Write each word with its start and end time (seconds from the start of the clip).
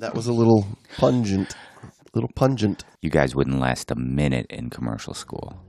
that 0.00 0.14
was 0.14 0.26
a 0.26 0.32
little 0.32 0.66
pungent. 0.96 1.54
little 2.14 2.30
pungent. 2.34 2.84
You 3.02 3.10
guys 3.10 3.34
wouldn't 3.36 3.60
last 3.60 3.90
a 3.90 3.94
minute 3.94 4.46
in 4.48 4.70
commercial 4.70 5.14
school. 5.14 5.62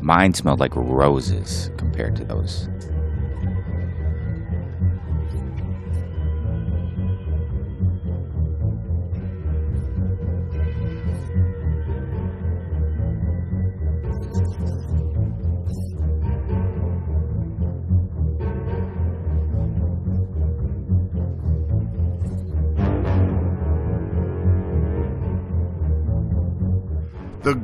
Mine 0.00 0.34
smelled 0.34 0.58
like 0.58 0.74
roses 0.74 1.70
compared 1.76 2.16
to 2.16 2.24
those. 2.24 2.68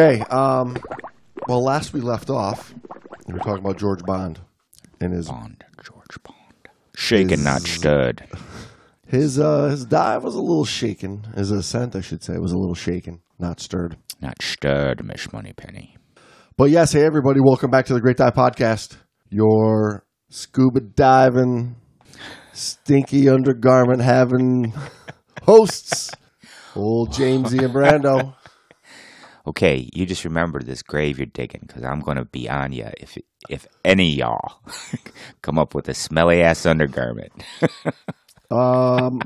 Okay, 0.00 0.22
um, 0.30 0.78
well, 1.46 1.62
last 1.62 1.92
we 1.92 2.00
left 2.00 2.30
off, 2.30 2.72
we 3.26 3.34
were 3.34 3.40
talking 3.40 3.62
about 3.62 3.76
George 3.76 4.02
Bond 4.02 4.40
and 4.98 5.12
his 5.12 5.28
Bond, 5.28 5.62
George 5.84 6.22
Bond. 6.22 6.68
Shaken, 6.96 7.44
not 7.44 7.60
stirred. 7.60 8.24
his 9.06 9.38
uh, 9.38 9.68
his 9.68 9.84
dive 9.84 10.24
was 10.24 10.34
a 10.34 10.40
little 10.40 10.64
shaken. 10.64 11.24
His 11.36 11.50
ascent, 11.50 11.94
I 11.94 12.00
should 12.00 12.22
say, 12.22 12.38
was 12.38 12.52
a 12.52 12.56
little 12.56 12.74
shaken, 12.74 13.20
not 13.38 13.60
stirred. 13.60 13.98
Not 14.22 14.40
stirred, 14.40 15.04
Miss 15.04 15.30
Moneypenny. 15.34 15.98
But 16.56 16.70
yes, 16.70 16.92
hey 16.92 17.04
everybody, 17.04 17.40
welcome 17.40 17.70
back 17.70 17.84
to 17.86 17.92
the 17.92 18.00
Great 18.00 18.16
Dive 18.16 18.32
Podcast. 18.32 18.96
Your 19.28 20.06
scuba 20.30 20.80
diving, 20.80 21.76
stinky 22.54 23.28
undergarment 23.28 24.00
having 24.00 24.72
hosts, 25.42 26.10
old 26.74 27.10
Jamesy 27.10 27.62
and 27.62 27.74
Brando. 27.74 28.34
Okay, 29.50 29.88
you 29.92 30.06
just 30.06 30.24
remember 30.24 30.62
this 30.62 30.80
grave 30.82 31.18
you're 31.18 31.26
digging, 31.26 31.64
because 31.66 31.82
I'm 31.82 31.98
going 32.00 32.18
to 32.18 32.24
be 32.24 32.48
on 32.48 32.70
you 32.72 32.86
if 32.98 33.18
if 33.48 33.66
any 33.84 34.12
of 34.12 34.18
y'all 34.18 34.60
come 35.42 35.58
up 35.58 35.74
with 35.74 35.88
a 35.88 35.94
smelly 35.94 36.40
ass 36.42 36.66
undergarment. 36.66 37.32
Um, 38.52 39.20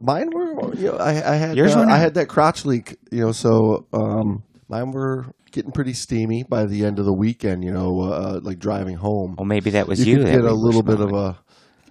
mine 0.00 0.30
were, 0.34 0.74
you 0.74 0.88
know, 0.88 0.96
I, 0.96 1.34
I 1.34 1.36
had 1.36 1.56
Yours 1.56 1.76
uh, 1.76 1.86
I 1.88 1.96
had 1.98 2.14
that 2.14 2.26
crotch 2.26 2.64
leak, 2.64 2.96
you 3.12 3.20
know, 3.20 3.30
so 3.30 3.86
um, 3.92 4.42
mine 4.68 4.90
were 4.90 5.26
getting 5.52 5.70
pretty 5.70 5.92
steamy 5.92 6.42
by 6.42 6.64
the 6.66 6.84
end 6.84 6.98
of 6.98 7.04
the 7.04 7.12
weekend. 7.12 7.62
You 7.62 7.70
know, 7.70 8.00
uh, 8.00 8.40
like 8.42 8.58
driving 8.58 8.96
home. 8.96 9.36
Well, 9.38 9.46
maybe 9.46 9.70
that 9.70 9.86
was 9.86 10.04
you 10.04 10.16
you. 10.16 10.24
that 10.24 10.32
get 10.32 10.44
a 10.44 10.52
little 10.52 10.82
bit 10.82 10.98
of 10.98 11.12
a. 11.12 11.38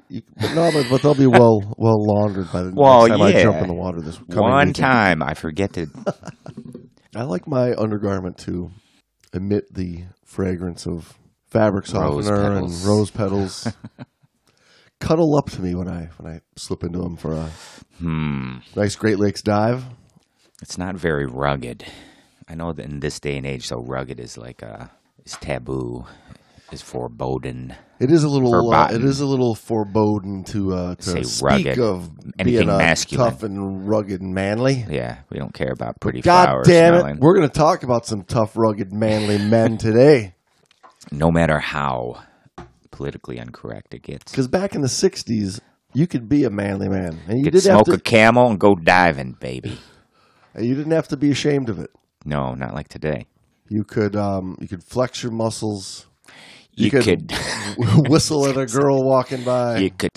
You, 0.09 0.23
but 0.35 0.53
no, 0.53 0.71
but, 0.73 0.87
but 0.89 1.01
they'll 1.01 1.15
be 1.15 1.25
well 1.25 1.61
well 1.77 2.05
laundered 2.05 2.51
by 2.51 2.63
the 2.63 2.73
Well, 2.75 3.07
next 3.07 3.17
time 3.17 3.21
I 3.21 3.41
jump 3.41 3.61
in 3.61 3.67
the 3.69 3.73
water 3.73 4.01
this 4.01 4.17
coming 4.17 4.37
One 4.41 4.67
weekend. 4.67 4.75
time, 4.75 5.23
I 5.23 5.35
forget 5.35 5.71
to. 5.73 5.87
I 7.15 7.23
like 7.23 7.47
my 7.47 7.73
undergarment 7.75 8.37
to 8.39 8.71
emit 9.33 9.73
the 9.73 10.03
fragrance 10.25 10.87
of 10.87 11.17
fabric 11.47 11.85
Rose 11.93 12.25
softener 12.25 12.53
and 12.57 12.71
rose 12.83 13.11
petals. 13.11 13.67
Cuddle 14.99 15.35
up 15.35 15.49
to 15.51 15.61
me 15.61 15.75
when 15.75 15.87
I 15.89 16.09
when 16.17 16.33
I 16.33 16.41
slip 16.55 16.83
into 16.83 16.99
them 16.99 17.17
for 17.17 17.33
a 17.33 17.49
Hmm. 17.99 18.57
nice 18.75 18.95
Great 18.95 19.19
Lakes 19.19 19.41
dive. 19.41 19.83
It's 20.61 20.77
not 20.77 20.95
very 20.95 21.25
rugged. 21.25 21.85
I 22.47 22.55
know 22.55 22.71
that 22.73 22.85
in 22.85 22.99
this 23.01 23.19
day 23.19 23.37
and 23.37 23.45
age, 23.45 23.67
so 23.67 23.81
rugged 23.81 24.19
is 24.19 24.37
like 24.37 24.63
uh 24.63 24.87
is 25.25 25.33
taboo, 25.33 26.05
is 26.73 26.81
foreboding. 26.81 27.73
It 27.99 28.11
is 28.11 28.23
a 28.23 28.27
little. 28.29 28.73
Uh, 28.73 28.89
it 28.91 29.03
is 29.03 29.21
a 29.21 29.25
little 29.25 29.55
foreboding 29.55 30.43
to 30.45 30.73
uh, 30.73 30.95
to 30.95 31.01
Say 31.03 31.23
speak 31.23 31.43
rugged. 31.45 31.79
of 31.79 32.09
Anything 32.37 32.45
being 32.65 32.69
uh, 32.69 32.77
masculine. 32.77 33.31
tough 33.31 33.43
and 33.43 33.87
rugged 33.87 34.21
and 34.21 34.33
manly. 34.33 34.85
Yeah, 34.89 35.19
we 35.29 35.37
don't 35.39 35.53
care 35.53 35.71
about 35.71 35.99
pretty 36.01 36.21
God 36.21 36.45
flowers 36.45 36.67
damn 36.67 36.95
smelling. 36.95 37.15
it! 37.17 37.21
We're 37.21 37.35
going 37.35 37.47
to 37.47 37.53
talk 37.53 37.83
about 37.83 38.05
some 38.05 38.23
tough, 38.23 38.57
rugged, 38.57 38.91
manly 38.91 39.37
men 39.49 39.77
today. 39.77 40.35
no 41.11 41.31
matter 41.31 41.59
how 41.59 42.23
politically 42.91 43.37
incorrect 43.37 43.93
it 43.93 44.01
gets. 44.03 44.31
Because 44.31 44.47
back 44.47 44.75
in 44.75 44.81
the 44.81 44.87
'60s, 44.87 45.59
you 45.93 46.07
could 46.07 46.27
be 46.27 46.43
a 46.43 46.49
manly 46.49 46.89
man, 46.89 47.19
and 47.27 47.37
you 47.37 47.37
You 47.37 47.43
could 47.45 47.53
didn't 47.53 47.71
have 47.71 47.85
smoke 47.85 47.85
to. 47.85 47.93
a 47.93 47.99
camel 47.99 48.49
and 48.49 48.59
go 48.59 48.75
diving, 48.75 49.33
baby. 49.39 49.77
You 50.55 50.75
didn't 50.75 50.91
have 50.91 51.07
to 51.07 51.17
be 51.17 51.31
ashamed 51.31 51.67
of 51.67 51.79
it. 51.79 51.89
No, 52.25 52.53
not 52.53 52.75
like 52.75 52.87
today. 52.87 53.25
You 53.69 53.83
could. 53.83 54.15
Um, 54.15 54.55
you 54.61 54.67
could 54.67 54.83
flex 54.83 55.23
your 55.23 55.31
muscles. 55.31 56.05
You, 56.75 56.89
could- 56.91 57.03
could, 57.03 57.31
whistle 58.09 58.45
at 58.47 58.57
a 58.57 58.65
girl 58.65 59.03
walking 59.03 59.43
by. 59.43 59.77
you 59.79 59.91
could. 59.91 60.11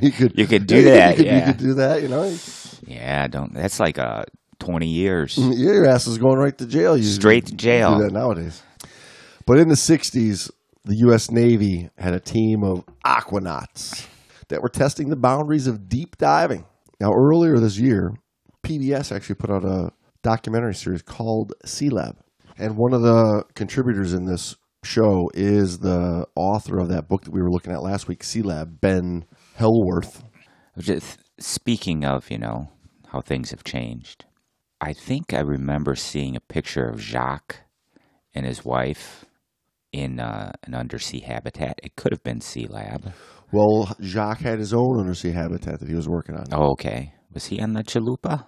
you 0.00 0.10
could. 0.12 0.38
You 0.38 0.46
could 0.46 0.66
do 0.66 0.76
Yeah, 0.82 1.12
that, 1.12 1.18
You 1.18 1.24
could, 1.24 1.26
you 1.26 1.32
yeah. 1.32 1.46
could 1.46 1.56
do 1.58 1.74
that. 1.74 2.02
You 2.02 2.08
know. 2.08 2.36
Yeah, 2.86 3.26
don't. 3.28 3.52
That's 3.54 3.78
like 3.80 3.98
uh, 3.98 4.24
twenty 4.58 4.88
years 4.88 5.36
Yeah, 5.38 5.52
your 5.72 5.86
ass 5.86 6.06
is 6.06 6.18
going 6.18 6.38
right 6.38 6.56
to 6.58 6.66
jail. 6.66 6.96
You 6.96 7.04
straight 7.04 7.46
to 7.46 7.54
jail. 7.54 7.98
do 7.98 8.04
that 8.04 8.12
nowadays. 8.12 8.62
But 9.44 9.58
in 9.58 9.68
the 9.68 9.74
60s, 9.74 10.52
the 10.84 10.94
U.S. 10.98 11.28
Navy 11.28 11.90
had 11.98 12.14
a 12.14 12.20
team 12.20 12.62
of 12.62 12.84
aquanauts 13.04 14.06
that 14.48 14.62
were 14.62 14.68
testing 14.68 15.08
the 15.10 15.16
boundaries 15.16 15.66
of 15.66 15.88
deep 15.88 16.16
diving. 16.16 16.64
Now, 17.00 17.12
earlier 17.12 17.58
this 17.58 17.76
year, 17.76 18.14
PBS 18.64 19.14
actually 19.14 19.36
put 19.36 19.50
out 19.50 19.64
a 19.64 19.90
documentary 20.22 20.74
series 20.74 21.02
called 21.02 21.52
Sea 21.64 21.90
Lab. 21.90 22.16
And 22.58 22.76
one 22.76 22.92
of 22.92 23.02
the 23.02 23.44
contributors 23.54 24.12
in 24.12 24.26
this 24.26 24.56
show 24.84 25.30
is 25.34 25.78
the 25.78 26.26
author 26.34 26.78
of 26.78 26.88
that 26.88 27.08
book 27.08 27.24
that 27.24 27.32
we 27.32 27.42
were 27.42 27.50
looking 27.50 27.72
at 27.72 27.82
last 27.82 28.08
week, 28.08 28.22
Sea 28.22 28.42
Lab, 28.42 28.80
Ben 28.80 29.24
Hellwarth. 29.58 30.22
Just 30.78 31.18
speaking 31.38 32.04
of, 32.04 32.30
you 32.30 32.38
know, 32.38 32.70
how 33.08 33.20
things 33.20 33.50
have 33.50 33.64
changed. 33.64 34.24
I 34.80 34.92
think 34.92 35.32
I 35.32 35.40
remember 35.40 35.94
seeing 35.94 36.34
a 36.34 36.40
picture 36.40 36.84
of 36.84 37.00
Jacques 37.00 37.60
and 38.34 38.44
his 38.46 38.64
wife 38.64 39.24
in 39.92 40.18
uh, 40.18 40.52
an 40.64 40.74
undersea 40.74 41.20
habitat. 41.20 41.78
It 41.82 41.96
could 41.96 42.12
have 42.12 42.22
been 42.22 42.40
Sea 42.40 42.66
Lab. 42.66 43.12
Well, 43.52 43.94
Jacques 44.00 44.40
had 44.40 44.58
his 44.58 44.72
own 44.72 44.98
undersea 44.98 45.32
habitat 45.32 45.80
that 45.80 45.88
he 45.88 45.94
was 45.94 46.08
working 46.08 46.36
on. 46.36 46.46
Oh, 46.52 46.70
okay. 46.72 47.12
Was 47.32 47.46
he 47.46 47.60
on 47.60 47.74
the 47.74 47.84
chalupa? 47.84 48.46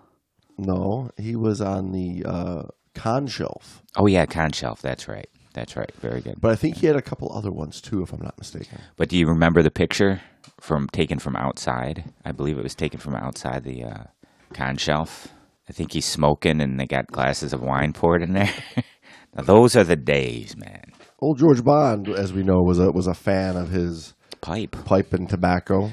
No, 0.59 1.11
he 1.17 1.37
was 1.37 1.61
on 1.61 1.93
the 1.93 2.25
uh, 2.25 2.63
Conshelf. 2.95 3.83
Oh, 3.97 4.07
yeah, 4.07 4.27
Conshelf. 4.27 4.81
That's 4.81 5.09
right. 5.09 5.29
That's 5.53 5.77
right. 5.77 5.93
Very 6.01 6.21
good. 6.21 6.41
But 6.41 6.51
I 6.51 6.57
think 6.57 6.79
he 6.79 6.87
had 6.87 6.97
a 6.97 7.03
couple 7.03 7.33
other 7.33 7.53
ones 7.53 7.81
too, 7.81 8.03
if 8.03 8.13
I'm 8.13 8.23
not 8.23 8.37
mistaken. 8.39 8.81
But 8.97 9.09
do 9.09 9.17
you 9.17 9.27
remember 9.27 9.63
the 9.63 9.71
picture 9.71 10.21
from 10.61 10.89
taken 10.89 11.19
from 11.21 11.37
outside? 11.37 12.13
I 12.25 12.33
believe 12.33 12.59
it 12.59 12.65
was 12.65 12.75
taken 12.75 12.99
from 12.99 13.15
outside 13.15 13.63
the 13.63 13.85
uh, 13.85 14.05
Conshelf. 14.53 15.29
I 15.69 15.73
think 15.73 15.93
he's 15.93 16.07
smoking, 16.07 16.61
and 16.61 16.79
they 16.79 16.87
got 16.87 17.07
glasses 17.07 17.53
of 17.53 17.63
wine 17.63 17.93
poured 17.93 18.23
in 18.23 18.33
there. 18.33 18.53
now 19.37 19.45
those 19.45 19.77
are 19.77 19.85
the 19.85 19.97
days, 19.97 20.57
man. 20.57 20.93
Old 21.21 21.39
George 21.39 21.65
Bond, 21.65 22.09
as 22.09 22.33
we 22.33 22.43
know, 22.43 22.61
was 22.61 22.81
a 22.81 22.91
was 22.91 23.07
a 23.07 23.15
fan 23.15 23.57
of 23.57 23.71
his 23.71 24.13
Pipe, 24.45 24.77
pipe 24.85 25.15
and 25.15 25.27
tobacco. 25.27 25.91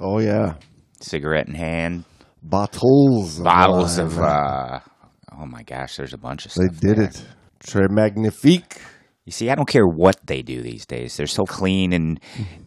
Oh 0.00 0.18
yeah, 0.18 0.54
cigarette 1.00 1.46
in 1.46 1.54
hand, 1.54 2.02
bottles, 2.44 3.38
of 3.38 3.44
bottles 3.44 3.98
of. 3.98 4.18
Uh, 4.18 4.80
oh 5.38 5.46
my 5.46 5.62
gosh, 5.62 5.96
there's 5.96 6.12
a 6.12 6.18
bunch 6.18 6.46
of 6.46 6.54
they 6.54 6.68
did 6.68 6.98
there. 6.98 7.04
it. 7.04 7.24
Très 7.60 7.88
magnifique. 7.90 8.80
You 9.24 9.32
see, 9.32 9.48
I 9.48 9.54
don't 9.54 9.68
care 9.68 9.86
what 9.86 10.16
they 10.26 10.42
do 10.42 10.60
these 10.60 10.84
days. 10.84 11.16
They're 11.16 11.26
so 11.26 11.44
clean 11.44 11.92
and 11.92 12.20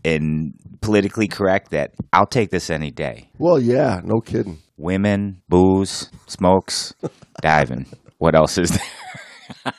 and 0.03 0.53
politically 0.81 1.27
correct 1.27 1.71
that 1.71 1.91
I'll 2.11 2.25
take 2.25 2.49
this 2.49 2.69
any 2.69 2.89
day. 2.91 3.29
Well, 3.37 3.59
yeah, 3.59 4.01
no 4.03 4.19
kidding. 4.21 4.57
Women, 4.75 5.41
booze, 5.47 6.09
smokes, 6.25 6.93
diving. 7.41 7.85
What 8.17 8.35
else 8.35 8.57
is 8.57 8.71
there? 8.71 9.73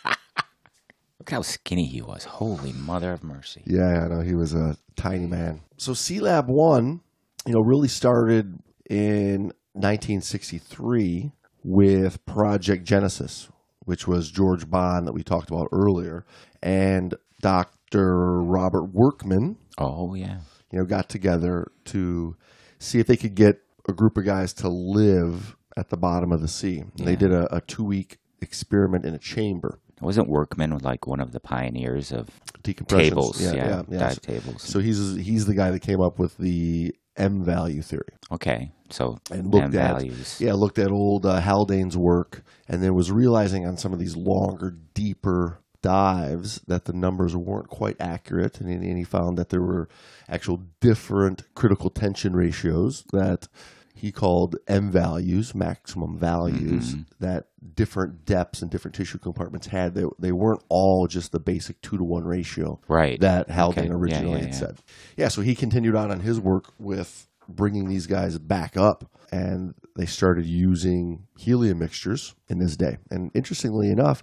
Look 1.19 1.31
how 1.31 1.43
skinny 1.43 1.87
he 1.87 2.01
was. 2.01 2.25
Holy 2.25 2.73
mother 2.73 3.13
of 3.13 3.23
mercy. 3.25 3.63
Yeah, 3.67 4.05
I 4.05 4.09
know 4.09 4.21
he 4.23 4.35
was 4.35 4.55
a 4.55 4.77
tiny 4.97 5.27
man. 5.27 5.61
So 5.77 5.93
Sea 5.95 6.21
Lab 6.21 6.47
One, 6.49 7.01
you 7.45 7.55
know, 7.55 7.61
really 7.61 7.89
started 7.89 8.59
in 8.89 9.53
1963 9.81 11.33
with 11.65 12.25
Project 12.27 12.85
Genesis, 12.85 13.49
which 13.81 14.07
was 14.07 14.31
George 14.31 14.69
Bond 14.71 15.07
that 15.07 15.13
we 15.13 15.23
talked 15.23 15.51
about 15.51 15.69
earlier, 15.73 16.25
and 16.63 17.15
Dr. 17.41 18.41
Robert 18.43 18.85
Workman, 18.85 19.57
Oh 19.79 20.15
yeah. 20.15 20.39
you 20.71 20.79
know, 20.79 20.85
got 20.85 21.09
together 21.09 21.71
to 21.87 22.37
see 22.79 22.99
if 22.99 23.07
they 23.07 23.17
could 23.17 23.35
get 23.35 23.61
a 23.89 23.93
group 23.93 24.17
of 24.17 24.25
guys 24.25 24.53
to 24.55 24.69
live 24.69 25.57
at 25.77 25.89
the 25.89 25.97
bottom 25.97 26.33
of 26.33 26.41
the 26.41 26.49
sea. 26.49 26.81
And 26.81 27.07
They 27.07 27.17
did 27.17 27.33
a, 27.33 27.55
a 27.57 27.61
two 27.61 27.85
week 27.85 28.19
experiment 28.41 29.05
in 29.05 29.15
a 29.15 29.19
chamber. 29.19 29.79
Wasn't 30.01 30.29
Workman 30.29 30.79
like 30.79 31.07
one 31.09 31.19
of 31.21 31.33
the 31.33 31.41
pioneers 31.41 32.13
of 32.13 32.29
Decompression. 32.63 33.09
tables? 33.11 33.41
Yeah, 33.43 33.83
dive 33.91 34.21
tables. 34.21 34.63
So 34.63 34.79
he's 34.79 35.17
he's 35.17 35.47
the 35.47 35.55
guy 35.55 35.71
that 35.73 35.81
came 35.81 36.01
up 36.01 36.19
with 36.21 36.37
the 36.39 36.95
M 37.17 37.43
value 37.43 37.83
theory 37.83 38.13
Okay, 38.31 38.71
so 38.91 39.19
and 39.31 39.53
looked 39.53 39.75
at 39.75 39.95
values. 39.95 40.41
yeah 40.41 40.53
looked 40.55 40.79
at 40.79 40.91
old 40.91 41.25
uh, 41.27 41.41
Haldane's 41.41 41.97
work 41.97 42.43
and 42.69 42.83
then 42.83 42.95
was 42.95 43.11
realizing 43.11 43.67
on 43.67 43.77
some 43.77 43.93
of 43.93 43.99
these 43.99 44.17
longer, 44.17 44.77
deeper 44.95 45.59
dives 45.81 46.61
that 46.67 46.85
the 46.85 46.93
numbers 46.93 47.35
weren't 47.37 47.69
quite 47.69 47.97
accurate, 48.01 48.61
and, 48.61 48.69
he- 48.69 48.89
and 48.89 48.99
he 48.99 49.05
found 49.05 49.39
that 49.39 49.49
there 49.51 49.63
were 49.63 49.89
actual 50.29 50.63
different 50.81 51.43
critical 51.55 51.89
tension 51.91 52.35
ratios 52.35 53.05
that 53.13 53.49
he 53.95 54.13
called 54.13 54.57
M 54.69 54.91
values, 54.91 55.55
maximum 55.55 56.17
values, 56.19 56.95
Mm-hmm. 56.95 57.03
that 57.25 57.47
different 57.75 58.25
depths 58.25 58.63
and 58.63 58.71
different 58.71 58.95
tissue 58.95 59.19
compartments 59.19 59.67
had. 59.69 59.95
They, 59.95 60.05
they 60.21 60.31
weren't 60.31 60.63
all 60.69 61.07
just 61.09 61.33
the 61.33 61.41
basic 61.41 61.81
two 61.81 61.97
to 61.99 62.05
one 62.05 62.25
ratio 62.25 62.81
Right. 62.87 63.19
that 63.21 63.51
Haldane 63.51 63.87
Okay. 63.87 63.89
Yeah, 63.93 63.97
originally 63.97 64.39
yeah, 64.39 64.45
had 64.45 64.53
yeah. 64.55 64.59
said. 64.61 64.77
Yeah, 65.17 65.29
so 65.29 65.41
he 65.43 65.55
continued 65.57 65.97
on 65.97 66.11
on 66.13 66.21
his 66.21 66.39
work 66.39 66.73
with 66.79 67.27
bringing 67.49 67.89
these 67.89 68.07
guys 68.07 68.39
back 68.39 68.77
up, 68.77 69.05
and 69.33 69.75
they 69.97 70.07
started 70.07 70.47
using 70.47 71.27
helium 71.37 71.79
mixtures 71.79 72.35
in 72.49 72.59
this 72.59 72.77
day. 72.77 72.99
And 73.11 73.31
interestingly 73.35 73.91
enough, 73.91 74.23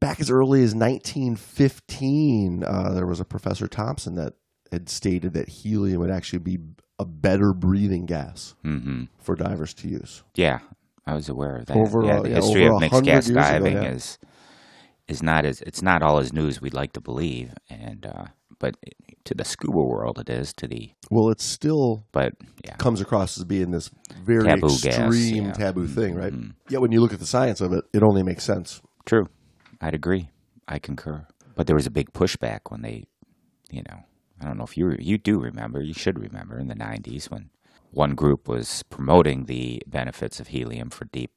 back 0.00 0.20
as 0.20 0.30
early 0.30 0.62
as 0.62 0.74
1915, 0.74 2.64
uh, 2.64 2.92
there 2.92 3.06
was 3.06 3.20
a 3.20 3.24
Professor 3.24 3.66
Thompson 3.66 4.14
that 4.14 4.34
had 4.70 4.88
stated 4.88 5.34
that 5.34 5.48
helium 5.48 6.00
would 6.00 6.10
actually 6.10 6.38
be 6.38 6.58
a 6.98 7.04
better 7.04 7.52
breathing 7.52 8.06
gas 8.06 8.54
hmm 8.62 9.04
for 9.18 9.34
divers 9.34 9.74
to 9.74 9.88
use. 9.88 10.22
Yeah, 10.34 10.60
I 11.06 11.14
was 11.14 11.28
aware 11.28 11.56
of 11.56 11.66
that. 11.66 11.76
Over, 11.76 12.04
yeah, 12.04 12.20
the 12.20 12.30
yeah, 12.30 12.34
history 12.36 12.66
of 12.66 12.80
mixed 12.80 13.04
gas 13.04 13.28
years 13.28 13.28
ago, 13.28 13.40
diving 13.40 13.74
yeah. 13.74 13.90
is 13.90 14.18
is 15.08 15.22
not 15.22 15.44
as 15.44 15.60
it's 15.62 15.82
not 15.82 16.02
all 16.02 16.18
as 16.18 16.32
new 16.32 16.48
as 16.48 16.60
we'd 16.60 16.74
like 16.74 16.92
to 16.92 17.00
believe, 17.00 17.52
and 17.68 18.06
uh, 18.06 18.24
but 18.58 18.76
to 19.24 19.34
the 19.34 19.44
scuba 19.44 19.80
world 19.80 20.18
it 20.18 20.28
is. 20.30 20.52
To 20.54 20.66
the 20.68 20.92
Well, 21.10 21.30
it's 21.30 21.44
still 21.44 22.04
but 22.12 22.34
yeah, 22.64 22.76
comes 22.76 23.00
across 23.00 23.36
as 23.38 23.44
being 23.44 23.70
this 23.70 23.90
very 24.24 24.44
Taboo 24.44 24.68
gas, 24.82 24.98
extreme 24.98 25.46
yeah. 25.46 25.52
taboo 25.52 25.86
thing, 25.88 26.14
right? 26.14 26.32
Mhm. 26.32 26.54
Yet 26.68 26.80
when 26.80 26.92
you 26.92 27.00
look 27.00 27.12
at 27.12 27.20
the 27.20 27.26
science 27.26 27.60
of 27.60 27.72
it, 27.72 27.84
it 27.92 28.02
only 28.02 28.22
makes 28.22 28.44
sense. 28.44 28.80
true. 29.06 29.28
I'd 29.80 29.94
agree. 29.94 30.30
I 30.68 30.78
concur. 30.78 31.26
But 31.56 31.66
there 31.66 31.74
was 31.76 31.86
a 31.86 31.90
big 31.90 32.12
pushback 32.12 32.60
when 32.70 32.82
they, 32.82 33.04
you 33.70 33.82
know, 33.88 34.04
I 34.40 34.44
don't 34.44 34.56
know 34.56 34.64
if 34.64 34.76
you 34.76 34.96
you 34.98 35.18
do 35.18 35.38
remember. 35.40 35.82
You 35.82 35.92
should 35.94 36.18
remember 36.18 36.58
in 36.58 36.68
the 36.68 36.74
'90s 36.76 37.30
when 37.30 37.50
one 37.90 38.14
group 38.14 38.48
was 38.48 38.82
promoting 38.90 39.44
the 39.46 39.82
benefits 39.86 40.38
of 40.40 40.48
helium 40.48 40.88
for 40.90 41.04
deep 41.06 41.32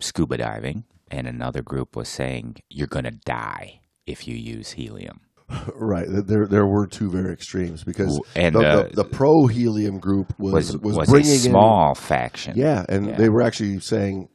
scuba 0.00 0.36
diving, 0.38 0.84
and 1.10 1.26
another 1.26 1.62
group 1.62 1.96
was 1.96 2.08
saying 2.08 2.56
you're 2.68 2.86
going 2.88 3.04
to 3.04 3.10
die 3.12 3.80
if 4.06 4.26
you 4.28 4.34
use 4.36 4.72
helium. 4.72 5.20
Right. 5.74 6.06
There, 6.08 6.46
there 6.46 6.66
were 6.66 6.86
two 6.86 7.10
very 7.10 7.32
extremes 7.32 7.82
because 7.84 8.20
And, 8.36 8.54
the, 8.54 8.60
uh, 8.60 8.82
the, 8.88 8.96
the 8.96 9.04
pro 9.04 9.46
helium 9.46 9.98
group 9.98 10.38
was 10.38 10.52
Was 10.72 10.76
was, 10.78 10.96
was, 10.96 11.08
bringing 11.10 11.30
a 11.32 11.36
small 11.36 11.94
faction. 11.94 12.54
yeah, 12.56 12.84
and 12.88 13.06
Yeah. 13.06 13.16
they 13.16 13.28
were 13.28 13.42
actually 13.42 13.80
saying, 13.80 14.28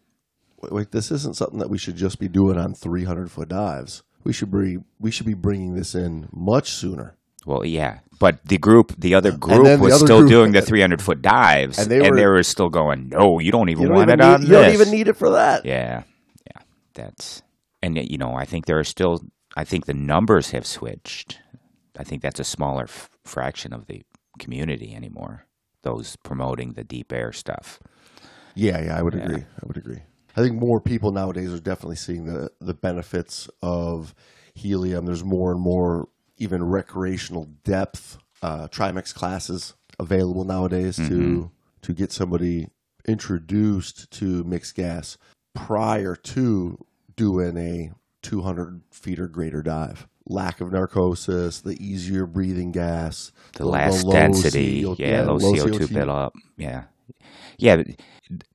wait, 0.62 0.72
wait, 0.72 0.92
this 0.92 1.12
isn't 1.12 1.36
something 1.36 1.60
that 1.60 1.70
we 1.70 1.78
should 1.78 1.96
just 1.98 2.20
be 2.20 2.28
doing 2.28 2.58
on 2.58 2.74
three 2.74 3.04
hundred 3.04 3.30
foot 3.32 3.50
dives. 3.50 4.02
We 4.24 4.34
should 4.34 4.52
be 4.52 4.78
we 5.00 5.12
should 5.12 5.26
be 5.26 5.34
bringing 5.34 5.76
this 5.76 5.94
in 5.96 6.30
much 6.32 6.72
sooner. 6.72 7.16
Well, 7.46 7.66
yeah, 7.66 8.00
but 8.20 8.40
the 8.46 8.58
group, 8.58 8.96
the 8.98 9.16
other 9.16 9.34
group, 9.34 9.66
the 9.66 9.78
was 9.78 9.94
other 9.96 10.06
still 10.06 10.20
group- 10.20 10.30
doing 10.32 10.52
the 10.54 10.62
300 10.72 11.02
foot 11.02 11.22
dives, 11.22 11.78
And 11.78 11.92
and 11.92 12.02
they 12.02 12.10
they, 12.10 12.26
were- 12.26 12.36
were, 12.36 12.44
still 12.44 12.70
going. 12.70 13.10
No, 13.10 13.40
you 13.40 13.52
don't 13.52 13.68
even 13.70 13.82
You 13.84 13.88
don't, 13.90 13.98
want 13.98 14.10
even 14.10 14.20
it 14.22 14.24
need, 14.24 14.34
on 14.34 14.42
you 14.44 14.48
this. 14.48 14.58
don't 14.66 14.74
even 14.74 14.92
need 14.92 15.08
it 15.10 15.18
for 15.18 15.32
that. 15.32 15.66
Yeah, 15.66 16.04
yeah, 16.48 16.62
that's 16.94 17.42
and 17.84 17.98
you 17.98 18.18
know 18.18 18.34
I 18.34 18.46
think 18.46 18.66
there 18.66 18.80
are 18.80 18.86
still 18.86 19.20
I 19.56 19.64
think 19.64 19.86
the 19.86 19.94
numbers 19.94 20.52
have 20.52 20.66
switched. 20.66 21.40
I 21.98 22.04
think 22.04 22.22
that's 22.22 22.40
a 22.40 22.44
smaller 22.44 22.84
f- 22.86 23.10
fraction 23.24 23.74
of 23.74 23.86
the 23.88 24.02
community 24.40 24.96
anymore. 24.96 25.46
Those 25.84 26.16
promoting 26.24 26.74
the 26.74 26.84
deep 26.84 27.12
air 27.14 27.32
stuff. 27.32 27.80
Yeah, 28.56 28.82
yeah, 28.84 28.98
I 28.98 29.02
would 29.02 29.14
Yeah. 29.14 29.26
agree. 29.26 29.42
I 29.44 29.66
would 29.68 29.78
agree. 29.78 30.02
I 30.36 30.42
think 30.42 30.56
more 30.60 30.82
people 30.82 31.12
nowadays 31.12 31.54
are 31.54 31.60
definitely 31.60 31.98
seeing 31.98 32.26
the 32.26 32.50
the 32.60 32.74
benefits 32.74 33.48
of 33.62 34.16
helium. 34.56 35.06
There's 35.06 35.24
more 35.24 35.52
and 35.52 35.62
more 35.62 36.10
even 36.38 36.64
recreational 36.64 37.46
depth 37.64 38.18
uh, 38.42 38.68
Trimix 38.70 39.14
classes 39.14 39.76
available 40.00 40.44
nowadays 40.46 40.96
to 40.98 41.52
to 41.84 41.94
get 41.94 42.12
somebody 42.12 42.68
introduced 43.08 44.10
to 44.12 44.44
mixed 44.44 44.76
gas 44.76 45.18
prior 45.54 46.16
to 46.16 46.78
doing 47.16 47.58
a 47.58 47.92
200 48.24 48.82
feet 48.92 49.20
or 49.20 49.28
greater 49.28 49.62
dive. 49.62 50.08
Lack 50.26 50.62
of 50.62 50.72
narcosis, 50.72 51.62
the 51.62 51.78
easier 51.86 52.26
breathing 52.26 52.72
gas, 52.72 53.32
The 53.58 53.66
less 53.66 54.04
density, 54.06 54.84
CO 54.84 54.96
yeah, 54.98 55.24
low, 55.24 55.36
low 55.36 55.54
CO 55.54 55.68
two 55.70 55.88
buildup, 55.88 56.34
yeah, 56.58 56.84
yeah. 57.58 57.84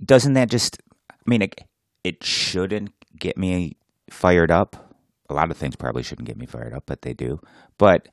Doesn't 0.02 0.32
that 0.32 0.48
just? 0.48 0.78
I 1.10 1.14
mean, 1.26 1.42
it, 1.42 1.60
it 2.04 2.24
shouldn't 2.24 2.92
get 3.18 3.36
me 3.36 3.76
fired 4.10 4.50
up. 4.50 4.96
A 5.28 5.34
lot 5.34 5.50
of 5.50 5.58
things 5.58 5.76
probably 5.76 6.02
shouldn't 6.02 6.26
get 6.26 6.38
me 6.38 6.46
fired 6.46 6.72
up, 6.72 6.84
but 6.86 7.02
they 7.02 7.12
do. 7.12 7.38
But 7.76 8.08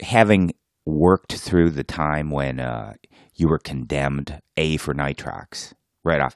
having 0.00 0.52
worked 0.84 1.34
through 1.34 1.70
the 1.70 1.84
time 1.84 2.30
when 2.30 2.58
uh, 2.58 2.94
you 3.36 3.48
were 3.48 3.58
condemned 3.58 4.40
A 4.56 4.76
for 4.78 4.94
nitrox 4.94 5.74
right 6.04 6.20
off. 6.20 6.34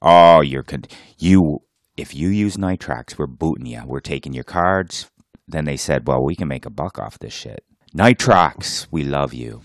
Oh, 0.00 0.40
you're 0.40 0.64
con- 0.64 0.84
you. 1.18 1.60
If 2.02 2.16
you 2.16 2.30
use 2.30 2.56
nitrox, 2.56 3.16
we're 3.16 3.28
booting 3.28 3.66
you. 3.66 3.80
We're 3.86 4.00
taking 4.00 4.32
your 4.32 4.42
cards. 4.42 5.08
Then 5.46 5.66
they 5.66 5.76
said, 5.76 6.08
"Well, 6.08 6.24
we 6.24 6.34
can 6.34 6.48
make 6.48 6.66
a 6.66 6.70
buck 6.70 6.98
off 6.98 7.20
this 7.20 7.32
shit." 7.32 7.62
Nitrox, 7.94 8.88
we 8.90 9.04
love 9.04 9.32
you. 9.32 9.60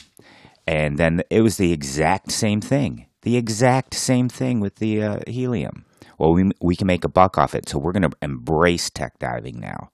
And 0.68 1.00
then 1.00 1.24
it 1.31 1.42
was 1.42 1.57
the 1.57 1.74
exact 1.74 2.31
same 2.31 2.62
thing. 2.62 3.07
The 3.24 3.38
exact 3.38 3.95
same 3.95 4.30
thing 4.30 4.60
with 4.60 4.75
the 4.75 5.01
uh, 5.01 5.19
helium. 5.25 5.86
Well, 6.19 6.31
we 6.36 6.51
we 6.62 6.75
can 6.75 6.86
make 6.86 7.04
a 7.04 7.10
buck 7.10 7.39
off 7.39 7.56
it, 7.56 7.68
so 7.68 7.80
we're 7.80 7.92
going 7.92 8.07
to 8.07 8.18
embrace 8.22 8.91
tech 8.91 9.17
diving 9.17 9.60
now. 9.60 9.89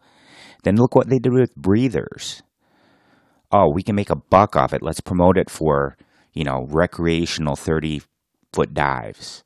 Then 0.63 0.75
look 0.75 0.95
what 0.95 1.07
they 1.07 1.19
did 1.19 1.31
with 1.31 1.55
breathers. 1.55 2.43
Oh, 3.53 3.71
we 3.73 3.83
can 3.83 3.95
make 3.95 4.09
a 4.09 4.17
buck 4.17 4.57
off 4.57 4.73
it. 4.73 4.83
Let's 4.83 4.99
promote 4.99 5.37
it 5.37 5.49
for 5.49 5.95
you 6.33 6.43
know 6.43 6.65
recreational 6.67 7.55
thirty 7.55 8.01
foot 8.51 8.73
dives. 8.73 9.45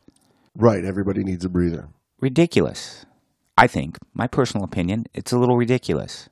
Right, 0.55 0.83
everybody 0.83 1.23
needs 1.23 1.45
a 1.45 1.49
breather. 1.49 1.89
Ridiculous. 2.19 3.05
I 3.57 3.67
think, 3.67 3.97
my 4.13 4.27
personal 4.27 4.63
opinion, 4.63 5.05
it's 5.13 5.31
a 5.31 5.37
little 5.37 5.57
ridiculous. 5.57 6.29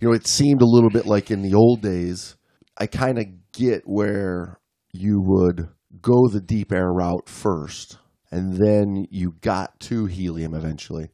you 0.00 0.08
know, 0.08 0.14
it 0.14 0.26
seemed 0.26 0.62
a 0.62 0.66
little 0.66 0.90
bit 0.90 1.06
like 1.06 1.30
in 1.30 1.42
the 1.42 1.54
old 1.54 1.80
days. 1.82 2.36
I 2.76 2.86
kind 2.86 3.18
of 3.18 3.26
get 3.52 3.82
where 3.84 4.60
you 4.92 5.20
would 5.20 5.68
go 6.00 6.28
the 6.28 6.40
deep 6.40 6.72
air 6.72 6.90
route 6.92 7.28
first, 7.28 7.98
and 8.30 8.54
then 8.54 9.06
you 9.10 9.34
got 9.40 9.78
to 9.80 10.06
helium 10.06 10.54
eventually. 10.54 11.10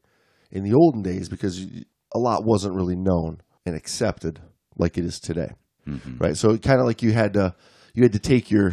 In 0.51 0.63
the 0.63 0.73
olden 0.73 1.01
days, 1.01 1.27
because 1.27 1.65
a 2.13 2.19
lot 2.19 2.45
wasn't 2.45 2.75
really 2.75 2.95
known 2.95 3.41
and 3.65 3.75
accepted 3.75 4.39
like 4.77 4.97
it 4.97 5.05
is 5.05 5.19
today, 5.19 5.49
mm-hmm. 5.87 6.17
right? 6.17 6.37
So 6.37 6.57
kind 6.57 6.79
of 6.79 6.85
like 6.85 7.01
you 7.01 7.11
had 7.11 7.33
to 7.33 7.55
you 7.93 8.03
had 8.03 8.13
to 8.13 8.19
take 8.19 8.51
your 8.51 8.69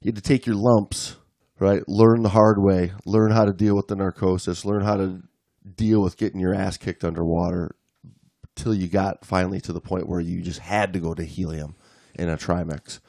you 0.00 0.08
had 0.08 0.16
to 0.16 0.22
take 0.22 0.46
your 0.46 0.56
lumps, 0.56 1.16
right? 1.62 1.82
Learn 1.88 2.22
the 2.22 2.28
hard 2.28 2.56
way, 2.58 2.92
learn 3.06 3.30
how 3.30 3.44
to 3.44 3.52
deal 3.52 3.76
with 3.76 3.86
the 3.86 3.96
narcosis, 3.96 4.64
learn 4.64 4.82
how 4.82 4.96
to 4.96 5.22
deal 5.76 6.02
with 6.02 6.16
getting 6.16 6.40
your 6.40 6.54
ass 6.54 6.76
kicked 6.76 7.04
underwater 7.04 7.76
till 8.56 8.74
you 8.74 8.88
got 8.88 9.24
finally 9.24 9.60
to 9.60 9.72
the 9.72 9.80
point 9.80 10.08
where 10.08 10.20
you 10.20 10.42
just 10.42 10.58
had 10.58 10.92
to 10.92 10.98
go 10.98 11.14
to 11.14 11.24
helium 11.24 11.76
in 12.14 12.28
a 12.28 12.36
Trimix. 12.36 13.00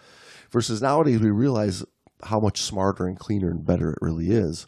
Versus 0.52 0.82
nowadays, 0.82 1.20
we 1.20 1.32
realize 1.32 1.84
how 2.24 2.40
much 2.40 2.62
smarter 2.62 3.06
and 3.06 3.18
cleaner 3.18 3.50
and 3.50 3.66
better 3.66 3.90
it 3.90 3.98
really 4.02 4.32
is. 4.32 4.68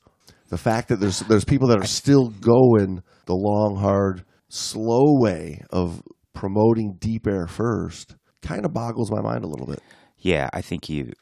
The 0.50 0.58
fact 0.58 0.90
that 0.90 1.00
there's 1.00 1.20
there's 1.22 1.46
people 1.46 1.68
that 1.70 1.80
are 1.80 1.88
still 1.88 2.30
going 2.30 3.04
the 3.26 3.36
long, 3.36 3.78
hard, 3.78 4.26
slow 4.50 5.20
way 5.20 5.62
of 5.70 6.02
promoting 6.34 6.98
deep 7.00 7.28
air 7.28 7.48
first 7.48 8.16
kind 8.42 8.66
of 8.66 8.74
boggles 8.74 9.12
my 9.12 9.22
mind 9.22 9.44
a 9.44 9.48
little 9.48 9.68
bit. 9.68 9.82
Yeah, 10.18 10.50
I 10.54 10.62
think 10.62 10.90
you. 10.90 11.14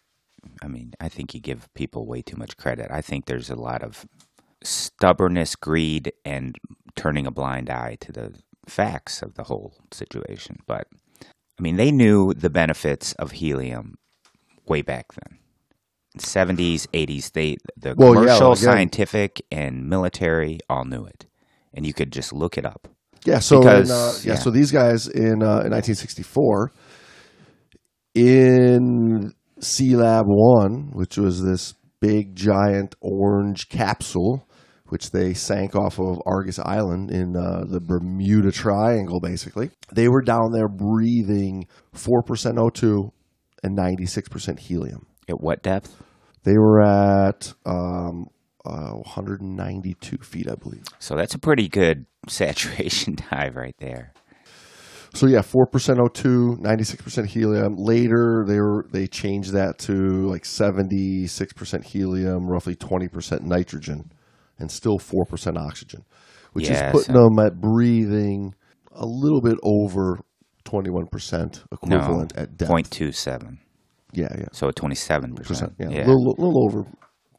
I 0.62 0.67
mean, 0.67 0.93
I 1.00 1.09
think 1.09 1.33
you 1.33 1.39
give 1.39 1.73
people 1.73 2.05
way 2.05 2.21
too 2.21 2.38
much 2.38 2.57
credit. 2.57 2.88
I 2.91 3.01
think 3.01 3.25
there's 3.25 3.50
a 3.50 3.55
lot 3.55 3.83
of 3.83 4.05
stubbornness, 4.63 5.55
greed, 5.55 6.13
and 6.23 6.57
turning 6.95 7.27
a 7.27 7.31
blind 7.31 7.69
eye 7.69 7.97
to 8.01 8.12
the 8.12 8.33
facts 8.67 9.21
of 9.21 9.35
the 9.35 9.43
whole 9.43 9.73
situation. 9.91 10.57
But 10.67 10.88
I 11.21 11.62
mean, 11.62 11.75
they 11.77 11.91
knew 11.91 12.33
the 12.33 12.50
benefits 12.50 13.13
of 13.13 13.31
helium 13.31 13.95
way 14.67 14.81
back 14.81 15.07
then. 15.13 15.39
70s, 16.19 16.85
80s, 16.93 17.31
they 17.31 17.57
the 17.75 17.95
Well, 17.97 18.13
yeah, 18.13 18.19
commercial, 18.21 18.51
again- 18.53 18.63
scientific, 18.63 19.41
and 19.51 19.89
military 19.89 20.59
all 20.69 20.85
knew 20.85 21.05
it, 21.05 21.25
and 21.73 21.85
you 21.88 21.93
could 21.93 22.12
just 22.12 22.31
look 22.31 22.57
it 22.57 22.65
up. 22.65 22.88
Yeah, 23.25 23.39
so 23.39 23.59
Because- 23.59 23.89
in, 23.89 23.95
uh, 23.95 24.13
yeah, 24.23 24.33
yeah. 24.38 24.39
so 24.39 24.50
these 24.51 24.71
guys 24.71 25.07
in 25.07 25.41
uh, 25.41 25.62
in 25.65 25.71
1964 25.71 26.71
in 28.15 29.33
Sea 29.60 29.95
Lab 29.95 30.25
One, 30.27 30.91
which 30.93 31.17
was 31.17 31.43
this 31.43 31.75
big 32.00 32.36
giant 32.36 32.95
orange 33.01 33.69
capsule, 33.69 34.48
which 34.88 35.12
they 35.12 35.33
sank 35.33 35.75
off 35.75 36.00
of 36.00 36.22
Argus 36.25 36.60
Island 36.60 37.12
in 37.12 37.36
uh, 37.36 37.63
the 37.65 37.79
Bermuda 37.79 38.51
Triangle, 38.51 39.19
basically. 39.19 39.72
They 39.91 40.07
were 40.07 40.22
down 40.22 40.51
there 40.51 40.67
breathing 40.67 41.67
four 41.93 42.22
percent 42.24 42.57
O2 42.57 43.12
and 43.63 43.75
96 43.75 44.29
percent 44.29 44.60
helium. 44.60 45.07
At 45.29 45.39
what 45.39 45.63
depth? 45.63 45.95
They 46.43 46.57
were 46.57 46.81
at 46.83 47.53
um, 47.65 48.27
uh, 48.65 48.91
192 48.91 50.17
feet, 50.17 50.50
I 50.50 50.55
believe. 50.55 50.83
So 51.00 51.15
that's 51.15 51.33
a 51.36 51.39
pretty 51.39 51.67
good 51.69 52.05
saturation 52.27 53.15
dive 53.31 53.55
right 53.55 53.75
there. 53.79 54.13
So 55.15 55.27
yeah, 55.27 55.41
four 55.41 55.67
percent 55.67 56.00
O2, 56.00 56.60
ninety 56.60 56.84
six 56.84 57.01
percent 57.01 57.27
helium. 57.27 57.75
Later, 57.77 58.43
they 58.48 58.60
were 58.60 58.86
they 58.91 59.05
changed 59.08 59.53
that 59.53 59.77
to 59.79 60.27
like 60.29 60.43
seventy 60.46 61.27
six 61.27 61.53
percent 61.53 61.86
helium, 61.86 62.48
roughly 62.48 62.75
twenty 62.75 63.08
percent 63.08 63.43
nitrogen, 63.43 64.12
and 64.58 64.72
still 64.72 64.98
four 64.98 65.25
percent 65.25 65.58
oxygen, 65.58 66.03
which 66.53 66.67
Yeah, 66.70 66.88
is 66.88 66.91
putting 66.91 67.13
so- 67.15 67.24
them 67.29 67.39
at 67.46 67.62
breathing 67.62 68.55
a 68.91 69.05
little 69.05 69.41
bit 69.41 69.58
over 69.63 70.20
twenty 70.63 70.89
one 70.89 71.05
percent 71.08 71.63
equivalent 71.72 72.34
at 72.36 72.58
depth. 72.58 72.70
Point 72.70 72.89
two 72.89 73.12
seven. 73.12 73.60
Yeah, 74.13 74.27
yeah, 74.38 74.46
So 74.51 74.72
twenty 74.72 74.96
seven 74.96 75.36
percent. 75.36 75.77
percent. 75.77 75.91
Yeah, 75.93 76.05
a 76.05 76.08
little, 76.08 76.36
little 76.38 76.65
over 76.67 76.84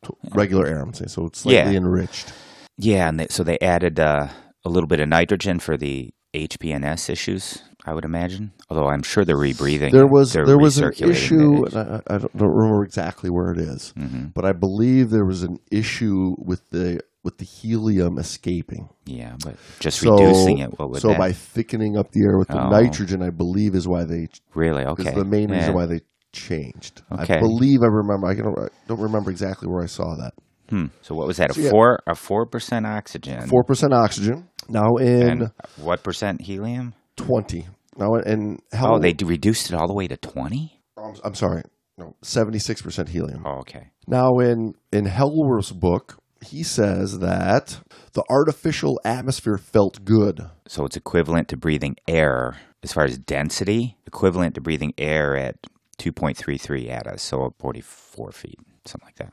t- 0.04 0.10
regular 0.34 0.66
air. 0.66 0.80
I'm 0.80 0.92
saying 0.92 1.08
so 1.08 1.26
it's 1.26 1.40
slightly 1.40 1.72
Yeah. 1.72 1.78
enriched. 1.78 2.32
Yeah, 2.76 3.08
and 3.08 3.18
they, 3.20 3.26
so 3.30 3.42
they 3.44 3.58
added 3.60 3.98
uh, 4.00 4.26
a 4.64 4.68
little 4.68 4.88
bit 4.88 4.98
of 5.00 5.08
nitrogen 5.08 5.60
for 5.60 5.76
the 5.76 6.12
HPNS 6.34 7.08
issues. 7.10 7.62
I 7.86 7.92
would 7.92 8.04
imagine, 8.06 8.52
although 8.70 8.88
I'm 8.88 9.02
sure 9.02 9.26
they're 9.26 9.36
rebreathing. 9.36 9.92
There 9.92 10.06
was 10.06 10.32
there 10.32 10.56
was 10.58 10.78
an 10.78 10.92
issue, 10.98 11.66
and 11.66 11.76
I, 11.76 12.00
I 12.14 12.16
don't, 12.18 12.30
remember 12.34 12.82
exactly 12.82 13.28
where 13.28 13.52
it 13.52 13.58
is, 13.58 13.92
Mm-hmm. 13.98 14.28
but 14.34 14.46
I 14.46 14.52
believe 14.52 15.10
there 15.10 15.26
was 15.26 15.42
an 15.42 15.58
issue 15.70 16.34
with 16.38 16.68
the 16.70 17.00
with 17.22 17.36
the 17.38 17.44
helium 17.44 18.18
escaping. 18.18 18.88
yeah, 19.04 19.36
but 19.44 19.56
just 19.80 19.98
So, 20.00 20.12
reducing 20.12 20.58
it. 20.58 20.78
What 20.78 20.90
would 20.90 21.00
so 21.02 21.08
that? 21.08 21.18
by 21.18 21.32
thickening 21.32 21.96
up 21.98 22.10
the 22.12 22.22
air 22.22 22.38
with 22.38 22.48
the 22.48 22.60
Oh. 22.62 22.70
nitrogen, 22.70 23.22
I 23.22 23.30
believe 23.30 23.74
is 23.74 23.86
why 23.86 24.04
they 24.04 24.28
really? 24.54 24.84
Okay. 24.84 25.10
the 25.14 25.24
main 25.24 25.50
yeah. 25.50 25.56
reason 25.58 25.74
why 25.74 25.84
they 25.86 26.00
changed. 26.32 27.02
Okay. 27.12 27.36
I 27.36 27.40
believe 27.40 27.82
I 27.82 27.86
remember. 27.86 28.26
I 28.28 28.34
don't, 28.34 28.58
I 28.58 28.68
don't 28.88 29.00
remember 29.00 29.30
exactly 29.30 29.68
where 29.68 29.82
I 29.82 29.86
saw 29.86 30.16
that. 30.16 30.32
Hmm. 30.70 30.86
So 31.02 31.14
what 31.14 31.26
was 31.26 31.36
that? 31.38 31.50
A 31.50 31.54
So, 31.54 31.60
yeah. 31.60 31.70
four 31.70 31.98
a 32.06 32.14
four 32.14 32.46
percent 32.46 32.86
oxygen. 32.86 33.46
Four 33.48 33.64
percent 33.64 33.92
oxygen 33.92 34.48
now 34.68 34.96
in 34.96 35.22
and 35.42 35.50
what 35.76 36.02
percent 36.02 36.40
helium? 36.42 36.94
twenty. 37.16 37.66
Now 37.96 38.14
in 38.14 38.58
hell, 38.72 38.96
Oh, 38.96 38.98
they 38.98 39.12
d- 39.12 39.24
reduced 39.24 39.70
it 39.70 39.74
all 39.76 39.86
the 39.86 39.94
way 39.94 40.08
to 40.08 40.16
twenty. 40.16 40.80
I'm, 40.96 41.14
I'm 41.24 41.34
sorry, 41.34 41.62
no, 41.98 42.16
seventy 42.22 42.58
six 42.58 42.80
percent 42.82 43.08
helium. 43.10 43.42
Oh, 43.46 43.58
okay. 43.60 43.90
Now, 44.06 44.38
in 44.38 44.74
in 44.92 45.04
Hellwarth's 45.06 45.72
book, 45.72 46.18
he 46.44 46.62
says 46.62 47.18
that 47.20 47.78
the 48.14 48.22
artificial 48.30 49.00
atmosphere 49.04 49.58
felt 49.58 50.04
good. 50.04 50.40
So 50.66 50.84
it's 50.84 50.96
equivalent 50.96 51.48
to 51.48 51.56
breathing 51.56 51.96
air 52.08 52.56
as 52.82 52.92
far 52.92 53.04
as 53.04 53.16
density, 53.18 53.96
equivalent 54.06 54.54
to 54.56 54.60
breathing 54.60 54.92
air 54.98 55.36
at 55.36 55.56
2.33 55.98 56.90
ATA, 56.92 57.18
so 57.18 57.54
44 57.58 58.32
feet, 58.32 58.58
something 58.84 59.06
like 59.06 59.16
that. 59.16 59.32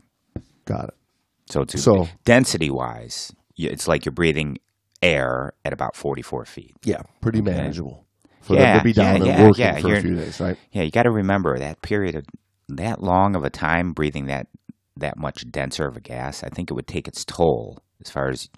Got 0.65 0.89
it. 0.89 0.93
So 1.51 1.62
it's 1.62 1.81
So- 1.84 2.08
density 2.24 2.70
wise, 2.70 3.34
it's 3.58 3.88
like 3.88 4.05
you're 4.05 4.13
breathing 4.13 4.58
air 5.01 5.53
at 5.65 5.74
about 5.74 5.96
44 5.96 6.46
feet. 6.46 6.75
Yeah, 6.84 7.01
pretty 7.22 7.39
Okay. 7.41 7.51
manageable 7.51 8.05
for 8.41 8.55
Yeah, 8.55 8.74
them 8.74 8.77
to 8.79 8.84
be 8.84 8.93
down 8.93 9.17
yeah, 9.17 9.24
there 9.24 9.38
yeah, 9.41 9.48
working 9.48 9.65
yeah, 9.65 9.79
for 9.79 9.88
you're- 9.89 10.01
few 10.01 10.15
days, 10.15 10.39
right? 10.39 10.58
Yeah, 10.72 10.84
you 10.84 10.91
got 10.91 11.03
to 11.03 11.12
remember 11.12 11.58
that 11.60 11.81
period 11.81 12.15
of 12.15 12.25
that 12.70 13.03
long 13.03 13.36
of 13.36 13.43
a 13.43 13.50
time 13.50 13.91
breathing 13.93 14.27
that 14.27 14.48
that 14.98 15.17
much 15.17 15.50
denser 15.50 15.88
of 15.88 15.98
a 15.98 16.00
gas. 16.01 16.43
I 16.43 16.50
think 16.50 16.70
it 16.70 16.74
would 16.74 16.86
take 16.88 17.08
its 17.08 17.25
toll 17.25 17.79
as 18.03 18.10
far 18.12 18.29
as 18.29 18.50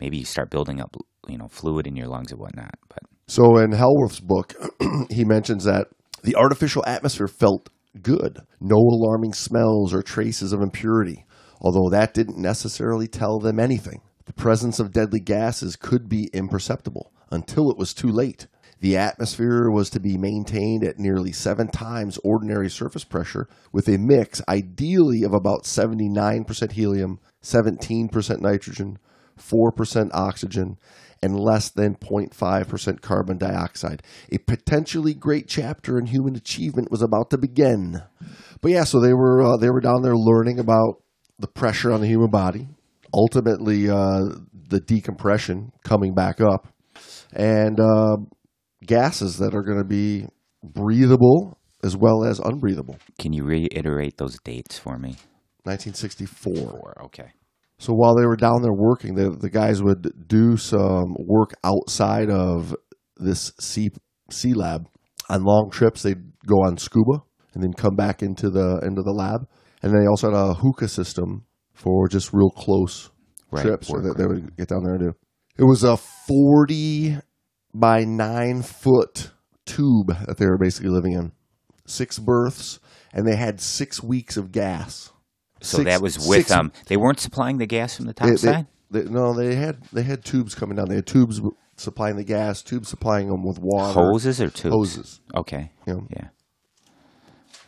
maybe 0.00 0.16
you 0.18 0.24
start 0.24 0.50
building 0.50 0.80
up, 0.80 0.96
you 1.28 1.38
know, 1.38 1.48
fluid 1.48 1.86
in 1.86 1.96
your 1.96 2.08
lungs 2.08 2.32
and 2.32 2.40
whatnot. 2.40 2.74
But 2.88 3.00
So 3.28 3.56
in 3.58 3.70
Hellwarth's 3.72 4.20
book, 4.20 4.54
he 5.10 5.24
mentions 5.24 5.64
that 5.64 5.86
the 6.24 6.34
artificial 6.34 6.82
atmosphere 6.86 7.28
felt 7.28 7.68
good. 8.02 8.40
No 8.60 8.76
alarming 8.76 9.32
smells 9.34 9.94
or 9.94 10.02
traces 10.02 10.52
of 10.52 10.60
impurity, 10.60 11.24
although 11.62 11.88
that 11.88 12.12
didn't 12.12 12.36
necessarily 12.36 13.08
tell 13.08 13.38
them 13.38 13.58
anything. 13.58 14.02
The 14.26 14.32
presence 14.34 14.78
of 14.78 14.92
deadly 14.92 15.20
gases 15.20 15.76
could 15.76 16.08
be 16.08 16.28
imperceptible 16.34 17.12
until 17.30 17.70
it 17.70 17.78
was 17.78 17.94
too 17.94 18.10
late. 18.10 18.46
The 18.80 18.96
atmosphere 18.96 19.70
was 19.70 19.90
to 19.90 20.00
be 20.00 20.18
maintained 20.18 20.82
at 20.82 20.98
nearly 20.98 21.30
seven 21.30 21.68
times 21.68 22.18
ordinary 22.24 22.68
surface 22.68 23.04
pressure 23.04 23.48
with 23.72 23.88
a 23.88 23.96
mix, 23.96 24.42
ideally, 24.48 25.22
of 25.22 25.32
about 25.32 25.62
79% 25.62 26.72
helium, 26.72 27.20
17% 27.42 28.40
nitrogen, 28.40 28.98
4% 29.38 30.10
oxygen, 30.12 30.78
and 31.22 31.38
less 31.38 31.70
than 31.70 31.94
0.5% 31.94 33.00
carbon 33.00 33.38
dioxide. 33.38 34.02
A 34.32 34.38
potentially 34.38 35.14
great 35.14 35.46
chapter 35.46 35.96
in 35.96 36.06
human 36.06 36.34
achievement 36.34 36.90
was 36.90 37.02
about 37.02 37.30
to 37.30 37.38
begin. 37.38 38.02
But 38.60 38.72
yeah, 38.72 38.84
so 38.84 39.00
they 39.00 39.14
were 39.14 39.42
uh, 39.42 39.56
they 39.58 39.70
were 39.70 39.80
down 39.80 40.02
there 40.02 40.16
learning 40.16 40.58
about 40.58 41.01
the 41.42 41.48
pressure 41.48 41.92
on 41.92 42.00
the 42.00 42.06
human 42.06 42.30
body, 42.30 42.68
ultimately 43.12 43.90
uh, 43.90 44.24
the 44.68 44.80
decompression 44.80 45.72
coming 45.84 46.14
back 46.14 46.40
up, 46.40 46.68
and 47.32 47.78
uh, 47.78 48.16
gases 48.86 49.38
that 49.38 49.54
are 49.54 49.62
going 49.62 49.78
to 49.78 49.84
be 49.84 50.26
breathable 50.62 51.58
as 51.84 51.96
well 51.96 52.24
as 52.24 52.38
unbreathable. 52.40 52.96
can 53.18 53.32
you 53.32 53.44
reiterate 53.44 54.16
those 54.16 54.38
dates 54.44 54.78
for 54.78 54.98
me? 54.98 55.16
1964. 55.64 56.54
Four. 56.54 57.02
Okay. 57.04 57.32
So 57.78 57.92
while 57.92 58.14
they 58.14 58.26
were 58.26 58.36
down 58.36 58.62
there 58.62 58.72
working, 58.72 59.16
the, 59.16 59.30
the 59.30 59.50
guys 59.50 59.82
would 59.82 60.28
do 60.28 60.56
some 60.56 61.16
work 61.18 61.52
outside 61.64 62.30
of 62.30 62.74
this 63.16 63.52
sea, 63.58 63.90
sea 64.30 64.54
lab. 64.54 64.86
On 65.28 65.42
long 65.42 65.70
trips, 65.70 66.02
they'd 66.02 66.22
go 66.46 66.56
on 66.64 66.76
scuba 66.78 67.22
and 67.54 67.62
then 67.62 67.72
come 67.72 67.96
back 67.96 68.22
into 68.22 68.50
the 68.50 68.80
into 68.84 69.02
the 69.02 69.12
lab. 69.12 69.48
And 69.82 69.92
then 69.92 70.00
they 70.02 70.06
also 70.06 70.30
had 70.30 70.38
a 70.38 70.54
hookah 70.54 70.88
system 70.88 71.44
for 71.72 72.08
just 72.08 72.32
real 72.32 72.50
close 72.50 73.10
Right, 73.50 73.64
trips 73.66 73.88
that 73.88 74.14
they 74.16 74.26
would 74.26 74.56
get 74.56 74.68
down 74.68 74.84
there 74.84 74.94
and 74.94 75.00
do. 75.00 75.12
It 75.58 75.64
was 75.64 75.82
a 75.84 75.96
40 75.96 77.18
by 77.74 78.04
9 78.04 78.62
foot 78.62 79.30
tube 79.66 80.08
that 80.26 80.36
they 80.38 80.46
were 80.46 80.58
basically 80.58 80.90
living 80.90 81.12
in. 81.12 81.32
Six 81.86 82.18
berths, 82.18 82.78
and 83.12 83.26
they 83.26 83.36
had 83.36 83.60
six 83.60 84.02
weeks 84.02 84.36
of 84.36 84.52
gas. 84.52 85.12
So 85.60 85.78
Six- 85.78 85.90
that 85.90 86.00
was 86.02 86.26
with 86.28 86.48
them. 86.48 86.66
Um, 86.66 86.72
they 86.86 86.96
weren't 86.96 87.20
supplying 87.20 87.58
the 87.58 87.66
gas 87.66 87.96
from 87.96 88.06
the 88.06 88.14
top 88.14 88.26
they, 88.28 88.32
they- 88.32 88.36
side. 88.38 88.66
they- 88.90 89.04
no, 89.04 89.34
they 89.34 89.54
had 89.54 89.82
they 89.92 90.02
had 90.02 90.24
tubes 90.24 90.54
coming 90.54 90.76
down. 90.76 90.88
They 90.88 90.96
had 90.96 91.06
tubes 91.06 91.40
supplying 91.76 92.16
the 92.16 92.24
gas, 92.24 92.62
tubes 92.62 92.88
supplying 92.88 93.28
them 93.28 93.44
with 93.44 93.58
water, 93.60 93.92
Hoses 93.92 94.40
or 94.40 94.48
tubes? 94.50 94.74
hoses. 94.74 95.20
Okay. 95.34 95.72
You 95.86 95.94
know. 95.94 96.06
Yeah. 96.10 96.28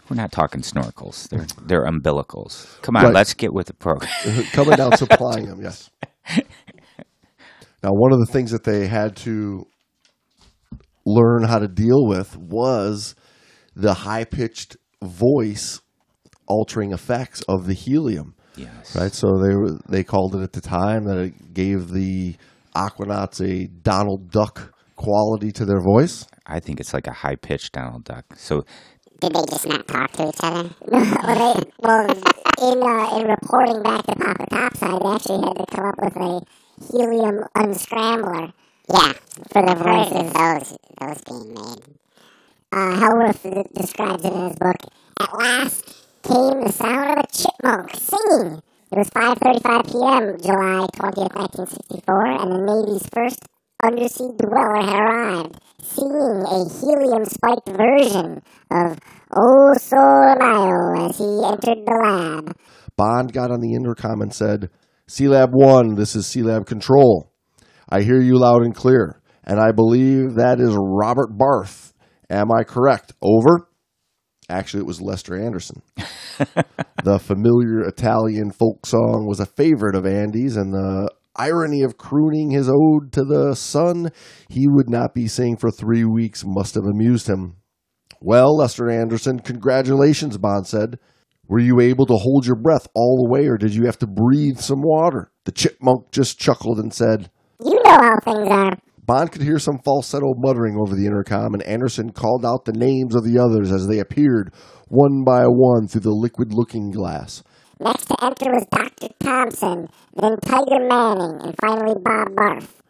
We're 0.08 0.16
not 0.16 0.32
talking 0.32 0.61
snorkels. 0.61 1.28
They're 1.28 1.46
they're 1.66 1.87
umbilicals. 1.87 2.80
Come 2.82 2.96
on, 2.96 3.04
Right. 3.04 3.14
let's 3.14 3.34
get 3.34 3.52
with 3.54 3.66
the 3.68 3.75
program. 3.75 4.11
Uh-huh. 4.26 4.42
coming 4.52 4.76
down 4.76 4.96
supplying 4.96 5.46
them. 5.46 5.61
Yes. 5.62 5.90
Now, 7.82 7.90
one 7.92 8.12
of 8.14 8.18
the 8.18 8.32
things 8.32 8.50
that 8.52 8.64
they 8.64 8.87
had 8.87 9.14
to 9.16 9.66
learn 11.04 11.42
how 11.44 11.58
to 11.58 11.68
deal 11.68 12.06
with 12.06 12.34
was 12.37 13.14
the 13.76 13.92
high 13.92 14.25
pitched 14.25 14.76
voice 15.02 15.80
altering 16.46 16.92
effects 16.92 17.42
of 17.49 17.66
the 17.66 17.75
helium. 17.75 18.34
yes. 18.56 18.96
Right, 18.96 19.12
so 19.12 19.26
they 19.38 19.54
were, 19.54 19.78
they 19.88 20.02
called 20.02 20.34
it 20.34 20.42
at 20.42 20.52
the 20.54 20.61
time 20.62 21.04
that 21.04 21.18
it 21.18 21.52
gave 21.52 21.88
the 21.90 22.37
Aquanauts 22.75 23.40
a 23.46 23.66
Donald 23.68 24.30
Duck 24.30 24.73
quality 24.96 25.52
to 25.52 25.64
their 25.66 25.80
voice. 25.80 26.26
I 26.46 26.61
think 26.61 26.80
it's 26.80 26.94
like 26.94 27.06
a 27.06 27.12
high 27.12 27.37
pitched 27.37 27.73
Donald 27.73 28.04
Duck. 28.04 28.25
So 28.37 28.64
Did 29.21 29.33
they 29.35 29.44
just 29.49 29.66
not 29.66 29.87
talk 29.88 30.12
to 30.12 30.28
each 30.28 30.40
other? 30.42 30.71
well, 30.87 31.54
they, 31.54 31.71
well, 31.78 32.06
in 32.62 32.83
uh, 32.83 33.18
in 33.18 33.26
reporting 33.28 33.83
back 33.83 34.06
to 34.06 34.14
Papa 34.16 34.47
Topside, 34.50 35.00
they 35.02 35.09
actually 35.09 35.42
had 35.47 35.56
to 35.56 35.66
come 35.75 35.87
up 35.87 35.99
with 35.99 36.16
a 36.16 36.40
helium 36.90 37.44
unscrambler. 37.54 38.52
Yeah, 38.92 39.12
for 39.50 39.62
the 39.62 39.75
voices 39.75 40.33
those 40.33 40.78
those 41.00 41.21
being 41.23 41.54
made. 41.54 41.94
Uh, 42.73 42.99
Hellwarth 42.99 43.73
describes 43.73 44.25
it 44.25 44.33
in 44.33 44.49
his 44.49 44.56
book. 44.56 44.76
At 45.21 45.38
last 45.38 46.04
came 46.25 46.61
the 46.61 46.73
sound 46.73 47.18
of 47.18 47.25
a 47.25 47.26
chipmunk 47.33 47.94
singing. 47.94 48.62
It 48.92 48.99
was 48.99 49.11
5:35 49.11 49.92
p.m. 49.92 50.38
July 50.40 50.87
20th, 50.97 51.35
1964, 51.35 52.26
and 52.26 52.52
the 52.52 52.59
Navy's 52.59 53.09
first 53.12 53.40
undersea 53.83 54.31
dweller 54.38 54.83
had 54.83 54.99
arrived, 54.99 55.61
singing 55.83 56.45
a 56.47 56.69
helium-spiked 56.81 57.69
version 57.69 58.43
of 58.71 58.99
O 59.37 59.75
Sole 59.75 60.37
Mio 60.38 61.09
as 61.09 61.19
he 61.19 61.45
entered 61.45 61.85
the 61.85 62.00
lab. 62.02 62.57
Bond 62.97 63.33
got 63.33 63.50
on 63.50 63.61
the 63.61 63.75
intercom 63.75 64.21
and 64.21 64.33
said, 64.33 64.71
Sea 65.09 65.28
Lab 65.28 65.50
1, 65.52 65.97
this 65.97 66.16
is 66.16 66.26
Sea 66.26 66.43
Lab 66.43 66.66
Control. 66.66 67.31
I 67.88 68.02
hear 68.02 68.21
you 68.21 68.38
loud 68.38 68.62
and 68.62 68.75
clear, 68.75 69.21
and 69.45 69.61
I 69.61 69.73
believe 69.73 70.37
that 70.37 70.61
is 70.61 70.76
Robert 70.78 71.37
Barth. 71.37 71.93
Am 72.31 72.50
I 72.50 72.64
correct? 72.64 73.12
Over. 73.21 73.69
Actually, 74.49 74.81
it 74.81 74.87
was 74.87 75.00
Lester 75.00 75.38
Anderson. 75.38 75.83
the 77.04 77.19
familiar 77.19 77.81
Italian 77.87 78.50
folk 78.50 78.87
song 78.87 79.26
was 79.26 79.40
a 79.40 79.47
favorite 79.47 79.95
of 79.95 80.07
Andy's, 80.07 80.57
and 80.57 80.73
the 80.73 81.11
irony 81.37 81.83
of 81.83 81.99
crooning 81.99 82.50
his 82.50 82.69
ode 82.69 83.12
to 83.12 83.25
the 83.25 83.55
sun 83.55 84.11
he 84.49 84.67
would 84.69 84.88
not 84.88 85.14
be 85.14 85.29
seeing 85.29 85.57
for 85.57 85.71
three 85.71 86.05
weeks 86.05 86.45
must 86.47 86.75
have 86.75 86.85
amused 86.85 87.29
him. 87.29 87.57
Well, 88.21 88.57
Lester 88.57 88.88
Anderson, 88.88 89.41
congratulations, 89.41 90.38
Bond 90.38 90.67
said. 90.67 90.99
Were 91.47 91.59
you 91.59 91.81
able 91.81 92.07
to 92.07 92.17
hold 92.17 92.47
your 92.47 92.57
breath 92.57 92.88
all 92.95 93.23
the 93.23 93.31
way, 93.31 93.47
or 93.49 93.59
did 93.59 93.75
you 93.75 93.85
have 93.85 93.99
to 93.99 94.07
breathe 94.07 94.59
some 94.59 94.81
water? 94.81 95.31
The 95.45 95.53
chipmunk 95.53 96.11
just 96.11 96.38
chuckled 96.38 96.79
and 96.79 96.93
said, 96.93 97.31
You 97.62 97.75
know 97.85 97.99
how 97.99 98.19
things 98.25 98.49
are. 98.49 98.79
Bond 99.07 99.31
could 99.33 99.43
hear 99.43 99.59
some 99.59 99.79
falsetto 99.85 100.33
muttering 100.38 100.79
over 100.81 100.97
the 100.97 101.05
intercom, 101.05 101.53
and 101.53 101.62
Anderson 101.64 102.12
called 102.12 102.47
out 102.47 102.64
the 102.64 102.73
names 102.73 103.14
of 103.14 103.25
the 103.25 103.38
others 103.38 103.71
as 103.71 103.87
they 103.87 103.99
appeared 103.99 104.55
one 104.88 105.23
by 105.25 105.45
one 105.47 105.87
through 105.87 106.00
the 106.00 106.11
liquid 106.11 106.55
looking 106.55 106.91
glass. 106.91 107.43
Next 107.81 108.07
to 108.07 108.16
enter 108.23 108.52
was 108.52 108.66
Dr. 108.71 109.09
Thompson, 109.21 109.88
then 110.14 110.37
Tiger 110.45 110.87
Manning, 110.88 111.40
and 111.43 111.54
finally 111.61 111.95
Bob 112.00 112.35
Barth. 112.37 112.83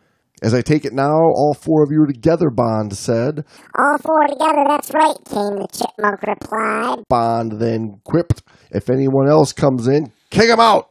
As 0.43 0.53
I 0.53 0.61
take 0.61 0.85
it 0.85 0.93
now, 0.93 1.14
all 1.14 1.55
four 1.55 1.83
of 1.83 1.91
you 1.91 2.03
are 2.03 2.07
together, 2.07 2.50
Bond 2.50 2.95
said. 2.95 3.45
All 3.79 3.99
four 3.99 4.26
together, 4.26 4.64
that's 4.69 4.93
right, 4.93 5.17
came 5.25 5.57
the 5.57 5.69
chipmunk 5.73 6.23
replied. 6.23 7.05
Bond 7.09 7.53
then 7.61 8.00
quipped, 8.05 8.43
If 8.71 8.91
anyone 8.91 9.29
else 9.29 9.53
comes 9.53 9.88
in, 9.88 10.12
kick 10.31 10.50
him 10.50 10.61
out! 10.61 10.91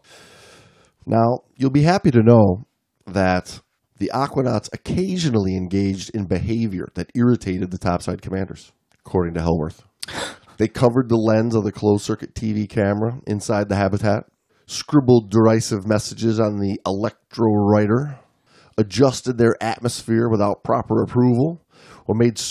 Now, 1.06 1.42
you'll 1.56 1.70
be 1.70 1.84
happy 1.84 2.10
to 2.12 2.24
know 2.24 2.66
that 3.06 3.60
the 3.98 4.10
Aquanauts 4.14 4.70
occasionally 4.74 5.56
engaged 5.56 6.10
in 6.16 6.26
behavior 6.26 6.90
that 6.96 7.12
irritated 7.14 7.70
the 7.70 7.78
topside 7.78 8.22
commanders, 8.22 8.72
according 9.06 9.36
to 9.36 9.42
Hellwarth. 9.42 9.84
They 10.64 10.70
covered 10.70 11.10
the 11.10 11.18
lens 11.18 11.56
of 11.56 11.66
the 11.66 11.74
closed 11.74 12.06
circuit 12.06 12.34
TV 12.34 12.70
camera 12.70 13.20
inside 13.28 13.68
the 13.68 13.76
habitat, 13.76 14.28
scribbled 14.66 15.30
derisive 15.30 15.86
messages 15.86 16.40
on 16.40 16.62
the 16.62 16.80
electrowriter, 16.86 18.18
adjusted 18.78 19.38
their 19.38 19.62
atmosphere 19.62 20.30
without 20.30 20.64
proper 20.64 21.04
approval, 21.04 21.68
or 22.08 22.16
made 22.16 22.42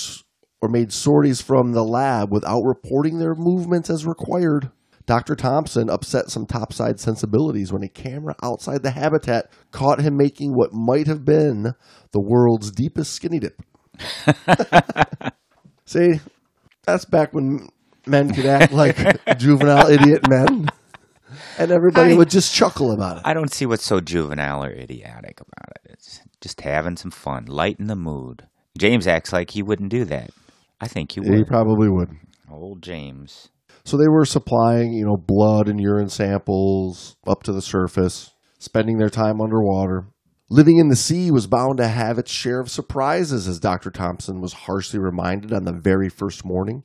or 0.61 0.69
made 0.69 0.93
sorties 0.93 1.41
from 1.41 1.73
the 1.73 1.83
lab 1.83 2.31
without 2.31 2.61
reporting 2.65 3.19
their 3.19 3.35
movements 3.35 3.89
as 3.89 4.05
required. 4.05 4.71
Dr. 5.07 5.35
Thompson 5.35 5.89
upset 5.89 6.29
some 6.29 6.45
topside 6.45 7.01
sensibilities 7.01 7.73
when 7.73 7.83
a 7.83 7.89
camera 7.89 8.37
outside 8.43 8.83
the 8.83 8.91
habitat 8.91 9.51
caught 9.71 10.03
him 10.03 10.19
making 10.19 10.53
what 10.53 10.75
might 10.75 11.07
have 11.07 11.25
been 11.25 11.73
the 12.11 12.21
world's 12.21 12.71
deepest 12.71 13.15
skinny 13.15 13.39
dip. 13.39 13.63
See, 15.87 16.21
that's 16.85 17.07
back 17.07 17.33
when 17.33 17.69
men 18.07 18.33
could 18.33 18.47
act 18.47 18.73
like 18.73 18.97
juvenile 19.39 19.89
idiot 19.89 20.29
men, 20.29 20.69
and 21.59 21.71
everybody 21.71 22.15
I- 22.15 22.17
would 22.17 22.31
just 22.31 22.55
chuckle 22.55 22.93
about 22.93 23.19
it. 23.19 23.23
I 23.25 23.35
don't 23.35 23.53
see 23.53 23.67
what's 23.67 23.85
so 23.85 24.01
juvenile 24.01 24.65
or 24.65 24.71
idiotic 24.71 25.41
about 25.41 25.77
it. 25.77 25.91
It's 25.93 26.21
just 26.41 26.61
having 26.63 26.97
some 26.97 27.11
fun, 27.11 27.47
lighten 27.47 27.87
the 27.87 27.97
mood. 27.97 28.47
James 28.79 29.07
acts 29.07 29.33
like 29.33 29.51
he 29.51 29.63
wouldn't 29.63 29.91
do 29.91 30.05
that. 30.07 30.31
I 30.81 30.89
think 30.89 31.13
He 31.13 31.21
would. 31.21 31.35
He 31.35 31.45
probably 31.45 31.89
would. 31.89 32.11
Old 32.51 32.83
James. 32.83 33.51
So 33.85 33.97
they 33.97 34.09
were 34.09 34.25
supplying, 34.25 34.93
you 34.93 35.05
know, 35.05 35.17
blood 35.17 35.69
and 35.69 35.81
urine 35.81 36.09
samples 36.09 37.17
up 37.27 37.43
to 37.45 37.53
the 37.53 37.63
surface, 37.63 38.31
spending 38.59 38.99
their 38.99 39.09
time 39.09 39.41
underwater. 39.41 40.07
Living 40.51 40.79
in 40.79 40.89
the 40.89 40.97
sea 40.97 41.31
was 41.31 41.47
bound 41.47 41.79
to 41.79 41.89
have 41.89 42.19
its 42.19 42.31
share 42.31 42.61
of 42.61 42.71
surprises, 42.71 43.49
as 43.49 43.59
Dr. 43.59 43.91
Thompson 43.91 44.41
was 44.41 44.53
harshly 44.53 44.99
reminded 45.01 45.53
on 45.53 45.65
the 45.65 45.73
very 45.73 46.09
first 46.09 46.45
morning. 46.45 46.83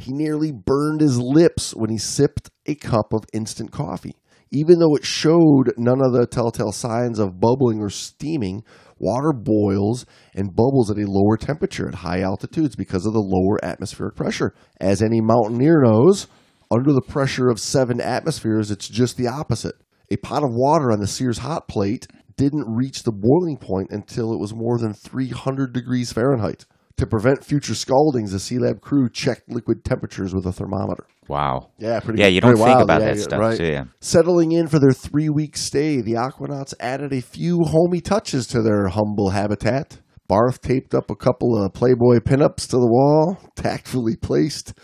He 0.00 0.12
nearly 0.12 0.50
burned 0.50 1.02
his 1.02 1.18
lips 1.18 1.74
when 1.74 1.90
he 1.90 1.98
sipped 1.98 2.50
a 2.66 2.74
cup 2.74 3.12
of 3.12 3.24
instant 3.34 3.70
coffee. 3.70 4.16
Even 4.50 4.78
though 4.78 4.96
it 4.96 5.04
showed 5.04 5.74
none 5.76 6.00
of 6.00 6.12
the 6.12 6.26
telltale 6.26 6.72
signs 6.72 7.18
of 7.18 7.38
bubbling 7.38 7.80
or 7.80 7.90
steaming, 7.90 8.64
water 8.98 9.32
boils 9.32 10.06
and 10.34 10.56
bubbles 10.56 10.90
at 10.90 10.98
a 10.98 11.06
lower 11.06 11.36
temperature 11.36 11.86
at 11.86 11.96
high 11.96 12.22
altitudes 12.22 12.74
because 12.74 13.06
of 13.06 13.12
the 13.12 13.20
lower 13.20 13.62
atmospheric 13.62 14.16
pressure. 14.16 14.54
As 14.80 15.02
any 15.02 15.20
mountaineer 15.20 15.82
knows, 15.82 16.26
under 16.70 16.92
the 16.92 17.02
pressure 17.02 17.50
of 17.50 17.60
seven 17.60 18.00
atmospheres, 18.00 18.70
it's 18.70 18.88
just 18.88 19.16
the 19.16 19.28
opposite. 19.28 19.74
A 20.10 20.16
pot 20.16 20.42
of 20.42 20.50
water 20.50 20.90
on 20.90 21.00
the 21.00 21.06
Sears 21.06 21.38
hot 21.38 21.68
plate 21.68 22.08
didn't 22.36 22.74
reach 22.74 23.02
the 23.02 23.12
boiling 23.12 23.58
point 23.58 23.90
until 23.90 24.32
it 24.32 24.40
was 24.40 24.54
more 24.54 24.78
than 24.78 24.94
300 24.94 25.72
degrees 25.72 26.10
Fahrenheit. 26.10 26.64
To 27.00 27.06
prevent 27.06 27.42
future 27.42 27.74
scaldings, 27.74 28.32
the 28.32 28.38
Sea 28.38 28.58
Lab 28.58 28.82
crew 28.82 29.08
checked 29.08 29.50
liquid 29.50 29.86
temperatures 29.86 30.34
with 30.34 30.44
a 30.44 30.52
thermometer. 30.52 31.06
Wow. 31.28 31.70
Yeah, 31.78 31.98
pretty. 32.00 32.20
Yeah, 32.20 32.26
you 32.26 32.42
don't 32.42 32.56
think 32.56 32.66
wild. 32.66 32.82
about 32.82 33.00
Yeah, 33.00 33.06
that 33.06 33.16
yeah, 33.16 33.22
stuff, 33.22 33.40
right. 33.40 33.58
you? 33.58 33.88
Settling 34.02 34.52
in 34.52 34.68
for 34.68 34.78
their 34.78 34.92
three 34.92 35.30
week 35.30 35.56
stay, 35.56 36.02
the 36.02 36.12
Aquanauts 36.12 36.74
added 36.78 37.14
a 37.14 37.22
few 37.22 37.60
homey 37.64 38.02
touches 38.02 38.46
to 38.48 38.60
their 38.60 38.88
humble 38.88 39.30
habitat. 39.30 39.98
Barth 40.28 40.60
taped 40.60 40.94
up 40.94 41.10
a 41.10 41.16
couple 41.16 41.56
of 41.56 41.72
Playboy 41.72 42.18
pinups 42.18 42.68
to 42.68 42.76
the 42.76 42.86
wall, 42.86 43.38
tactfully 43.56 44.16
placed 44.16 44.74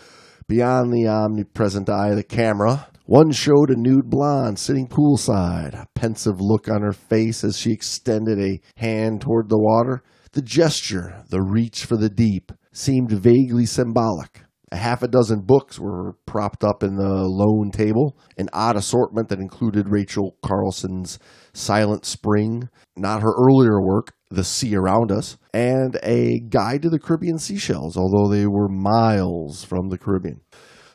beyond 0.47 0.91
the 0.91 1.07
omnipresent 1.07 1.87
eye 1.87 2.09
of 2.09 2.15
the 2.15 2.23
camera. 2.23 2.87
One 3.05 3.29
showed 3.31 3.69
a 3.69 3.79
nude 3.79 4.09
blonde 4.09 4.57
sitting 4.57 4.87
poolside, 4.87 5.75
a 5.75 5.85
pensive 5.93 6.41
look 6.41 6.67
on 6.67 6.81
her 6.81 6.93
face 6.93 7.43
as 7.43 7.59
she 7.59 7.73
extended 7.73 8.39
a 8.39 8.59
hand 8.75 9.21
toward 9.21 9.49
the 9.49 9.59
water. 9.59 10.01
The 10.37 10.43
gesture, 10.43 11.23
the 11.31 11.41
reach 11.41 11.83
for 11.85 11.97
the 11.97 12.11
deep, 12.11 12.51
seemed 12.71 13.11
vaguely 13.11 13.65
symbolic. 13.65 14.41
A 14.71 14.75
half 14.75 15.01
a 15.01 15.07
dozen 15.07 15.41
books 15.41 15.79
were 15.79 16.13
propped 16.27 16.63
up 16.63 16.83
in 16.83 16.95
the 16.95 17.23
lone 17.25 17.71
table, 17.71 18.15
an 18.37 18.47
odd 18.53 18.75
assortment 18.75 19.29
that 19.29 19.39
included 19.39 19.89
Rachel 19.89 20.37
Carson's 20.43 21.17
Silent 21.53 22.05
Spring, 22.05 22.69
not 22.95 23.23
her 23.23 23.33
earlier 23.35 23.81
work, 23.81 24.13
The 24.29 24.43
Sea 24.43 24.75
Around 24.75 25.11
Us, 25.11 25.39
and 25.55 25.97
a 26.03 26.39
guide 26.47 26.83
to 26.83 26.91
the 26.91 26.99
Caribbean 26.99 27.39
seashells, 27.39 27.97
although 27.97 28.29
they 28.31 28.45
were 28.45 28.69
miles 28.69 29.63
from 29.63 29.89
the 29.89 29.97
Caribbean. 29.97 30.41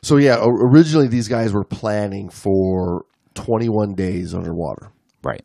So, 0.01 0.15
yeah, 0.15 0.37
originally 0.41 1.09
these 1.09 1.27
guys 1.27 1.51
were 1.51 1.65
planning 1.65 2.29
for 2.29 3.03
21 3.33 3.93
days 3.95 4.33
underwater, 4.33 4.93
Right. 5.21 5.43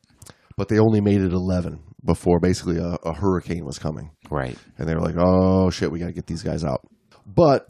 but 0.56 0.68
they 0.68 0.78
only 0.78 1.00
made 1.00 1.20
it 1.20 1.32
11 1.32 1.80
before 2.04 2.38
basically 2.40 2.78
a, 2.78 2.96
a 3.04 3.12
hurricane 3.14 3.64
was 3.64 3.78
coming 3.78 4.10
Right. 4.30 4.56
and 4.78 4.88
they 4.88 4.94
were 4.94 5.00
like, 5.00 5.16
"Oh 5.18 5.70
shit, 5.70 5.90
we 5.90 5.98
got 5.98 6.06
to 6.06 6.12
get 6.12 6.26
these 6.26 6.42
guys 6.42 6.64
out." 6.64 6.80
But 7.26 7.68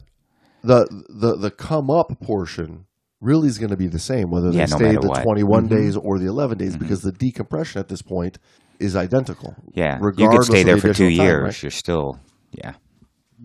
the 0.63 0.85
the 1.09 1.35
the 1.37 1.51
come 1.51 1.89
up 1.89 2.11
portion 2.21 2.85
really 3.21 3.47
is 3.47 3.57
going 3.57 3.71
to 3.71 3.77
be 3.77 3.87
the 3.87 3.99
same 3.99 4.29
whether 4.29 4.51
they 4.51 4.57
Yeah, 4.59 4.65
no 4.65 4.77
stayed 4.77 5.01
the 5.01 5.07
what. 5.07 5.23
21 5.23 5.65
Mhm. 5.65 5.69
days 5.69 5.97
or 5.97 6.19
the 6.19 6.27
11 6.27 6.57
days 6.57 6.77
because 6.77 7.01
the 7.01 7.11
decompression 7.11 7.79
at 7.79 7.87
this 7.89 8.01
point 8.01 8.37
is 8.79 8.95
identical. 8.95 9.55
Yeah. 9.73 9.99
You 10.17 10.29
could 10.29 10.43
stay 10.45 10.63
there 10.63 10.75
the 10.75 10.81
for 10.81 10.93
two 10.93 11.05
additional 11.07 11.17
time, 11.17 11.25
years. 11.25 11.43
right? 11.43 11.63
You're 11.63 11.71
still, 11.71 12.19
yeah. 12.53 12.73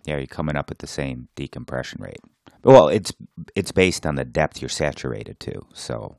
Yeah, 0.04 0.18
you're 0.18 0.26
coming 0.26 0.54
up 0.56 0.70
at 0.70 0.78
the 0.78 0.86
same 0.86 1.26
decompression 1.34 2.00
rate. 2.02 2.20
Well, 2.62 2.86
it's 2.88 3.12
it's 3.56 3.72
based 3.72 4.06
on 4.06 4.14
the 4.14 4.24
depth 4.24 4.62
you're 4.62 4.68
saturated 4.68 5.40
to. 5.40 5.62
So, 5.72 6.18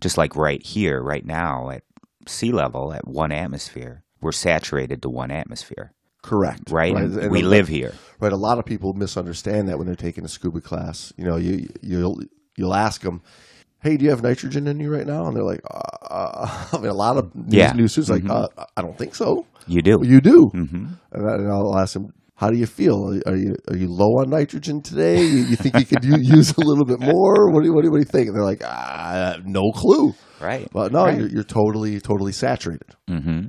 just 0.00 0.18
like 0.18 0.36
right 0.36 0.60
here, 0.64 1.00
right 1.02 1.24
now 1.24 1.70
at 1.70 1.82
sea 2.26 2.52
level 2.52 2.92
at 2.92 3.06
one 3.06 3.32
atmosphere, 3.32 4.02
we're 4.20 4.32
saturated 4.32 5.02
to 5.02 5.08
one 5.08 5.30
atmosphere, 5.30 5.92
Correct. 6.22 6.70
right? 6.70 6.94
And 6.94 7.30
we 7.30 7.42
live 7.42 7.68
here. 7.68 7.94
Right. 8.20 8.32
A 8.32 8.36
lot 8.36 8.58
of 8.58 8.64
people 8.64 8.92
misunderstand 8.92 9.68
that 9.68 9.78
when 9.78 9.86
they're 9.86 9.96
taking 9.96 10.24
a 10.24 10.28
scuba 10.28 10.60
class. 10.60 11.12
You 11.16 11.24
know, 11.24 11.36
you 11.36 11.68
you'll 11.80 12.20
you'll 12.56 12.74
ask 12.74 13.00
them, 13.02 13.22
"Hey, 13.82 13.96
do 13.96 14.04
you 14.04 14.10
have 14.10 14.22
nitrogen 14.22 14.66
in 14.66 14.78
you 14.80 14.92
right 14.94 15.06
now?" 15.06 15.26
And 15.26 15.34
they're 15.36 15.42
like, 15.44 15.62
uh, 15.70 16.66
"I 16.72 16.76
mean, 16.78 16.90
a 16.90 16.94
lot 16.94 17.16
of 17.16 17.34
new, 17.34 17.56
Yeah. 17.58 17.72
new 17.72 17.88
students 17.88 18.10
like, 18.10 18.22
Mhm. 18.24 18.30
uh, 18.58 18.64
I 18.76 18.82
don't 18.82 18.98
think 18.98 19.14
so." 19.14 19.46
You 19.66 19.80
do. 19.82 19.98
Well, 19.98 20.08
you 20.08 20.20
do. 20.20 20.48
hmm 20.48 20.86
And, 21.12 21.28
I, 21.30 21.34
and 21.34 21.48
I'll 21.50 21.78
ask 21.78 21.94
them, 21.94 22.12
"How 22.40 22.48
do 22.50 22.56
you 22.56 22.66
feel? 22.66 22.96
Are 23.26 23.36
you 23.36 23.54
are 23.70 23.76
you 23.76 23.88
low 23.88 24.12
on 24.20 24.30
nitrogen 24.30 24.80
today? 24.82 25.20
You, 25.22 25.40
you 25.50 25.56
think 25.56 25.74
you 25.78 25.84
could 25.84 26.04
use 26.36 26.50
a 26.56 26.60
little 26.60 26.86
bit 26.86 26.98
more? 27.00 27.50
What 27.52 27.60
do 27.60 27.66
you, 27.68 27.74
what 27.74 27.82
do 27.82 27.88
you, 27.88 27.92
what 27.92 27.98
do 28.00 28.06
you 28.06 28.12
think?" 28.16 28.28
And 28.28 28.34
they're 28.36 28.50
like, 28.52 28.62
ah, 28.64 29.36
"No 29.44 29.70
clue." 29.72 30.14
Right. 30.40 30.66
But 30.72 30.90
no, 30.92 31.04
Right. 31.04 31.18
you're, 31.18 31.28
you're 31.28 31.44
totally 31.44 32.00
totally 32.00 32.32
saturated. 32.32 32.94
hmm 33.06 33.40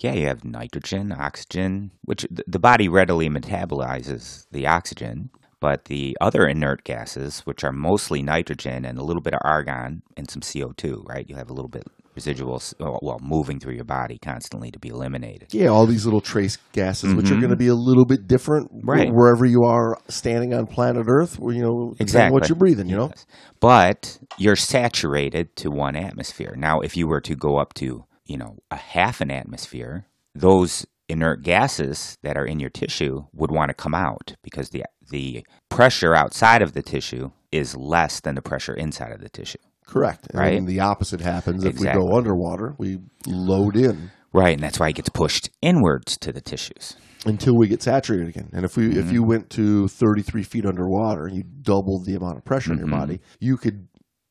Yeah, 0.00 0.14
you 0.14 0.26
have 0.26 0.44
nitrogen, 0.44 1.12
oxygen, 1.12 1.92
which 2.04 2.22
th- 2.28 2.46
the 2.48 2.58
body 2.58 2.88
readily 2.88 3.28
metabolizes 3.30 4.46
the 4.50 4.66
oxygen, 4.66 5.30
but 5.62 5.84
the 5.84 6.16
other 6.20 6.44
inert 6.44 6.82
gases, 6.82 7.40
which 7.46 7.62
are 7.62 7.70
mostly 7.72 8.20
nitrogen 8.20 8.84
and 8.84 8.98
a 8.98 9.04
little 9.04 9.22
bit 9.22 9.32
of 9.32 9.38
argon 9.44 10.02
and 10.16 10.28
some 10.28 10.42
CO2, 10.42 11.08
right? 11.08 11.24
You 11.28 11.36
have 11.36 11.50
a 11.50 11.52
little 11.54 11.68
bit 11.70 11.84
residuals, 12.18 12.74
well, 12.80 12.98
well, 13.00 13.18
moving 13.22 13.60
through 13.60 13.74
your 13.74 13.84
body 13.84 14.18
constantly 14.18 14.72
to 14.72 14.78
be 14.80 14.88
eliminated. 14.88 15.54
Yeah, 15.54 15.68
all 15.68 15.86
these 15.86 16.04
little 16.04 16.20
trace 16.20 16.58
gases, 16.72 17.14
which 17.14 17.30
are 17.30 17.36
going 17.36 17.50
to 17.50 17.56
be 17.56 17.68
a 17.68 17.74
little 17.76 18.04
bit 18.04 18.26
different 18.26 18.70
Mm-hmm. 18.72 18.90
Right. 18.90 19.08
wherever 19.12 19.46
you 19.46 19.62
are 19.64 19.96
standing 20.08 20.52
on 20.52 20.66
planet 20.66 21.06
Earth. 21.08 21.38
Where 21.38 21.54
you 21.54 21.62
know 21.62 21.94
Exactly. 22.00 22.34
what 22.34 22.48
you're 22.48 22.56
breathing. 22.58 22.88
You 22.88 22.96
know, 22.96 23.12
But 23.60 24.18
you're 24.36 24.56
saturated 24.56 25.54
to 25.56 25.70
one 25.70 25.94
atmosphere. 25.96 26.54
Now, 26.56 26.80
if 26.80 26.96
you 26.96 27.06
were 27.06 27.20
to 27.22 27.36
go 27.36 27.56
up 27.58 27.72
to, 27.74 28.04
you 28.26 28.36
know, 28.36 28.56
a 28.72 28.76
half 28.76 29.20
an 29.20 29.30
atmosphere, 29.30 30.06
those 30.34 30.84
inert 31.12 31.42
gases 31.42 32.16
that 32.22 32.36
are 32.36 32.44
in 32.46 32.58
your 32.58 32.70
tissue 32.70 33.24
would 33.32 33.50
want 33.50 33.68
to 33.68 33.74
come 33.74 33.94
out 33.94 34.34
because 34.42 34.70
the 34.70 34.84
the 35.10 35.44
pressure 35.68 36.14
outside 36.14 36.62
of 36.62 36.72
the 36.72 36.82
tissue 36.82 37.30
is 37.50 37.76
less 37.76 38.20
than 38.20 38.34
the 38.34 38.42
pressure 38.42 38.74
inside 38.74 39.12
of 39.12 39.20
the 39.20 39.28
tissue. 39.28 39.58
correct. 39.86 40.26
And 40.30 40.38
Right. 40.38 40.66
the 40.66 40.80
opposite 40.80 41.20
happens 41.20 41.64
if 41.64 41.78
we 41.78 41.86
go 41.86 42.16
underwater. 42.16 42.74
We 42.78 42.98
load 43.26 43.76
in 43.76 44.10
Right, 44.32 44.54
and 44.54 44.62
that's 44.62 44.80
why 44.80 44.88
it 44.88 44.94
gets 44.94 45.10
pushed 45.10 45.50
inwards 45.60 46.16
to 46.18 46.32
the 46.32 46.40
tissues. 46.40 46.96
until 47.26 47.54
we 47.56 47.68
get 47.68 47.82
saturated 47.82 48.26
again. 48.28 48.48
And 48.54 48.64
if 48.64 48.76
we 48.76 48.86
if 48.88 49.04
Mm-hmm. 49.04 49.14
you 49.14 49.22
went 49.22 49.50
to 49.50 49.86
33 49.88 50.42
feet 50.42 50.64
underwater 50.66 51.26
and 51.26 51.36
you 51.36 51.44
doubled 51.44 52.06
the 52.06 52.14
amount 52.16 52.38
of 52.38 52.44
pressure 52.44 52.72
in 52.72 52.78
Mm-hmm. 52.78 52.88
your 52.90 52.98
body, 53.00 53.20
you 53.38 53.56
could 53.58 53.86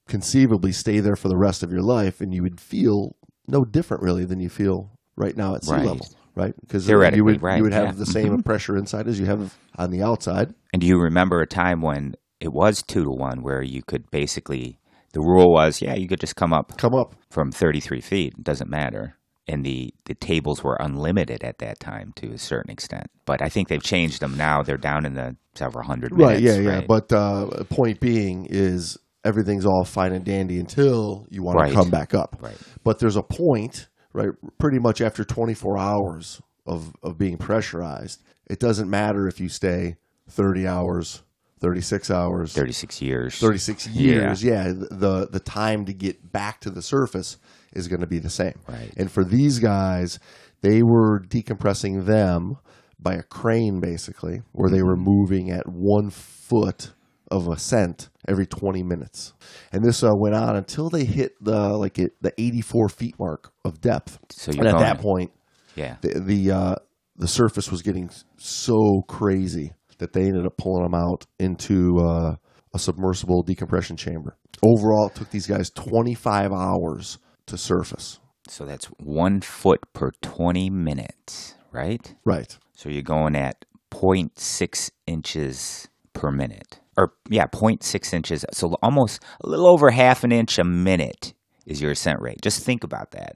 conceivably 0.10 0.72
stay 0.72 1.00
there 1.00 1.16
for 1.16 1.30
the 1.30 1.38
rest 1.38 1.62
of 1.64 1.72
your 1.72 1.84
life, 1.84 2.20
and 2.22 2.34
you 2.34 2.42
would 2.44 2.60
feel 2.60 3.16
no 3.48 3.64
different 3.64 4.02
really 4.04 4.26
than 4.26 4.40
you 4.40 4.50
feel 4.50 4.92
right 5.16 5.38
now 5.38 5.54
at 5.56 5.64
sea 5.64 5.74
Right. 5.74 5.86
level. 5.86 6.08
Right, 6.34 6.54
because 6.62 6.88
you 6.88 6.98
would 7.26 7.42
right, 7.42 7.58
you 7.58 7.64
would 7.64 7.74
have 7.74 7.88
yeah. 7.88 7.92
the 7.92 8.06
same 8.06 8.42
pressure 8.44 8.78
inside 8.78 9.08
as 9.08 9.20
you 9.20 9.26
have 9.26 9.58
on 9.78 9.92
the 9.92 10.02
outside. 10.02 10.54
And 10.72 10.82
do 10.82 10.88
you 10.88 10.98
remember 10.98 11.42
a 11.42 11.48
time 11.48 11.82
when 11.82 12.16
it 12.40 12.54
was 12.54 12.82
two 12.82 13.04
to 13.04 13.12
one 13.12 13.44
where 13.44 13.62
you 13.62 13.84
could 13.84 14.10
basically 14.12 14.80
the 15.14 15.22
rule 15.22 15.52
was, 15.52 15.82
yeah, 15.82 15.96
you 15.96 16.08
could 16.08 16.20
just 16.20 16.36
come 16.36 16.54
up 16.54 16.78
Come 16.78 16.96
up, 16.96 17.16
from 17.30 17.52
33 17.52 18.02
feet. 18.02 18.34
It 18.38 18.44
doesn't 18.44 18.70
matter. 18.70 19.18
And 19.48 19.66
the, 19.66 19.94
the 20.06 20.16
tables 20.16 20.64
were 20.64 20.78
unlimited 20.80 21.44
at 21.44 21.58
that 21.58 21.80
time 21.80 22.14
to 22.18 22.32
a 22.32 22.38
certain 22.38 22.72
extent. 22.72 23.08
But 23.26 23.42
I 23.42 23.50
think 23.50 23.68
they've 23.68 23.84
changed 23.84 24.22
them 24.22 24.38
now. 24.38 24.62
They're 24.62 24.78
down 24.78 25.06
in 25.06 25.16
the 25.16 25.36
several 25.56 25.86
hundred 25.86 26.12
right? 26.14 26.40
minutes. 26.40 26.44
Yeah, 26.44 26.62
yeah. 26.62 26.76
right? 26.78 26.88
But 26.88 27.12
uh, 27.12 27.64
point 27.70 28.00
being 28.00 28.46
is 28.50 28.98
everything's 29.26 29.66
all 29.66 29.84
fine 29.84 30.14
and 30.14 30.24
dandy 30.24 30.60
until 30.60 31.26
you 31.30 31.44
want 31.44 31.58
Right. 31.58 31.70
to 31.70 31.76
come 31.76 31.90
back 31.90 32.14
up. 32.14 32.38
Right. 32.40 32.58
But 32.84 33.00
there's 33.00 33.18
a 33.18 33.24
point, 33.24 33.90
right? 34.14 34.30
Pretty 34.58 34.80
much 34.80 35.02
after 35.02 35.24
24 35.24 35.78
hours 35.78 36.42
of, 36.66 36.94
of 37.04 37.18
being 37.18 37.38
pressurized, 37.38 38.22
it 38.48 38.60
doesn't 38.60 38.90
matter 38.90 39.28
if 39.28 39.40
you 39.40 39.50
stay 39.50 39.98
30 40.30 40.68
hours, 40.68 41.24
36 41.60 42.10
hours, 42.12 42.54
36 42.54 43.02
years. 43.02 43.38
36 43.40 43.88
years. 43.88 44.44
Yeah. 44.44 44.74
the 44.74 45.28
the 45.32 45.40
time 45.40 45.86
to 45.86 45.94
get 45.94 46.32
back 46.32 46.60
to 46.62 46.70
the 46.70 46.82
surface 46.82 47.38
is 47.74 47.88
going 47.88 48.02
to 48.02 48.08
be 48.08 48.20
the 48.20 48.30
same. 48.30 48.54
Right. 48.68 48.92
And 48.98 49.12
for 49.12 49.24
these 49.24 49.60
guys, 49.60 50.20
they 50.62 50.84
were 50.84 51.20
decompressing 51.20 52.06
them 52.06 52.58
by 53.00 53.16
a 53.16 53.24
crane 53.24 53.80
basically, 53.80 54.42
where 54.52 54.70
they 54.70 54.84
were 54.84 54.98
moving 54.98 55.50
at 55.52 55.68
one 55.68 56.10
foot 56.10 56.92
of 57.32 57.48
ascent 57.48 58.10
every 58.28 58.46
20 58.46 58.84
minutes. 58.84 59.34
And 59.72 59.84
this 59.84 60.04
uh, 60.04 60.12
went 60.16 60.36
on 60.36 60.56
until 60.56 60.90
they 60.90 61.06
hit 61.06 61.34
the 61.44 61.70
like 61.78 61.98
it, 61.98 62.12
the 62.22 62.34
84 62.38 62.90
feet 62.90 63.16
mark 63.18 63.52
of 63.66 63.82
depth. 63.82 64.20
So 64.30 64.52
you're 64.52 64.60
and 64.60 64.68
at 64.68 64.72
going- 64.74 64.84
that 64.84 65.00
point, 65.02 65.32
Yeah. 65.76 65.96
the 66.02 66.20
the, 66.20 66.52
uh, 66.52 66.76
the 67.16 67.28
surface 67.28 67.72
was 67.72 67.82
getting 67.82 68.10
so 68.38 69.02
crazy 69.08 69.74
that 70.00 70.14
they 70.14 70.24
ended 70.24 70.46
up 70.46 70.58
pulling 70.58 70.84
them 70.84 70.96
out 70.96 71.26
into 71.40 72.00
uh, 72.00 72.36
a 72.74 72.80
submersible 72.80 73.44
decompression 73.44 73.96
chamber. 73.98 74.36
Overall, 74.64 75.08
it 75.08 75.16
took 75.16 75.30
these 75.32 75.48
guys 75.48 75.70
25 75.72 76.52
hours 76.52 77.18
to 77.48 77.58
surface. 77.58 78.20
So 78.48 78.66
that's 78.66 78.86
one 78.98 79.42
foot 79.42 79.80
per 79.94 80.12
20 80.22 80.70
minutes, 80.70 81.56
right? 81.72 82.14
Right. 82.26 82.58
So 82.74 82.90
you're 82.90 83.04
going 83.04 83.36
at 83.36 83.66
0.6 83.92 84.92
inches 85.08 85.88
per 86.14 86.32
minute. 86.32 86.80
Or, 86.98 87.14
yeah, 87.30 87.48
0.6 87.48 88.14
inches. 88.14 88.46
So 88.52 88.76
almost 88.84 89.24
a 89.44 89.48
little 89.48 89.68
over 89.68 89.92
half 89.92 90.24
an 90.24 90.32
inch 90.32 90.60
a 90.60 90.64
minute 90.64 91.34
is 91.66 91.82
your 91.82 91.92
ascent 91.92 92.22
rate. 92.22 92.42
Just 92.42 92.64
think 92.64 92.84
about 92.84 93.12
that. 93.12 93.36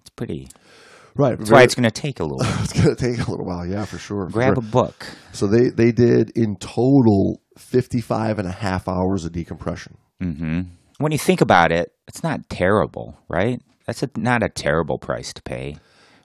It's 0.00 0.10
pretty. 0.16 0.48
Right. 1.16 1.38
That's 1.38 1.50
why 1.50 1.62
it's 1.62 1.76
going 1.76 1.84
to 1.84 1.90
take 1.90 2.18
a 2.18 2.24
little. 2.24 2.40
it's 2.62 2.72
going 2.72 2.94
to 2.94 2.96
take 2.96 3.24
a 3.26 3.30
little 3.30 3.46
while. 3.46 3.64
Yeah, 3.66 3.84
for 3.84 3.98
sure. 3.98 4.26
for 4.26 4.32
Grab 4.32 4.54
sure. 4.54 4.64
a 4.64 4.70
book. 4.70 5.06
So 5.32 5.46
they, 5.46 5.68
they 5.70 5.92
did 5.92 6.32
in 6.36 6.56
total 6.56 7.40
55 7.56 8.40
and 8.40 8.48
a 8.48 8.52
half 8.52 8.88
hours 8.88 9.24
of 9.24 9.32
decompression. 9.32 9.96
hmm 10.20 10.62
When 10.98 11.12
you 11.12 11.18
think 11.18 11.40
about 11.40 11.70
it, 11.70 11.92
it's 12.08 12.22
not 12.22 12.48
terrible, 12.48 13.16
right? 13.28 13.60
That's 13.86 14.02
a, 14.02 14.10
not 14.16 14.42
a 14.42 14.48
terrible 14.48 14.98
price 14.98 15.32
to 15.34 15.42
pay 15.42 15.76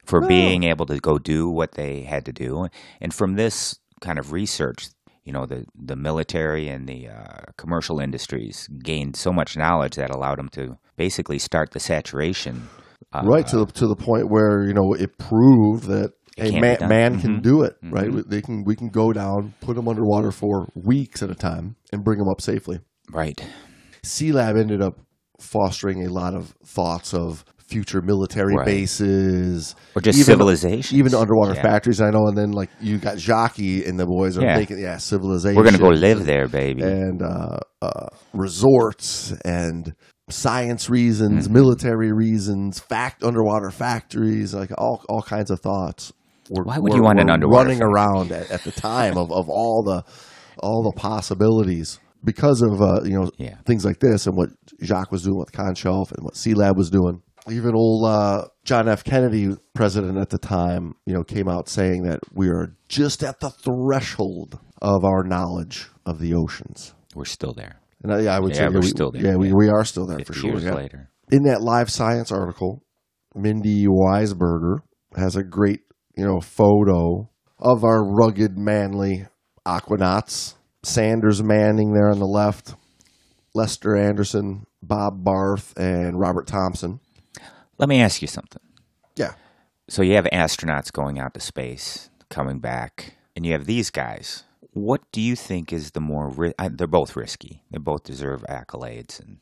for 0.06 0.28
being 0.28 0.63
able 0.63 0.88
to 0.88 0.98
go 0.98 1.19
do 1.19 1.48
what 1.50 1.74
they 1.74 2.02
had 2.02 2.26
to 2.26 2.34
do. 2.34 2.67
And 3.00 3.13
from 3.13 3.36
this 3.36 3.78
kind 4.02 4.17
of 4.17 4.32
research, 4.32 4.88
you 5.30 5.34
know, 5.34 5.46
the, 5.46 5.63
the 5.76 5.96
military 5.96 6.70
and 6.70 6.88
the 6.89 7.08
uh, 7.08 7.52
commercial 7.56 8.00
industries 8.00 8.68
gained 8.84 9.15
so 9.15 9.32
much 9.32 9.56
knowledge 9.56 9.96
that 9.98 10.10
allowed 10.10 10.39
them 10.39 10.50
to 10.50 10.76
basically 10.98 11.38
start 11.38 11.70
the 11.70 11.80
saturation. 11.80 12.68
Uh, 13.13 13.22
right 13.26 13.46
to 13.46 13.58
the 13.58 13.65
to 13.68 13.86
the 13.86 13.96
point 13.96 14.26
where 14.28 14.63
you 14.68 14.74
know 14.74 14.94
it 14.96 15.20
proved 15.20 15.84
that 15.84 16.13
It 16.36 16.48
a 16.48 16.52
can 16.52 16.62
man, 16.62 16.76
be 16.76 16.80
done. 16.80 16.89
man 16.89 17.20
can 17.22 17.36
Mhm. 17.38 17.42
do 17.44 17.62
it. 17.62 17.74
Right, 17.84 18.10
they 18.28 18.42
can 18.42 18.63
we 18.63 18.76
can 18.76 18.89
go 18.89 19.13
down, 19.13 19.54
put 19.62 19.76
them 19.76 19.88
underwater 19.88 20.32
for 20.32 20.68
weeks 20.76 21.22
at 21.22 21.30
a 21.30 21.36
time, 21.36 21.76
and 21.94 22.04
bring 22.04 22.18
them 22.18 22.28
up 22.28 22.42
safely. 22.42 22.80
Right. 23.12 23.39
Sea 24.04 24.32
Lab 24.32 24.58
ended 24.58 24.82
up 24.82 24.96
fostering 25.39 26.06
a 26.06 26.10
lot 26.12 26.34
of 26.34 26.56
thoughts 26.65 27.13
of 27.13 27.46
future 27.70 28.02
military 28.02 28.56
Right. 28.56 28.66
bases 28.66 29.76
Or 29.96 30.02
just 30.02 30.24
civilization. 30.26 30.98
even 30.98 31.14
underwater 31.14 31.54
Yeah. 31.56 31.62
factories. 31.62 32.02
I 32.02 32.10
know, 32.10 32.28
and 32.28 32.38
then 32.38 32.52
like 32.52 32.70
you 32.82 32.98
got 32.98 33.18
Jockey 33.18 33.86
and 33.86 34.00
the 34.00 34.06
boys 34.06 34.38
are 34.38 34.42
Yeah. 34.42 34.58
making 34.58 34.80
yeah 34.80 34.98
civilization. 34.98 35.56
We're 35.56 35.64
going 35.64 35.76
to 35.76 35.82
go 35.82 35.90
live 35.90 36.26
there, 36.26 36.48
baby. 36.48 36.82
and 36.84 37.22
uh, 37.22 37.60
uh, 37.82 38.08
resorts 38.34 39.32
and 39.46 39.94
science 40.30 40.90
reasons, 40.90 41.46
Mm-hmm. 41.46 41.54
military 41.54 42.12
reasons, 42.12 42.80
fact 42.80 43.24
underwater 43.24 43.72
factories, 43.72 44.54
like 44.54 44.72
all 44.78 45.04
all 45.10 45.22
kinds 45.22 45.52
of 45.52 45.60
thoughts. 45.60 46.12
Were, 46.50 46.64
Why 46.64 46.80
would 46.80 46.94
you 46.94 47.04
want 47.04 47.20
an 47.20 47.30
underwater 47.30 47.70
running 47.70 47.80
factory? 47.80 47.94
around 47.94 48.32
at, 48.32 48.50
at 48.52 48.64
the 48.64 48.72
time 48.72 49.18
of, 49.18 49.32
of 49.32 49.50
all 49.50 49.84
the 49.84 50.04
all 50.62 50.82
the 50.84 51.00
possibilities 51.00 52.00
because 52.24 52.62
of 52.62 52.82
uh, 52.82 53.02
you 53.04 53.14
know 53.20 53.30
Yeah. 53.38 53.56
things 53.66 53.86
like 53.86 54.00
this 54.00 54.26
and 54.28 54.36
what 54.36 54.50
Jacques 54.84 55.12
was 55.12 55.24
doing 55.24 55.38
with 55.38 55.52
Conshelf 55.52 56.12
and 56.12 56.24
what 56.24 56.36
Sea 56.36 56.54
Lab 56.54 56.76
was 56.78 56.90
doing. 56.90 57.22
Even 57.52 57.76
old 57.76 58.06
uh, 58.06 58.46
John 58.64 58.88
F. 58.88 59.04
Kennedy, 59.04 59.56
president 59.74 60.18
at 60.18 60.30
the 60.30 60.38
time, 60.38 60.96
you 61.06 61.14
know, 61.14 61.24
came 61.24 61.48
out 61.48 61.68
saying 61.70 62.04
that 62.04 62.20
we 62.34 62.50
are 62.50 62.76
just 62.88 63.24
at 63.24 63.40
the 63.40 63.50
threshold 63.50 64.60
of 64.82 65.04
our 65.04 65.24
knowledge 65.24 65.88
of 66.06 66.20
the 66.20 66.34
oceans. 66.34 66.94
We're 67.16 67.26
still 67.26 67.54
there. 67.54 67.80
And 68.04 68.14
I, 68.14 68.36
I 68.36 68.40
would 68.40 68.52
Yeah, 68.52 68.58
say 68.58 68.68
we're 68.70 68.80
we, 68.82 68.88
still 68.88 69.12
there, 69.12 69.24
Yeah, 69.26 69.36
we, 69.36 69.48
yeah. 69.48 69.54
we 69.56 69.70
are 69.70 69.84
still 69.84 70.06
there 70.06 70.18
50 70.20 70.34
for 70.34 70.40
sure. 70.40 70.50
years 70.52 70.64
yeah. 70.64 70.74
later. 70.74 71.10
In 71.32 71.44
that 71.44 71.62
live 71.62 71.90
science 71.92 72.32
article, 72.32 72.84
Mindy 73.36 73.86
Weisberger 73.88 74.78
has 75.16 75.36
a 75.36 75.44
great, 75.44 75.82
you 76.16 76.26
know, 76.26 76.40
photo 76.40 77.30
of 77.60 77.84
our 77.84 78.04
rugged, 78.04 78.58
manly 78.58 79.28
aquanauts. 79.66 80.56
Sanders 80.84 81.44
Manning 81.44 81.94
there 81.94 82.10
on 82.10 82.20
the 82.20 82.26
left, 82.26 82.74
Lester 83.54 83.98
Anderson, 83.98 84.66
Bob 84.82 85.26
Barth, 85.26 85.78
and 85.78 86.18
Robert 86.18 86.48
Thompson. 86.48 87.02
Let 87.80 87.89
me 87.89 88.02
ask 88.02 88.22
you 88.22 88.28
something. 88.28 88.62
Yeah. 89.15 89.34
So 89.88 90.02
you 90.04 90.15
have 90.15 90.26
astronauts 90.26 90.92
going 90.92 91.18
out 91.18 91.34
to 91.34 91.39
space, 91.39 92.10
coming 92.30 92.60
back, 92.60 93.15
and 93.36 93.46
you 93.46 93.54
have 93.54 93.65
these 93.65 93.89
guys. 93.89 94.44
What 94.74 95.02
do 95.12 95.22
you 95.22 95.36
think 95.36 95.74
is 95.74 95.92
the 95.92 96.00
more? 96.02 96.30
Ri- 96.30 96.54
I, 96.60 96.68
they're 96.70 96.86
both 96.88 97.15
risky. 97.15 97.63
They 97.72 97.80
both 97.80 98.04
deserve 98.04 98.44
accolades 98.48 99.20
and 99.20 99.38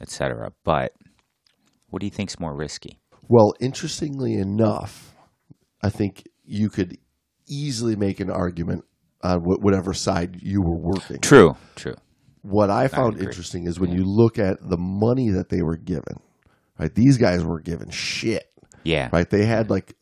etc. 0.00 0.52
But 0.64 0.92
what 1.88 2.00
do 2.00 2.06
you 2.06 2.12
think's 2.12 2.38
more 2.38 2.54
risky? 2.54 3.00
Well, 3.28 3.54
interestingly 3.60 4.34
enough, 4.34 5.14
I 5.82 5.88
think 5.88 6.24
you 6.44 6.68
could 6.68 6.96
easily 7.48 7.96
make 7.96 8.20
an 8.20 8.30
argument 8.30 8.84
on 9.22 9.40
wh- 9.40 9.62
whatever 9.62 9.94
side 9.94 10.40
you 10.42 10.60
were 10.62 10.78
working. 10.78 11.18
True. 11.20 11.56
True. 11.74 11.96
what 12.42 12.70
I 12.70 12.88
found 12.88 13.14
agree. 13.14 13.26
interesting 13.26 13.66
is 13.66 13.80
when 13.80 13.92
you 13.92 14.02
look 14.04 14.38
at 14.38 14.58
the 14.60 14.76
money 14.78 15.30
that 15.30 15.48
they 15.48 15.62
were 15.62 15.76
given, 15.76 16.20
right? 16.78 16.94
These 16.94 17.18
guys 17.18 17.44
were 17.44 17.60
given 17.60 17.90
shit, 17.90 18.50
Yeah. 18.84 19.08
right? 19.12 19.28
They 19.28 19.44
had 19.46 19.70
like 19.70 19.94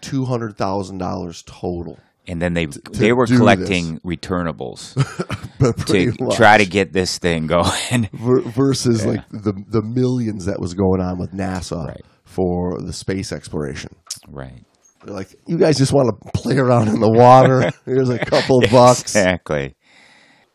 two 0.00 0.24
hundred 0.24 0.56
thousand 0.56 0.98
dollars 0.98 1.42
total, 1.46 1.98
And 2.26 2.40
then 2.40 2.54
they 2.54 2.66
they 2.92 3.12
were 3.12 3.26
collecting 3.26 4.00
returnables 4.00 4.94
but 5.58 5.86
to 5.86 6.12
much, 6.20 6.36
try 6.36 6.58
to 6.58 6.66
get 6.66 6.92
this 6.92 7.18
thing 7.18 7.46
going. 7.46 8.08
ver- 8.12 8.42
versus 8.42 9.04
like 9.06 9.26
the 9.30 9.52
the 9.68 9.82
millions 9.82 10.44
that 10.46 10.60
was 10.60 10.74
going 10.74 11.00
on 11.00 11.18
with 11.18 11.32
NASA 11.32 11.86
Right. 11.86 12.04
for 12.24 12.80
the 12.80 12.92
space 12.92 13.32
exploration. 13.32 13.90
right. 14.28 14.64
They're 15.04 15.14
like, 15.14 15.34
you 15.46 15.58
guys 15.58 15.76
just 15.76 15.92
want 15.92 16.08
to 16.08 16.30
play 16.32 16.56
around 16.56 16.88
in 16.88 16.98
the 16.98 17.10
water. 17.10 17.70
Here's 17.84 18.08
a 18.08 18.18
couple 18.18 18.62
bucks. 18.70 19.02
Exactly. 19.02 19.76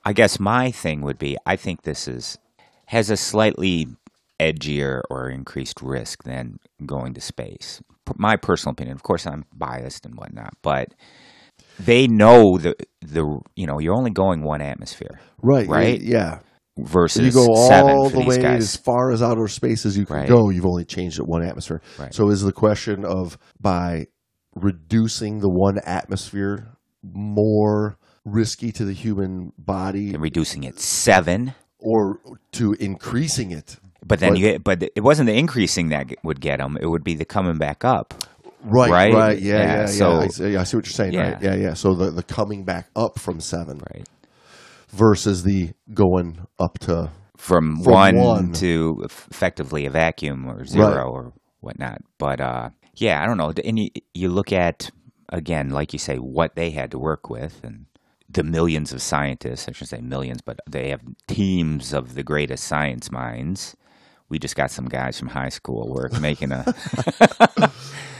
I 0.04 0.14
guess 0.14 0.40
my 0.40 0.72
thing 0.72 1.02
would 1.02 1.20
be 1.20 1.38
I 1.46 1.56
think 1.56 1.84
this 1.84 2.08
is 2.08 2.40
has 2.88 3.12
a 3.12 3.18
slightly 3.18 3.86
edgier 4.40 5.02
or 5.10 5.30
increased 5.30 5.82
risk 5.82 6.24
than 6.24 6.58
going 6.86 7.14
to 7.14 7.22
space. 7.22 7.82
P- 8.06 8.14
My 8.18 8.36
personal 8.38 8.72
opinion, 8.74 8.96
of 8.96 9.04
course, 9.04 9.26
I'm 9.28 9.46
biased 9.54 10.06
and 10.06 10.16
whatnot, 10.16 10.54
but 10.62 10.88
they 11.80 12.08
know 12.08 12.58
the 12.58 12.76
the 13.02 13.24
you 13.56 13.66
know 13.68 13.80
you're 13.80 13.96
only 13.96 14.12
going 14.12 14.44
one 14.44 14.62
atmosphere 14.62 15.20
Right. 15.42 15.68
Right? 15.68 16.02
Yeah. 16.02 16.40
versus 16.78 17.26
you 17.26 17.32
go 17.32 17.48
all 17.54 18.10
the 18.10 18.22
way 18.22 18.38
guys. 18.42 18.64
as 18.64 18.76
far 18.78 19.12
as 19.12 19.22
outer 19.22 19.48
space 19.48 19.86
as 19.86 19.98
you 19.98 20.06
can 20.06 20.16
Right. 20.18 20.28
go. 20.30 20.50
You've 20.50 20.66
only 20.66 20.86
changed 20.86 21.20
it 21.20 21.26
one 21.28 21.44
atmosphere. 21.44 21.82
Right. 21.98 22.14
So 22.14 22.30
is 22.30 22.42
the 22.42 22.52
question 22.54 23.04
of 23.06 23.38
by 23.60 24.08
reducing 24.56 25.40
the 25.40 25.50
one 25.50 25.78
atmosphere 25.86 26.68
more 27.04 27.98
risky 28.26 28.72
to 28.74 28.86
the 28.86 28.94
human 28.94 29.52
body 29.58 30.14
and 30.14 30.22
reducing 30.22 30.64
it 30.64 30.80
seven. 30.80 31.54
or 31.80 32.20
to 32.54 32.74
increasing 32.74 33.52
it? 33.52 33.78
But 34.06 34.20
then 34.20 34.32
But- 34.32 34.40
you 34.40 34.60
but 34.60 34.84
it 34.96 35.02
wasn't 35.04 35.28
the 35.28 35.38
increasing 35.38 35.90
that 35.90 36.08
would 36.24 36.40
get 36.42 36.60
them; 36.60 36.78
it 36.80 36.88
would 36.88 37.04
be 37.04 37.16
the 37.16 37.26
coming 37.26 37.58
back 37.58 37.84
up. 37.84 38.14
Right, 38.62 38.92
Right? 38.92 39.14
right, 39.14 39.40
yeah, 39.40 39.54
Yeah, 39.54 39.62
yeah, 39.64 39.80
yeah. 39.80 39.86
so- 39.86 40.20
I, 40.20 40.28
see, 40.28 40.58
I 40.58 40.64
see 40.66 40.78
what 40.78 40.86
you're 40.86 40.92
saying. 40.94 41.14
Yeah. 41.14 41.32
Right, 41.34 41.42
yeah, 41.42 41.56
yeah. 41.56 41.74
So 41.76 41.94
the 41.94 42.12
the 42.12 42.24
coming 42.24 42.64
back 42.66 42.90
up 42.96 43.18
from 43.20 43.40
seven 43.40 43.80
Right. 43.94 44.08
versus 44.90 45.44
the 45.44 45.72
going 45.94 46.46
up 46.60 46.80
to 46.80 47.10
from, 47.38 47.82
From 47.82 47.94
one, 47.94 48.16
one. 48.18 48.52
to 48.54 49.02
effectively 49.06 49.86
a 49.86 49.90
vacuum 49.90 50.46
or 50.46 50.66
zero 50.66 51.10
or 51.10 51.32
whatnot. 51.62 52.02
But 52.18 52.42
uh, 52.42 52.70
yeah, 52.96 53.24
I 53.24 53.26
don't 53.28 53.38
know. 53.38 53.54
And 53.64 53.80
you, 53.80 53.90
you 54.14 54.28
look 54.30 54.52
at 54.52 54.90
again, 55.32 55.70
like 55.70 55.94
you 55.94 56.00
say, 56.00 56.18
what 56.18 56.56
they 56.56 56.72
had 56.72 56.92
to 56.92 57.00
work 57.00 57.30
with, 57.30 57.64
and 57.64 57.86
the 58.30 58.44
millions 58.44 58.92
of 58.94 59.02
scientists. 59.02 59.70
I 59.70 59.72
shouldn't 59.72 59.90
say 59.90 60.02
millions, 60.02 60.42
but 60.42 60.60
they 60.70 60.90
have 60.90 61.02
teams 61.28 61.94
of 61.94 62.16
the 62.16 62.24
greatest 62.24 62.66
science 62.66 63.10
minds. 63.12 63.76
We 64.30 64.40
just 64.40 64.56
got 64.56 64.72
some 64.72 64.86
guys 64.86 65.18
from 65.20 65.28
high 65.30 65.50
school 65.50 65.90
work 65.94 66.20
making 66.20 66.52
a. 66.52 66.66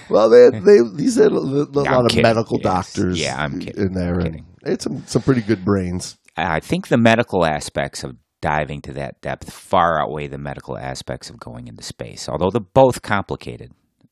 Well, 0.10 0.28
they 0.30 0.50
they 0.60 0.80
these 0.96 1.18
had 1.18 1.32
a, 1.32 1.40
lot 1.40 2.06
of 2.06 2.10
kidding. 2.10 2.24
medical 2.24 2.58
Yes. 2.58 2.64
doctors. 2.64 3.22
Yeah, 3.22 3.36
I'm 3.44 3.60
kidding. 3.60 3.80
in 3.88 3.94
there. 3.94 4.20
Kidding. 4.20 4.46
It's 4.66 4.84
some 4.84 5.04
some 5.06 5.22
pretty 5.22 5.42
good 5.42 5.64
brains. 5.64 6.18
I 6.36 6.60
think 6.62 6.88
the 6.88 6.98
medical 6.98 7.46
aspects 7.46 8.04
of 8.04 8.16
diving 8.42 8.82
to 8.84 8.94
that 8.94 9.22
depth 9.22 9.54
far 9.54 10.02
outweigh 10.02 10.26
the 10.28 10.40
medical 10.40 10.78
aspects 10.78 11.30
of 11.30 11.40
going 11.40 11.68
into 11.68 11.84
space, 11.84 12.28
although 12.28 12.50
they're 12.50 12.60
both 12.74 13.04
complicated. 13.04 13.72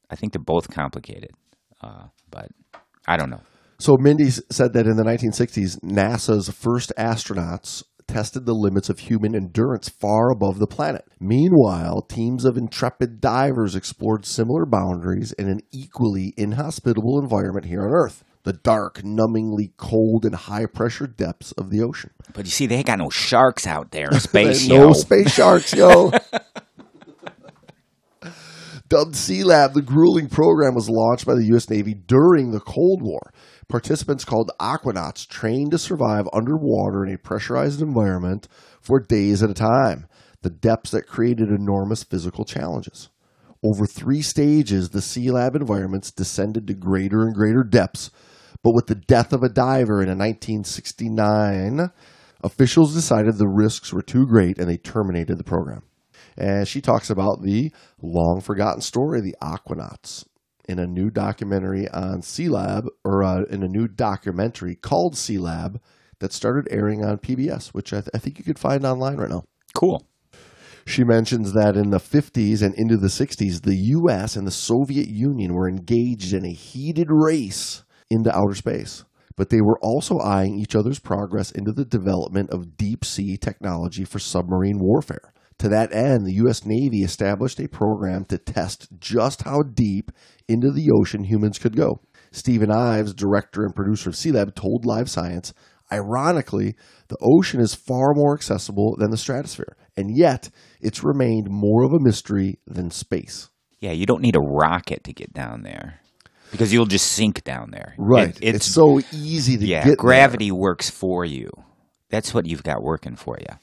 I 0.10 0.16
think 0.16 0.34
they're 0.34 0.42
both 0.42 0.70
complicated, 0.70 1.32
uh, 1.82 2.08
but 2.30 2.50
I 3.08 3.18
don't 3.18 3.32
know. 3.32 3.42
So 3.80 3.98
Mindy 4.00 4.30
said 4.30 4.74
that 4.74 4.86
in 4.86 4.98
the 4.98 5.04
1960s, 5.04 5.80
NASA's 5.84 6.50
first 6.50 6.92
astronauts 6.98 7.84
tested 8.08 8.46
the 8.46 8.54
limits 8.54 8.90
of 8.90 9.00
human 9.00 9.36
endurance 9.36 9.90
far 9.90 10.32
above 10.32 10.60
the 10.60 10.68
planet. 10.68 11.06
Meanwhile, 11.20 12.04
teams 12.04 12.46
of 12.46 12.58
intrepid 12.58 13.20
divers 13.22 13.76
explored 13.76 14.26
similar 14.26 14.66
boundaries 14.66 15.34
in 15.34 15.48
an 15.50 15.60
equally 15.72 16.34
inhospitable 16.38 17.20
environment 17.20 17.66
here 17.66 17.82
on 17.84 17.92
Earth. 17.92 18.24
The 18.44 18.54
dark, 18.54 19.02
numbingly 19.02 19.76
cold, 19.76 20.24
and 20.24 20.34
high 20.34 20.68
pressure 20.68 21.06
depths 21.08 21.52
of 21.54 21.70
the 21.70 21.82
ocean. 21.82 22.12
But 22.34 22.46
you 22.46 22.52
see, 22.52 22.66
they 22.66 22.78
ain't 22.78 22.88
got 22.88 22.98
no 22.98 23.10
sharks 23.10 23.68
out 23.68 23.92
there 23.92 24.08
in 24.10 24.20
space, 24.22 24.68
no 24.68 24.88
yo. 24.88 24.94
space 24.94 25.34
sharks, 25.34 25.74
yo. 25.74 26.14
Dubbed 28.90 29.18
Sea 29.18 29.44
Lab, 29.44 29.74
the 29.74 29.82
grueling 29.82 30.30
program 30.30 30.74
was 30.74 30.90
launched 30.90 31.26
by 31.26 31.36
the 31.36 31.46
U.S. 31.48 31.70
Navy 31.70 31.94
during 31.94 32.52
the 32.52 32.62
Cold 32.62 33.02
War. 33.02 33.34
Participants 33.70 34.24
called 34.24 34.52
aquanauts 34.62 35.28
trained 35.28 35.72
to 35.72 35.78
survive 35.78 36.30
underwater 36.32 37.06
in 37.06 37.14
a 37.14 37.18
pressurized 37.18 37.82
environment 37.82 38.48
for 38.80 38.98
days 38.98 39.44
at 39.44 39.50
a 39.50 39.54
time, 39.54 40.08
the 40.42 40.50
depths 40.50 40.92
that 40.92 41.06
created 41.06 41.50
enormous 41.50 42.02
physical 42.02 42.46
challenges. 42.46 43.10
Over 43.62 43.86
three 43.86 44.22
stages, 44.22 44.92
the 44.92 45.02
Sea 45.02 45.32
Lab 45.32 45.54
environments 45.54 46.12
descended 46.12 46.66
to 46.68 46.74
greater 46.74 47.24
and 47.24 47.36
greater 47.36 47.64
depths, 47.64 48.10
but 48.64 48.74
with 48.74 48.88
the 48.88 48.96
death 48.96 49.34
of 49.34 49.44
a 49.44 49.50
diver 49.50 50.02
in 50.02 50.08
1969, 50.18 51.92
officials 52.42 52.94
decided 52.94 53.38
the 53.38 53.50
risks 53.50 53.92
were 53.92 54.02
too 54.02 54.26
great 54.26 54.58
and 54.58 54.70
they 54.70 54.78
terminated 54.78 55.38
the 55.38 55.44
program. 55.44 55.84
And 56.38 56.66
she 56.70 56.80
talks 56.80 57.10
about 57.10 57.42
the 57.42 57.74
long 58.02 58.40
forgotten 58.40 58.80
story 58.80 59.20
the 59.20 59.36
Aquanauts 59.42 60.24
in 60.68 60.80
a 60.80 60.88
new 60.88 61.10
documentary 61.10 61.88
on 61.90 62.22
Sea 62.22 62.50
Lab, 62.50 62.86
or 63.04 63.24
uh, 63.24 63.44
in 63.50 63.64
a 63.64 63.68
new 63.68 63.88
documentary 63.88 64.76
called 64.76 65.18
Sea 65.18 65.38
Lab 65.38 65.82
that 66.20 66.34
started 66.34 66.68
airing 66.72 67.04
on 67.06 67.18
PBS, 67.18 67.70
which 67.70 67.94
I, 67.94 67.98
th- 68.02 68.10
I 68.14 68.18
think 68.18 68.38
you 68.38 68.44
could 68.44 68.60
find 68.60 68.86
online 68.86 69.18
right 69.18 69.30
now. 69.30 69.44
Cool. 69.74 70.04
She 70.86 71.04
mentions 71.04 71.54
that 71.54 71.76
in 71.76 71.90
the 71.90 72.00
50s 72.00 72.62
and 72.62 72.74
into 72.76 72.96
the 72.96 73.08
60s, 73.08 73.62
the 73.62 73.76
U.S. 73.76 74.36
and 74.36 74.48
the 74.48 74.52
Soviet 74.52 75.08
Union 75.08 75.54
were 75.54 75.68
engaged 75.68 76.34
in 76.34 76.46
a 76.46 76.54
heated 76.54 77.08
race 77.10 77.84
into 78.10 78.34
outer 78.36 78.56
space. 78.56 79.04
But 79.36 79.50
they 79.50 79.62
were 79.62 79.78
also 79.82 80.18
eyeing 80.20 80.58
each 80.58 80.76
other's 80.76 81.00
progress 81.00 81.52
into 81.52 81.72
the 81.72 81.86
development 81.86 82.52
of 82.52 82.78
deep 82.78 83.04
sea 83.04 83.38
technology 83.38 84.06
for 84.06 84.18
submarine 84.18 84.80
warfare. 84.80 85.34
To 85.60 85.70
that 85.70 85.92
end, 85.92 86.26
the 86.26 86.34
U.S. 86.34 86.66
Navy 86.66 87.02
established 87.04 87.60
a 87.60 87.68
program 87.68 88.26
to 88.26 88.38
test 88.38 88.88
just 89.00 89.44
how 89.44 89.64
deep 89.64 90.12
into 90.48 90.72
the 90.72 90.90
ocean 90.92 91.24
humans 91.24 91.58
could 91.58 91.76
go. 91.76 92.02
Stephen 92.32 92.72
Ives, 92.72 93.14
director 93.14 93.64
and 93.64 93.76
producer 93.76 94.10
of 94.10 94.16
Sea 94.16 94.32
Lab, 94.32 94.54
told 94.56 94.86
Live 94.86 95.10
Science 95.10 95.54
Ironically, 95.92 96.76
the 97.08 97.18
ocean 97.22 97.62
is 97.62 97.74
far 97.74 98.14
more 98.14 98.34
accessible 98.34 98.96
than 99.00 99.10
the 99.10 99.18
stratosphere, 99.18 99.78
and 99.96 100.16
yet 100.16 100.50
it's 100.82 101.04
remained 101.04 101.48
more 101.50 101.84
of 101.84 101.94
a 101.94 102.00
mystery 102.00 102.60
than 102.68 102.92
space. 102.92 103.50
Yeah, 103.80 103.92
you 103.94 104.06
don't 104.06 104.22
need 104.22 104.36
a 104.36 104.42
rocket 104.42 105.06
to 105.06 105.14
get 105.14 105.34
down 105.34 105.64
there 105.64 106.02
because 106.52 106.74
you'll 106.74 106.86
just 106.88 107.12
sink 107.12 107.44
down 107.44 107.72
there. 107.72 107.94
Right. 107.98 108.38
It- 108.42 108.56
it's, 108.56 108.66
so 108.66 109.00
easy 109.14 109.58
to 109.58 109.66
yeah, 109.66 109.80
get 109.80 109.86
there. 109.86 109.96
gravity 109.96 110.52
works 110.52 110.90
for 110.90 111.24
you. 111.24 111.50
That's 112.10 112.34
what 112.34 112.46
you've 112.46 112.64
got 112.64 112.82
working 112.84 113.16
for 113.16 113.38
you. 113.40 113.56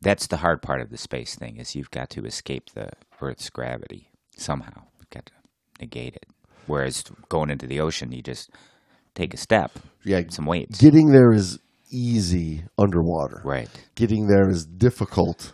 That's 0.00 0.26
the 0.28 0.36
hard 0.38 0.62
part 0.62 0.80
of 0.80 0.90
the 0.90 0.96
space 0.96 1.34
thing 1.34 1.56
is 1.56 1.74
you've 1.74 1.90
got 1.90 2.10
to 2.10 2.24
escape 2.24 2.70
the 2.74 2.90
Earth's 3.20 3.50
gravity 3.50 4.10
somehow. 4.36 4.82
You've 4.98 5.10
got 5.10 5.26
to 5.26 5.32
negate 5.80 6.14
it. 6.14 6.26
Whereas 6.66 7.02
going 7.28 7.50
into 7.50 7.66
the 7.66 7.80
ocean, 7.80 8.12
you 8.12 8.22
just 8.22 8.50
take 9.14 9.34
a 9.34 9.38
step, 9.38 9.72
Yeah, 10.04 10.22
some 10.28 10.44
weights. 10.46 10.78
getting 10.80 11.10
there 11.10 11.32
is 11.32 11.58
easy 11.90 12.64
underwater. 12.76 13.40
right. 13.44 13.68
Getting 13.94 14.26
there 14.28 14.48
is 14.48 14.66
difficult 14.66 15.52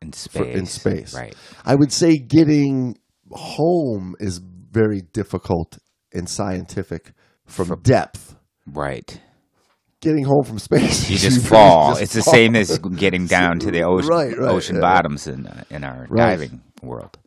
In 0.00 0.10
for, 0.12 0.18
space. 0.18 0.56
in 0.56 0.66
space. 0.66 1.14
Right. 1.14 1.34
I 1.64 1.74
would 1.74 1.92
say 1.92 2.16
getting 2.16 2.96
home 3.30 4.16
is 4.18 4.38
very 4.38 5.02
difficult 5.02 5.78
and 6.12 6.28
scientific 6.28 7.12
from 7.46 7.78
depth. 7.82 8.34
Right. 8.66 9.20
Getting 10.04 10.24
home 10.24 10.44
from 10.44 10.58
space, 10.58 11.08
You 11.10 11.16
just 11.28 11.38
really 11.38 11.48
fall. 11.48 11.90
just 11.92 12.02
it's 12.02 12.12
the 12.12 12.22
same 12.22 12.54
as 12.56 12.78
getting 12.78 13.26
down 13.36 13.58
to 13.60 13.70
the 13.70 13.82
ocean, 13.82 14.10
Right, 14.10 14.38
right, 14.38 14.50
ocean 14.50 14.76
yeah. 14.76 14.82
bottoms 14.82 15.26
in 15.26 15.46
uh, 15.46 15.64
in 15.70 15.82
our 15.84 16.06
Right. 16.10 16.38
diving 16.38 16.60
world. 16.82 17.18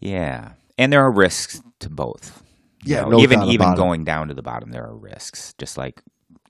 Yeah, 0.00 0.52
and 0.78 0.92
there 0.92 1.00
are 1.00 1.12
risks 1.12 1.60
to 1.80 1.88
both. 1.90 2.42
You 2.84 2.94
Yeah, 2.96 3.02
know, 3.02 3.08
no 3.10 3.20
even 3.20 3.42
even 3.44 3.74
going 3.74 4.04
down 4.04 4.28
to 4.28 4.34
the 4.34 4.42
bottom, 4.42 4.70
there 4.70 4.84
are 4.84 4.96
risks. 4.96 5.54
Just 5.58 5.76
like 5.78 6.02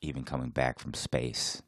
even 0.02 0.24
coming 0.24 0.50
back 0.50 0.78
from 0.80 0.94
space, 0.94 1.62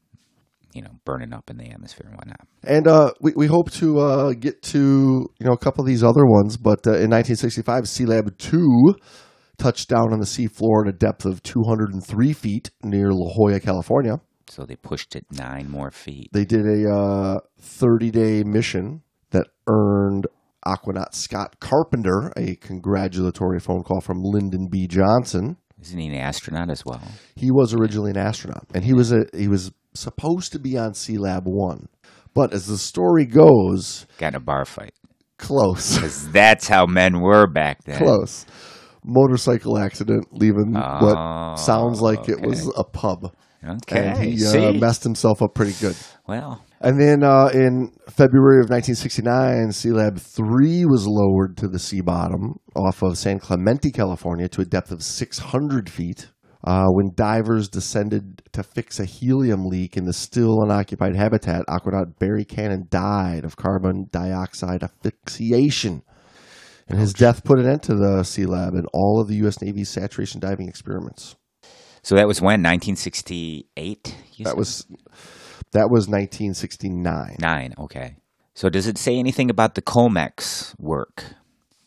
you 0.73 0.81
know, 0.81 0.91
burning 1.05 1.33
up 1.33 1.49
in 1.49 1.57
the 1.57 1.69
atmosphere 1.69 2.07
and 2.09 2.17
whatnot. 2.17 2.41
And 2.63 2.87
uh, 2.87 3.11
we, 3.21 3.33
we 3.35 3.47
hope 3.47 3.71
to 3.73 3.99
uh, 3.99 4.33
get 4.33 4.61
to 4.73 4.79
you 5.39 5.45
know 5.45 5.53
a 5.53 5.57
couple 5.57 5.81
of 5.81 5.87
these 5.87 6.03
other 6.03 6.25
ones, 6.25 6.57
but 6.57 6.85
uh, 6.87 6.91
in 6.99 7.09
1965, 7.11 7.87
Sea 7.87 8.05
Lab 8.05 8.37
2 8.37 8.95
touched 9.63 9.87
down 9.87 10.11
on 10.11 10.19
the 10.19 10.25
seafloor 10.25 10.85
at 10.85 10.93
a 10.93 10.97
depth 10.97 11.25
of 11.25 11.41
203 11.43 12.33
feet 12.33 12.71
near 12.83 13.11
La 13.13 13.31
Jolla, 13.33 13.59
California. 13.61 14.19
So 14.49 14.65
they 14.65 14.75
pushed 14.75 15.15
it 15.15 15.25
nine 15.31 15.69
more 15.69 15.89
feet. 15.89 16.29
They 16.33 16.43
did 16.43 16.65
a 16.65 16.93
uh, 16.93 17.39
30 17.61 18.11
day 18.11 18.43
mission 18.43 19.03
that 19.31 19.47
earned 19.67 20.27
Aquanaut 20.67 21.13
Scott 21.13 21.59
Carpenter 21.61 22.31
a 22.35 22.55
congratulatory 22.55 23.59
phone 23.59 23.83
call 23.83 24.01
from 24.01 24.21
Lyndon 24.21 24.67
B. 24.69 24.85
Johnson. 24.87 25.57
Isn't 25.81 25.97
he 25.99 26.07
an 26.07 26.15
astronaut 26.15 26.69
as 26.69 26.83
well? 26.85 27.01
He 27.35 27.49
was 27.51 27.73
originally 27.73 28.11
an 28.11 28.17
astronaut, 28.17 28.65
and 28.73 28.83
he 28.83 28.93
was 28.93 29.11
a 29.11 29.25
he 29.33 29.47
was 29.47 29.71
supposed 29.93 30.51
to 30.53 30.59
be 30.59 30.77
on 30.77 30.93
Sea 30.93 31.17
Lab 31.17 31.43
1. 31.45 31.87
But 32.33 32.53
as 32.53 32.67
the 32.67 32.77
story 32.77 33.25
goes, 33.25 34.05
Got 34.17 34.29
in 34.29 34.35
a 34.35 34.39
bar 34.39 34.65
fight. 34.65 34.93
close. 35.37 35.95
Because 35.95 36.31
that's 36.31 36.67
how 36.67 36.85
men 36.85 37.21
were 37.21 37.47
back 37.47 37.83
then. 37.85 37.97
Close. 37.97 38.45
Motorcycle 39.03 39.77
accident, 39.77 40.27
leaving 40.31 40.75
Oh, 40.75 40.97
what 41.01 41.55
sounds 41.59 42.01
like 42.01 42.29
it 42.29 42.41
was 42.41 42.71
a 42.77 42.83
pub. 42.83 43.33
Okay. 43.65 44.07
And 44.07 44.17
he 44.17 44.45
uh, 44.45 44.73
messed 44.73 45.03
himself 45.03 45.41
up 45.41 45.53
pretty 45.53 45.73
good. 45.79 45.95
well, 46.27 46.61
And 46.81 46.99
then 46.99 47.23
uh, 47.23 47.47
in 47.53 47.93
February 48.09 48.59
of 48.59 48.69
1969, 48.69 49.71
Sea 49.71 49.91
Lab 49.91 50.17
3 50.17 50.85
was 50.85 51.07
lowered 51.07 51.55
to 51.57 51.69
the 51.69 51.79
sea 51.79 52.01
bottom 52.01 52.59
off 52.75 53.01
of 53.01 53.17
San 53.17 53.39
Clemente, 53.39 53.89
California, 53.91 54.49
to 54.49 54.61
a 54.61 54.65
depth 54.65 54.91
of 54.91 55.01
600 55.01 55.89
feet. 55.89 56.29
Uh, 56.65 56.85
when 56.91 57.11
divers 57.13 57.67
descended 57.67 58.41
to 58.53 58.63
fix 58.63 58.97
a 58.97 59.05
helium 59.05 59.65
leak 59.65 59.97
in 59.97 60.05
the 60.05 60.13
still 60.13 60.61
unoccupied 60.61 61.15
habitat, 61.15 61.65
Aquanaut 61.67 62.17
Berry 62.19 62.45
Cannon 62.45 62.87
died 62.89 63.43
of 63.43 63.57
carbon 63.57 64.07
dioxide 64.11 64.81
asphyxiation. 64.81 66.03
And 66.87 66.99
his 66.99 67.13
death 67.13 67.43
put 67.43 67.59
an 67.59 67.67
end 67.67 67.83
to 67.83 67.95
the 67.95 68.23
Sea 68.23 68.45
Lab 68.45 68.73
and 68.73 68.87
all 68.93 69.19
of 69.21 69.27
the 69.27 69.35
U.S. 69.37 69.61
Navy's 69.61 69.89
saturation 69.89 70.39
diving 70.39 70.67
experiments. 70.67 71.35
So 72.01 72.15
that 72.15 72.27
was 72.27 72.41
when 72.41 72.61
1968. 72.61 74.15
you 74.35 74.43
That 74.43 74.51
said? 74.51 74.57
was 74.57 74.85
that 75.71 75.89
was 75.89 76.07
1969. 76.07 77.37
nine. 77.39 77.73
Okay. 77.79 78.17
So 78.53 78.69
does 78.69 78.87
it 78.87 78.97
say 78.97 79.17
anything 79.17 79.49
about 79.49 79.75
the 79.75 79.81
Comex 79.81 80.77
work, 80.79 81.23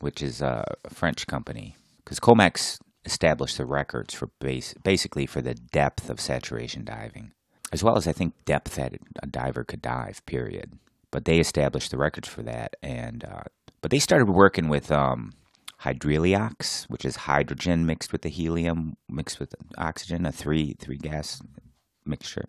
which 0.00 0.22
is 0.22 0.40
a 0.40 0.64
French 0.88 1.26
company? 1.26 1.76
Because 2.04 2.18
Comex 2.18 2.78
established 3.04 3.58
the 3.58 3.66
records 3.66 4.14
for 4.14 4.30
base, 4.40 4.74
basically 4.82 5.26
for 5.26 5.40
the 5.40 5.54
depth 5.54 6.10
of 6.10 6.18
saturation 6.20 6.84
diving, 6.84 7.32
as 7.72 7.84
well 7.84 7.96
as 7.96 8.08
I 8.08 8.12
think 8.12 8.34
depth 8.44 8.74
that 8.76 8.94
a 9.22 9.26
diver 9.26 9.62
could 9.62 9.82
dive. 9.82 10.24
Period. 10.26 10.72
But 11.12 11.24
they 11.24 11.38
established 11.38 11.92
the 11.92 11.98
records 11.98 12.26
for 12.28 12.42
that, 12.42 12.74
and 12.82 13.24
uh, 13.24 13.42
but 13.86 13.92
they 13.92 14.00
started 14.00 14.28
working 14.28 14.66
with 14.66 14.90
um, 14.90 15.32
hydreliox, 15.82 16.90
which 16.90 17.04
is 17.04 17.14
hydrogen 17.14 17.86
mixed 17.86 18.10
with 18.10 18.22
the 18.22 18.28
helium 18.28 18.96
mixed 19.08 19.38
with 19.38 19.54
oxygen, 19.78 20.26
a 20.26 20.32
three 20.32 20.74
three 20.80 20.96
gas 20.96 21.40
mixture 22.04 22.46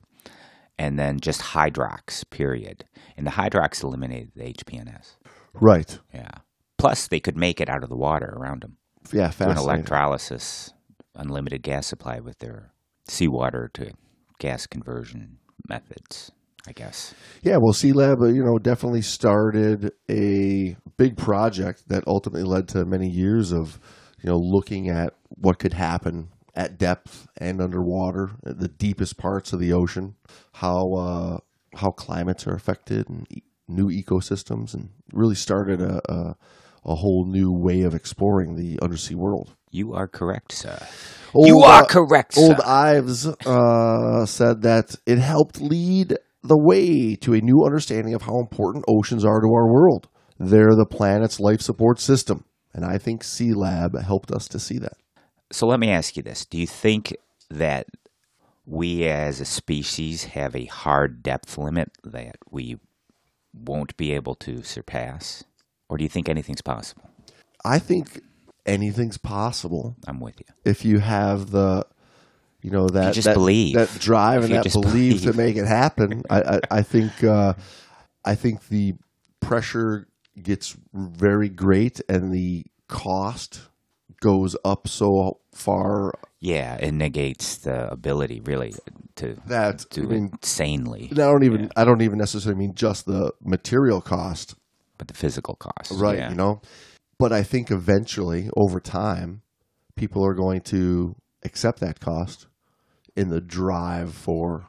and 0.80 0.98
then 0.98 1.20
just 1.20 1.42
hydrox, 1.42 2.28
period. 2.32 2.86
And 3.16 3.28
the 3.28 3.32
hydrox 3.32 3.84
eliminated 3.84 4.32
the 4.36 4.52
HPNS. 4.52 5.18
Right. 5.54 6.00
Yeah. 6.12 6.32
Plus, 6.80 7.08
they 7.08 7.20
could 7.20 7.38
make 7.38 7.62
it 7.62 7.70
out 7.70 7.84
of 7.84 7.90
the 7.90 7.96
water 7.96 8.34
around 8.36 8.64
them. 8.64 8.78
Yeah, 9.14 9.30
Through 9.30 9.52
an 9.52 9.58
electrolysis, 9.60 10.74
unlimited 11.14 11.62
gas 11.62 11.86
supply 11.86 12.20
with 12.20 12.40
their 12.40 12.74
seawater 13.08 13.70
to 13.76 13.92
gas 14.40 14.66
conversion 14.66 15.38
methods, 15.70 16.32
I 16.68 16.72
guess. 16.74 17.14
Yeah, 17.44 17.58
well, 17.58 17.74
Sea 17.74 17.94
Lab, 17.94 18.22
uh, 18.22 18.26
you 18.26 18.44
know, 18.44 18.58
definitely 18.58 19.02
started 19.02 19.92
a 20.10 20.76
big 20.98 21.16
project 21.18 21.88
that 21.88 22.04
ultimately 22.08 22.44
led 22.44 22.68
to 22.70 22.86
many 22.86 23.08
years 23.10 23.54
of, 23.54 23.80
you 24.22 24.30
know, 24.30 24.38
looking 24.38 24.90
at 24.90 25.14
what 25.30 25.60
could 25.60 25.74
happen 25.74 26.30
at 26.56 26.78
depth 26.78 27.28
and 27.38 27.62
underwater, 27.62 28.32
at 28.46 28.60
the 28.60 28.68
deepest 28.68 29.18
parts 29.18 29.54
of 29.54 29.60
the 29.60 29.72
ocean, 29.72 30.16
how 30.54 30.94
uh, 30.94 31.38
how 31.76 31.92
climates 31.92 32.48
are 32.48 32.56
affected 32.56 33.08
and 33.08 33.28
e- 33.32 33.44
new 33.68 33.88
ecosystems, 33.90 34.74
and 34.74 34.90
really 35.14 35.36
started 35.36 35.80
a, 35.82 36.02
a 36.12 36.36
a 36.86 36.96
whole 36.96 37.26
new 37.26 37.52
way 37.52 37.82
of 37.82 37.94
exploring 37.94 38.56
the 38.56 38.80
undersea 38.82 39.16
world. 39.16 39.54
You 39.72 39.94
are 39.94 40.08
correct, 40.08 40.54
sir. 40.54 40.80
you 41.36 41.60
are 41.62 41.84
uh, 41.84 41.86
correct, 41.86 42.34
sir. 42.34 42.42
Old 42.42 42.62
Ives 42.62 43.28
uh, 43.28 44.26
said 44.26 44.62
that 44.64 44.96
it 45.06 45.20
helped 45.20 45.62
lead 45.62 46.18
the 46.44 46.58
way 46.58 47.16
to 47.16 47.34
a 47.34 47.42
new 47.42 47.64
understanding 47.66 48.14
of 48.14 48.24
how 48.24 48.40
important 48.40 48.86
oceans 48.88 49.26
are 49.26 49.42
to 49.42 49.48
our 49.48 49.72
world. 49.72 50.08
They're 50.40 50.76
the 50.76 50.86
planet's 50.86 51.40
life 51.40 51.62
support 51.62 52.00
system. 52.00 52.46
And 52.74 52.86
I 52.86 52.98
think 52.98 53.24
Sea 53.24 53.54
Lab 53.54 54.00
helped 54.00 54.32
us 54.32 54.48
to 54.50 54.60
see 54.60 54.78
that. 54.80 54.98
So 55.52 55.66
let 55.66 55.80
me 55.80 55.90
ask 55.90 56.16
you 56.16 56.24
this. 56.24 56.46
Do 56.46 56.58
you 56.58 56.68
think 56.68 57.16
that 57.50 57.88
we 58.66 59.06
as 59.06 59.40
a 59.40 59.46
species 59.46 60.26
have 60.26 60.56
a 60.56 60.66
hard 60.66 61.24
depth 61.24 61.58
limit 61.58 61.90
that 62.04 62.36
we 62.52 62.78
won't 63.54 63.96
be 63.98 64.14
able 64.14 64.36
to 64.36 64.62
surpass? 64.62 65.44
Or 65.90 65.98
do 65.98 66.04
you 66.04 66.10
think 66.10 66.30
anything's 66.30 66.62
possible? 66.62 67.10
I 67.66 67.80
think 67.80 68.22
anything's 68.66 69.18
possible 69.18 69.96
I'm 70.06 70.20
with 70.20 70.40
you. 70.40 70.46
if 70.66 70.86
you 70.86 71.00
have 71.00 71.52
the, 71.52 71.86
you 72.62 72.72
know, 72.72 72.88
that 72.88 73.14
just 73.14 73.26
that, 73.26 73.36
believe. 73.36 73.76
that 73.76 73.90
drive 74.00 74.44
and 74.44 74.54
that 74.54 74.72
belief 74.72 75.24
to 75.24 75.34
make 75.34 75.56
it 75.56 75.68
happen. 75.68 76.24
I, 76.30 76.42
I, 76.42 76.60
I 76.72 76.82
think 76.82 77.24
uh, 77.24 77.54
I 78.26 78.36
think 78.36 78.68
the 78.68 78.94
pressure 79.40 80.08
gets 80.42 80.76
very 80.94 81.50
great 81.50 82.02
and 82.10 82.34
the 82.34 82.66
cost 82.88 83.62
goes 84.22 84.56
up 84.66 84.88
so 84.88 85.40
far 85.54 86.14
Yeah, 86.40 86.76
it 86.76 86.92
negates 86.92 87.58
the 87.58 87.92
ability 87.92 88.42
really 88.42 88.74
to 89.16 89.36
that 89.48 89.86
I 89.92 89.96
do 89.96 90.04
mean, 90.04 90.30
it 90.34 90.46
sanely, 90.46 91.10
I 91.12 91.16
don't 91.16 91.44
even 91.44 91.72
I 91.76 91.86
don't 91.86 92.02
even 92.02 92.18
necessarily 92.18 92.60
mean 92.60 92.74
just 92.76 93.06
the 93.06 93.32
material 93.44 94.02
cost, 94.02 94.56
but 94.98 95.08
the 95.08 95.14
physical 95.14 95.56
cost. 95.56 95.92
right? 96.00 96.18
Yeah. 96.18 96.30
You 96.30 96.36
know, 96.36 96.62
but 97.20 97.32
I 97.32 97.44
think 97.44 97.72
eventually, 97.72 98.50
over 98.56 98.80
time, 98.80 99.42
people 99.96 100.26
are 100.26 100.36
going 100.36 100.62
to 100.62 101.16
accept 101.48 101.80
that 101.80 102.00
cost 102.00 102.46
in 103.16 103.30
the 103.30 103.42
drive 103.42 104.14
for 104.14 104.68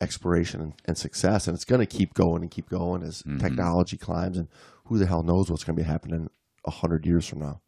exploration 0.00 0.74
and, 0.84 0.98
success, 0.98 1.46
and 1.46 1.54
it's 1.54 1.64
going 1.64 1.80
to 1.80 1.86
keep 1.86 2.14
going 2.14 2.42
and 2.42 2.50
keep 2.50 2.68
going 2.68 3.02
as 3.02 3.22
Mm-hmm. 3.22 3.38
technology 3.38 3.96
climbs, 3.96 4.36
and 4.36 4.48
who 4.86 4.98
the 4.98 5.06
hell 5.06 5.22
knows 5.22 5.50
what's 5.50 5.64
going 5.64 5.76
to 5.76 5.82
be 5.82 5.88
happening 5.88 6.28
a 6.64 6.70
hundred 6.70 7.06
years 7.06 7.26
from 7.26 7.38
now? 7.38 7.60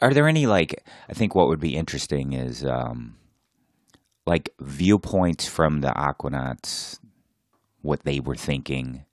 Are 0.00 0.14
there 0.14 0.28
any 0.28 0.46
like? 0.46 0.82
I 1.08 1.12
think 1.14 1.34
what 1.34 1.48
would 1.48 1.60
be 1.60 1.76
interesting 1.76 2.32
is 2.32 2.64
um, 2.64 3.16
like 4.26 4.50
viewpoints 4.60 5.48
from 5.48 5.80
the 5.80 5.88
Aquanauts, 5.88 6.98
what 7.80 8.04
they 8.04 8.20
were 8.20 8.36
thinking, 8.36 9.04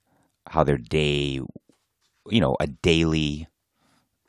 how 0.46 0.62
their 0.64 0.78
day, 0.78 1.40
you 2.28 2.40
know, 2.40 2.56
a 2.60 2.66
daily 2.66 3.48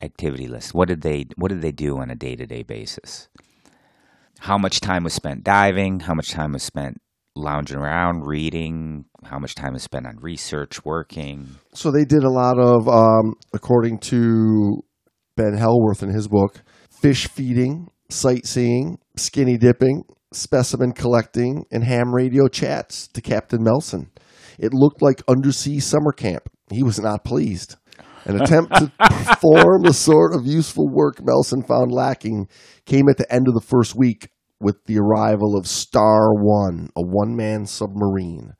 activity 0.02 0.48
list. 0.48 0.74
What 0.74 0.88
did 0.88 1.02
they 1.02 1.26
What 1.36 1.50
did 1.50 1.62
they 1.62 1.72
do 1.72 2.00
on 2.00 2.10
a 2.10 2.16
day 2.16 2.36
to 2.36 2.46
day 2.46 2.64
basis? 2.64 3.30
How 4.42 4.58
much 4.58 4.80
time 4.80 5.04
was 5.04 5.14
spent 5.14 5.44
diving? 5.44 6.00
How 6.00 6.16
much 6.16 6.32
time 6.32 6.54
was 6.54 6.64
spent 6.64 7.00
lounging 7.36 7.78
around, 7.78 8.26
reading? 8.26 9.06
How 9.24 9.38
much 9.38 9.54
time 9.54 9.74
was 9.74 9.84
spent 9.84 10.08
on 10.08 10.18
research, 10.20 10.84
working? 10.84 11.48
So 11.76 11.92
they 11.92 12.06
did 12.06 12.24
a 12.24 12.30
lot 12.32 12.58
of, 12.58 12.90
um, 12.90 13.36
according 13.54 14.00
to 14.00 14.82
Ben 15.38 15.56
Hellwarth 15.56 16.02
in 16.02 16.10
his 16.10 16.28
book, 16.28 16.64
fish 16.90 17.28
feeding, 17.28 17.92
sightseeing, 18.10 18.98
skinny 19.16 19.60
dipping, 19.60 20.06
specimen 20.34 20.94
collecting, 20.94 21.66
and 21.72 21.84
ham 21.84 22.12
radio 22.12 22.48
chats 22.48 23.08
to 23.10 23.22
Captain 23.22 23.64
Melson. 23.64 24.10
It 24.58 24.74
looked 24.74 25.04
like 25.04 25.22
undersea 25.28 25.80
summer 25.80 26.14
camp. 26.14 26.50
He 26.72 26.82
was 26.82 27.00
not 27.00 27.24
pleased. 27.24 27.76
An 28.26 28.42
attempt 28.42 28.76
to 28.76 28.92
perform 29.00 29.84
the 29.84 29.94
sort 29.94 30.36
of 30.36 30.46
useful 30.46 30.88
work 30.88 31.24
Melson 31.24 31.64
found 31.64 31.92
lacking 31.92 32.48
came 32.86 33.10
at 33.10 33.18
the 33.18 33.32
end 33.34 33.48
of 33.48 33.54
the 33.54 33.62
first 33.62 33.96
week 33.96 34.30
with 34.60 34.86
the 34.86 35.00
arrival 35.00 35.58
of 35.58 35.68
Star 35.68 36.34
One, 36.34 36.90
a 36.96 37.02
one 37.02 37.36
man 37.36 37.66
submarine. 37.66 38.54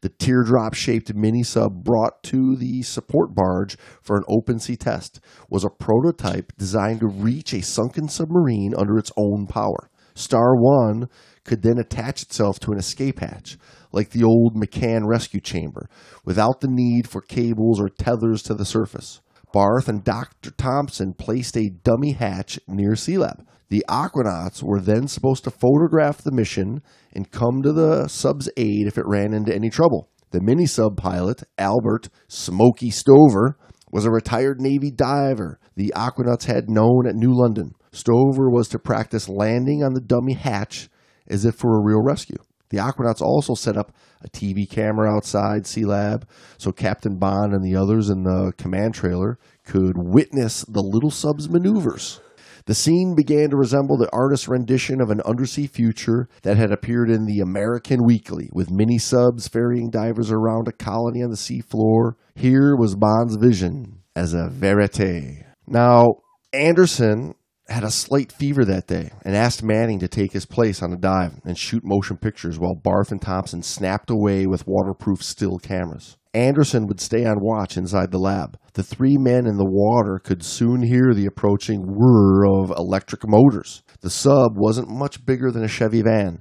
The 0.00 0.10
teardrop 0.10 0.74
shaped 0.74 1.12
mini 1.14 1.42
sub 1.42 1.82
brought 1.82 2.22
to 2.24 2.54
the 2.54 2.82
support 2.82 3.34
barge 3.34 3.76
for 4.00 4.16
an 4.16 4.24
open 4.28 4.60
sea 4.60 4.76
test 4.76 5.20
was 5.50 5.64
a 5.64 5.70
prototype 5.70 6.52
designed 6.56 7.00
to 7.00 7.08
reach 7.08 7.52
a 7.52 7.62
sunken 7.62 8.08
submarine 8.08 8.74
under 8.76 8.96
its 8.96 9.10
own 9.16 9.46
power. 9.48 9.90
Star 10.14 10.54
One 10.54 11.08
could 11.44 11.62
then 11.62 11.78
attach 11.78 12.22
itself 12.22 12.60
to 12.60 12.72
an 12.72 12.78
escape 12.78 13.20
hatch, 13.20 13.58
like 13.92 14.10
the 14.10 14.24
old 14.24 14.54
McCann 14.54 15.06
rescue 15.06 15.40
chamber, 15.40 15.88
without 16.24 16.60
the 16.60 16.68
need 16.68 17.08
for 17.08 17.20
cables 17.20 17.80
or 17.80 17.88
tethers 17.88 18.42
to 18.44 18.54
the 18.54 18.64
surface. 18.64 19.20
Barth 19.52 19.88
and 19.88 20.04
Dr. 20.04 20.50
Thompson 20.50 21.14
placed 21.14 21.56
a 21.56 21.70
dummy 21.70 22.12
hatch 22.12 22.60
near 22.68 22.94
Sea 22.96 23.18
Lab. 23.18 23.46
The 23.70 23.84
Aquanauts 23.88 24.62
were 24.62 24.80
then 24.80 25.08
supposed 25.08 25.44
to 25.44 25.50
photograph 25.50 26.22
the 26.22 26.32
mission 26.32 26.82
and 27.12 27.30
come 27.30 27.62
to 27.62 27.72
the 27.72 28.08
sub's 28.08 28.48
aid 28.56 28.86
if 28.86 28.98
it 28.98 29.06
ran 29.06 29.32
into 29.32 29.54
any 29.54 29.70
trouble. 29.70 30.08
The 30.30 30.42
mini 30.42 30.66
sub 30.66 30.96
pilot, 30.96 31.42
Albert 31.56 32.10
Smoky 32.28 32.90
Stover, 32.90 33.56
was 33.90 34.04
a 34.04 34.10
retired 34.10 34.60
Navy 34.60 34.90
diver 34.90 35.58
the 35.78 35.92
Aquanauts 35.94 36.46
had 36.46 36.68
known 36.68 37.06
at 37.06 37.14
New 37.14 37.32
London. 37.32 37.72
Stover 37.92 38.50
was 38.50 38.68
to 38.68 38.80
practice 38.80 39.28
landing 39.28 39.84
on 39.84 39.94
the 39.94 40.00
dummy 40.00 40.34
hatch 40.34 40.90
as 41.28 41.44
if 41.44 41.54
for 41.54 41.78
a 41.78 41.82
real 41.82 42.02
rescue. 42.02 42.38
The 42.70 42.78
Aquanauts 42.78 43.22
also 43.22 43.54
set 43.54 43.76
up 43.76 43.92
a 44.22 44.28
TV 44.28 44.68
camera 44.68 45.14
outside 45.14 45.66
Sea 45.66 45.84
Lab 45.84 46.28
so 46.58 46.72
Captain 46.72 47.18
Bond 47.18 47.52
and 47.52 47.64
the 47.64 47.76
others 47.76 48.10
in 48.10 48.24
the 48.24 48.52
command 48.58 48.94
trailer 48.94 49.38
could 49.64 49.94
witness 49.96 50.62
the 50.62 50.82
little 50.82 51.10
sub's 51.10 51.48
maneuvers. 51.48 52.20
The 52.66 52.74
scene 52.74 53.14
began 53.14 53.48
to 53.48 53.56
resemble 53.56 53.96
the 53.96 54.12
artist's 54.12 54.46
rendition 54.46 55.00
of 55.00 55.08
an 55.08 55.22
undersea 55.22 55.66
future 55.66 56.28
that 56.42 56.58
had 56.58 56.70
appeared 56.70 57.08
in 57.08 57.24
the 57.24 57.40
American 57.40 58.04
Weekly, 58.04 58.50
with 58.52 58.70
mini 58.70 58.98
subs 58.98 59.48
ferrying 59.48 59.88
divers 59.88 60.30
around 60.30 60.68
a 60.68 60.72
colony 60.72 61.22
on 61.22 61.30
the 61.30 61.36
seafloor. 61.36 62.12
Here 62.34 62.76
was 62.76 62.94
Bond's 62.94 63.36
vision 63.36 64.02
as 64.14 64.34
a 64.34 64.50
verite. 64.50 65.46
Now, 65.66 66.16
Anderson 66.52 67.34
had 67.68 67.84
a 67.84 67.90
slight 67.90 68.32
fever 68.32 68.64
that 68.64 68.86
day 68.86 69.10
and 69.24 69.36
asked 69.36 69.62
Manning 69.62 69.98
to 69.98 70.08
take 70.08 70.32
his 70.32 70.46
place 70.46 70.82
on 70.82 70.92
a 70.92 70.96
dive 70.96 71.40
and 71.44 71.58
shoot 71.58 71.84
motion 71.84 72.16
pictures 72.16 72.58
while 72.58 72.74
Barth 72.74 73.12
and 73.12 73.20
Thompson 73.20 73.62
snapped 73.62 74.10
away 74.10 74.46
with 74.46 74.66
waterproof 74.66 75.22
still 75.22 75.58
cameras. 75.58 76.16
Anderson 76.32 76.86
would 76.86 77.00
stay 77.00 77.24
on 77.24 77.40
watch 77.40 77.76
inside 77.76 78.10
the 78.10 78.18
lab. 78.18 78.58
The 78.74 78.82
three 78.82 79.16
men 79.16 79.46
in 79.46 79.56
the 79.56 79.68
water 79.68 80.18
could 80.18 80.42
soon 80.42 80.82
hear 80.82 81.12
the 81.12 81.26
approaching 81.26 81.82
whir 81.86 82.46
of 82.46 82.70
electric 82.70 83.26
motors. 83.26 83.82
The 84.00 84.10
sub 84.10 84.56
wasn't 84.56 84.88
much 84.88 85.24
bigger 85.26 85.50
than 85.50 85.64
a 85.64 85.68
Chevy 85.68 86.02
van. 86.02 86.40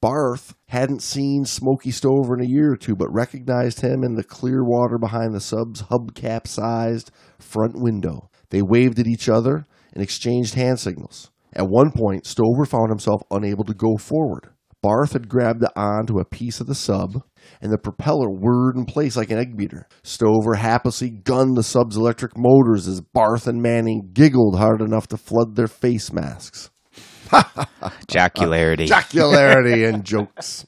Barth 0.00 0.54
hadn't 0.68 1.02
seen 1.02 1.44
Smoky 1.44 1.90
Stover 1.90 2.34
in 2.34 2.44
a 2.44 2.48
year 2.48 2.72
or 2.72 2.76
two, 2.76 2.94
but 2.94 3.12
recognized 3.12 3.80
him 3.80 4.04
in 4.04 4.14
the 4.14 4.24
clear 4.24 4.62
water 4.62 4.98
behind 4.98 5.34
the 5.34 5.40
sub's 5.40 5.82
hubcap 5.82 6.46
sized 6.46 7.10
front 7.38 7.74
window. 7.76 8.30
They 8.50 8.62
waved 8.62 8.98
at 8.98 9.06
each 9.06 9.28
other 9.28 9.66
and 9.96 10.02
exchanged 10.02 10.54
hand 10.54 10.78
signals. 10.78 11.30
At 11.54 11.70
one 11.70 11.90
point, 11.90 12.26
Stover 12.26 12.66
found 12.66 12.90
himself 12.90 13.22
unable 13.30 13.64
to 13.64 13.72
go 13.72 13.96
forward. 13.96 14.50
Barth 14.82 15.14
had 15.14 15.30
grabbed 15.30 15.64
onto 15.74 16.18
a 16.18 16.26
piece 16.26 16.60
of 16.60 16.66
the 16.66 16.74
sub, 16.74 17.22
and 17.62 17.72
the 17.72 17.78
propeller 17.78 18.28
whirred 18.28 18.76
in 18.76 18.84
place 18.84 19.16
like 19.16 19.30
an 19.30 19.38
egg 19.38 19.56
beater. 19.56 19.88
Stover 20.02 20.56
haplessly 20.56 21.24
gunned 21.24 21.56
the 21.56 21.62
sub's 21.62 21.96
electric 21.96 22.36
motors 22.36 22.86
as 22.86 23.00
Barth 23.00 23.46
and 23.46 23.62
Manning 23.62 24.10
giggled 24.12 24.58
hard 24.58 24.82
enough 24.82 25.08
to 25.08 25.16
flood 25.16 25.56
their 25.56 25.66
face 25.66 26.12
masks. 26.12 26.68
Jocularity. 28.06 28.86
Jocularity 28.86 29.84
and 29.88 30.04
jokes. 30.04 30.66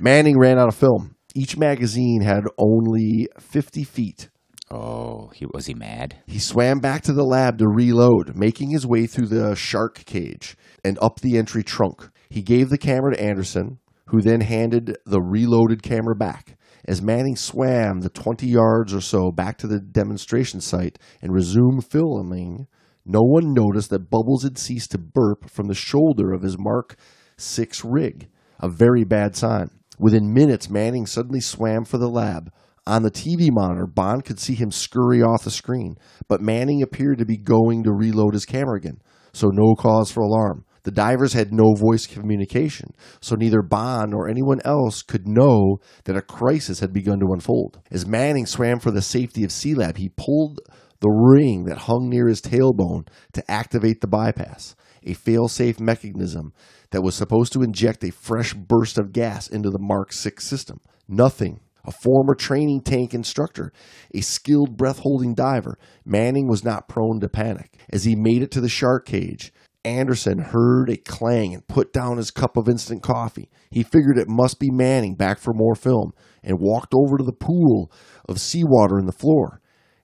Manning 0.00 0.38
ran 0.38 0.58
out 0.58 0.68
of 0.68 0.74
film. 0.74 1.14
Each 1.34 1.58
magazine 1.58 2.22
had 2.22 2.44
only 2.58 3.28
50 3.38 3.84
feet. 3.84 4.30
Oh, 4.70 5.30
he 5.34 5.46
was 5.52 5.66
he 5.66 5.74
mad? 5.74 6.16
He 6.26 6.38
swam 6.38 6.80
back 6.80 7.02
to 7.02 7.12
the 7.12 7.24
lab 7.24 7.58
to 7.58 7.68
reload, 7.68 8.36
making 8.36 8.70
his 8.70 8.86
way 8.86 9.06
through 9.06 9.28
the 9.28 9.54
shark 9.54 10.04
cage 10.04 10.56
and 10.84 10.98
up 11.00 11.20
the 11.20 11.36
entry 11.36 11.62
trunk. 11.62 12.08
He 12.28 12.42
gave 12.42 12.70
the 12.70 12.78
camera 12.78 13.14
to 13.14 13.22
Anderson, 13.22 13.78
who 14.06 14.20
then 14.20 14.40
handed 14.40 14.96
the 15.06 15.20
reloaded 15.20 15.82
camera 15.82 16.14
back. 16.14 16.56
As 16.86 17.00
Manning 17.00 17.36
swam 17.36 18.00
the 18.00 18.10
20 18.10 18.46
yards 18.46 18.92
or 18.92 19.00
so 19.00 19.30
back 19.30 19.56
to 19.58 19.66
the 19.66 19.80
demonstration 19.80 20.60
site 20.60 20.98
and 21.22 21.32
resumed 21.32 21.86
filming, 21.86 22.66
no 23.06 23.20
one 23.22 23.54
noticed 23.54 23.90
that 23.90 24.10
Bubbles 24.10 24.42
had 24.42 24.58
ceased 24.58 24.90
to 24.90 24.98
burp 24.98 25.48
from 25.48 25.68
the 25.68 25.74
shoulder 25.74 26.32
of 26.32 26.42
his 26.42 26.58
Mark 26.58 26.96
6 27.38 27.84
rig, 27.84 28.28
a 28.60 28.68
very 28.68 29.04
bad 29.04 29.34
sign. 29.34 29.70
Within 29.98 30.34
minutes, 30.34 30.68
Manning 30.68 31.06
suddenly 31.06 31.40
swam 31.40 31.84
for 31.84 31.98
the 31.98 32.08
lab. 32.08 32.52
On 32.86 33.02
the 33.02 33.10
TV 33.10 33.48
monitor, 33.50 33.86
Bond 33.86 34.24
could 34.24 34.38
see 34.38 34.54
him 34.54 34.70
scurry 34.70 35.22
off 35.22 35.44
the 35.44 35.50
screen, 35.50 35.96
but 36.28 36.42
Manning 36.42 36.82
appeared 36.82 37.18
to 37.18 37.24
be 37.24 37.38
going 37.38 37.82
to 37.84 37.92
reload 37.92 38.34
his 38.34 38.44
camera 38.44 38.76
again, 38.76 39.00
so 39.32 39.48
no 39.48 39.74
cause 39.74 40.10
for 40.10 40.22
alarm. 40.22 40.64
The 40.82 40.90
divers 40.90 41.32
had 41.32 41.50
no 41.50 41.72
voice 41.74 42.06
communication, 42.06 42.92
so 43.22 43.36
neither 43.36 43.62
Bond 43.62 44.10
nor 44.10 44.28
anyone 44.28 44.60
else 44.66 45.00
could 45.00 45.26
know 45.26 45.78
that 46.04 46.16
a 46.16 46.20
crisis 46.20 46.80
had 46.80 46.92
begun 46.92 47.20
to 47.20 47.32
unfold. 47.32 47.80
As 47.90 48.06
Manning 48.06 48.44
swam 48.44 48.80
for 48.80 48.90
the 48.90 49.00
safety 49.00 49.44
of 49.44 49.52
Sea 49.52 49.74
Lab, 49.74 49.96
he 49.96 50.10
pulled 50.10 50.60
the 51.00 51.08
ring 51.08 51.64
that 51.64 51.78
hung 51.78 52.10
near 52.10 52.28
his 52.28 52.42
tailbone 52.42 53.08
to 53.32 53.50
activate 53.50 54.02
the 54.02 54.06
bypass, 54.06 54.76
a 55.02 55.14
fail-safe 55.14 55.80
mechanism 55.80 56.52
that 56.90 57.02
was 57.02 57.14
supposed 57.14 57.54
to 57.54 57.62
inject 57.62 58.04
a 58.04 58.12
fresh 58.12 58.52
burst 58.52 58.98
of 58.98 59.12
gas 59.12 59.48
into 59.48 59.70
the 59.70 59.80
Mark 59.80 60.12
6 60.12 60.44
system. 60.44 60.80
Nothing. 61.08 61.60
A 61.84 61.92
former 61.92 62.34
training 62.34 62.80
tank 62.82 63.12
instructor, 63.12 63.72
a 64.14 64.20
skilled 64.20 64.76
breath 64.76 65.00
holding 65.00 65.34
diver, 65.34 65.78
Manning 66.04 66.48
was 66.48 66.64
not 66.64 66.88
prone 66.88 67.20
to 67.20 67.28
panic. 67.28 67.76
As 67.90 68.04
he 68.04 68.16
made 68.16 68.42
it 68.42 68.50
to 68.52 68.60
the 68.60 68.68
shark 68.68 69.06
cage, 69.06 69.52
Anderson 69.84 70.38
heard 70.38 70.88
a 70.88 70.96
clang 70.96 71.52
and 71.52 71.66
put 71.66 71.92
down 71.92 72.16
his 72.16 72.30
cup 72.30 72.56
of 72.56 72.68
instant 72.68 73.02
coffee. 73.02 73.50
He 73.70 73.82
figured 73.82 74.16
it 74.16 74.28
must 74.28 74.58
be 74.58 74.70
Manning 74.70 75.14
back 75.14 75.38
for 75.38 75.52
more 75.52 75.74
film 75.74 76.12
and 76.42 76.58
walked 76.58 76.94
over 76.94 77.18
to 77.18 77.24
the 77.24 77.32
pool 77.32 77.92
of 78.26 78.40
seawater 78.40 78.98
in 78.98 79.04
the 79.04 79.12
floor. 79.12 79.60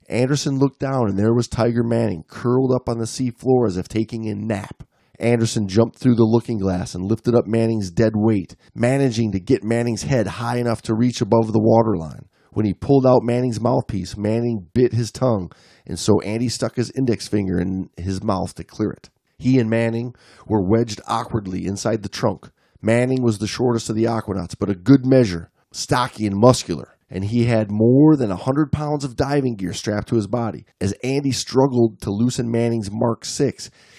Anderson 0.07 0.59
looked 0.59 0.79
down 0.79 1.09
and 1.09 1.17
there 1.17 1.33
was 1.33 1.47
Tiger 1.47 1.83
Manning 1.83 2.23
curled 2.27 2.71
up 2.71 2.87
on 2.87 2.99
the 2.99 3.07
sea 3.07 3.31
floor 3.31 3.65
as 3.65 3.77
if 3.77 3.87
taking 3.87 4.27
a 4.27 4.35
nap. 4.35 4.83
Anderson 5.21 5.67
jumped 5.67 5.99
through 5.99 6.15
the 6.15 6.23
looking 6.23 6.57
glass 6.57 6.95
and 6.95 7.05
lifted 7.05 7.35
up 7.35 7.45
Manning's 7.45 7.91
dead 7.91 8.13
weight, 8.15 8.55
managing 8.73 9.31
to 9.31 9.39
get 9.39 9.63
Manning's 9.63 10.03
head 10.03 10.25
high 10.25 10.57
enough 10.57 10.81
to 10.83 10.95
reach 10.95 11.21
above 11.21 11.53
the 11.53 11.61
waterline. 11.61 12.25
When 12.53 12.65
he 12.65 12.73
pulled 12.73 13.05
out 13.05 13.23
Manning's 13.23 13.61
mouthpiece, 13.61 14.17
Manning 14.17 14.67
bit 14.73 14.93
his 14.93 15.11
tongue, 15.11 15.51
and 15.85 15.97
so 15.97 16.19
Andy 16.21 16.49
stuck 16.49 16.75
his 16.75 16.91
index 16.91 17.27
finger 17.27 17.59
in 17.59 17.89
his 17.95 18.23
mouth 18.23 18.55
to 18.55 18.63
clear 18.63 18.91
it. 18.91 19.09
He 19.37 19.57
and 19.59 19.69
Manning 19.69 20.15
were 20.47 20.61
wedged 20.61 21.01
awkwardly 21.07 21.65
inside 21.65 22.03
the 22.03 22.09
trunk. 22.09 22.49
Manning 22.81 23.21
was 23.21 23.37
the 23.37 23.47
shortest 23.47 23.89
of 23.89 23.95
the 23.95 24.05
Aquanauts, 24.05 24.55
but 24.59 24.69
a 24.69 24.75
good 24.75 25.05
measure, 25.05 25.51
stocky 25.71 26.25
and 26.25 26.35
muscular, 26.35 26.97
and 27.11 27.25
he 27.25 27.45
had 27.45 27.69
more 27.69 28.15
than 28.15 28.31
a 28.31 28.37
hundred 28.37 28.71
pounds 28.71 29.03
of 29.03 29.17
diving 29.17 29.55
gear 29.55 29.73
strapped 29.73 30.07
to 30.07 30.15
his 30.15 30.27
body. 30.27 30.65
As 30.79 30.93
Andy 31.03 31.31
struggled 31.31 31.99
to 32.01 32.09
loosen 32.09 32.49
Manning's 32.49 32.89
Mark 32.89 33.25
VI, 33.25 33.53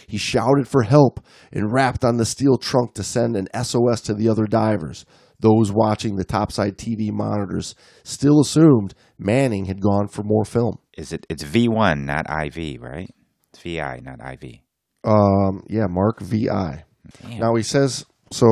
he 0.07 0.17
shouted 0.17 0.67
for 0.67 0.83
help 0.83 1.21
and 1.53 1.73
rapped 1.73 2.05
on 2.05 2.17
the 2.17 2.25
steel 2.25 2.57
trunk 2.57 2.95
to 2.95 3.03
send 3.03 3.37
an 3.37 3.49
SOS 3.63 4.01
to 4.03 4.15
the 4.15 4.29
other 4.29 4.47
divers. 4.47 5.05
Those 5.39 5.71
watching 5.73 6.17
the 6.17 6.25
topside 6.25 6.79
TV 6.79 7.13
monitors 7.13 7.75
still 8.05 8.41
assumed 8.41 8.95
Manning 9.19 9.67
had 9.67 9.81
gone 9.81 10.09
for 10.09 10.23
more 10.23 10.45
film. 10.45 10.79
Is 10.97 11.13
it? 11.13 11.27
It's 11.29 11.43
V 11.43 11.69
one, 11.69 12.07
not 12.07 12.27
IV, 12.31 12.81
right? 12.81 13.13
It's 13.51 13.61
VI, 13.63 14.01
not 14.03 14.21
IV. 14.21 14.61
Um, 15.05 15.65
yeah, 15.69 15.87
Mark 15.89 16.21
VI. 16.21 16.85
Damn. 17.21 17.39
Now 17.39 17.55
he 17.57 17.63
says 17.63 18.07
so 18.31 18.47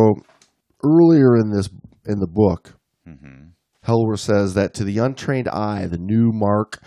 earlier 0.85 1.37
in 1.37 1.51
this 1.51 1.71
in 2.07 2.19
the 2.19 2.27
book, 2.27 2.75
hmm 3.07 3.50
Hellwarth 3.91 4.21
says 4.21 4.55
that 4.55 4.73
to 4.75 4.85
the 4.85 4.99
untrained 4.99 5.49
eye, 5.49 5.87
the 5.87 5.99
new 5.99 6.31
Mark 6.33 6.81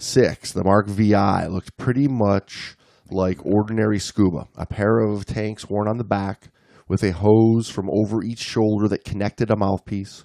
Six, 0.00 0.50
the 0.50 0.64
Mark 0.64 0.88
VI, 0.88 1.46
looked 1.46 1.76
pretty 1.76 2.08
much 2.08 2.74
like 3.12 3.46
ordinary 3.46 4.00
scuba. 4.00 4.48
A 4.56 4.66
pair 4.66 4.98
of 4.98 5.24
tanks 5.24 5.70
worn 5.70 5.86
on 5.86 5.98
the 5.98 6.04
back, 6.04 6.48
with 6.88 7.04
a 7.04 7.12
hose 7.12 7.70
from 7.70 7.88
over 7.88 8.24
each 8.24 8.40
shoulder 8.40 8.88
that 8.88 9.04
connected 9.04 9.52
a 9.52 9.56
mouthpiece. 9.56 10.24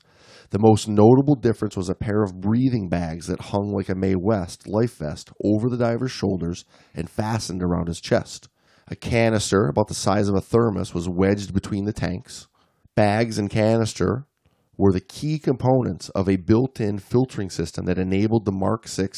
The 0.50 0.58
most 0.58 0.88
notable 0.88 1.36
difference 1.36 1.78
was 1.78 1.88
a 1.88 1.94
pair 1.94 2.24
of 2.24 2.42
breathing 2.42 2.90
bags 2.90 3.28
that 3.28 3.40
hung 3.40 3.72
like 3.72 3.90
a 3.90 3.96
Mae 3.96 4.16
West 4.16 4.68
life 4.68 4.98
vest 4.98 5.30
over 5.44 5.70
the 5.70 5.78
diver's 5.78 6.12
shoulders 6.12 6.66
and 6.96 7.12
fastened 7.12 7.62
around 7.62 7.90
his 7.90 8.02
chest. 8.02 8.50
A 8.88 8.96
canister 8.96 9.68
about 9.68 9.88
the 9.88 9.94
size 9.94 10.30
of 10.30 10.36
a 10.36 10.42
thermos 10.42 10.96
was 10.96 11.08
wedged 11.08 11.54
between 11.54 11.86
the 11.86 11.94
tanks. 11.94 12.48
Bags 12.96 13.38
and 13.38 13.52
canister 13.52 14.26
were 14.78 14.92
the 14.92 15.02
key 15.02 15.40
components 15.40 16.10
of 16.10 16.28
a 16.28 16.36
built-in 16.36 17.00
filtering 17.00 17.50
system 17.50 17.86
that 17.86 17.98
enabled 17.98 18.46
the 18.46 18.52
Mark 18.52 18.88
VI 18.88 19.10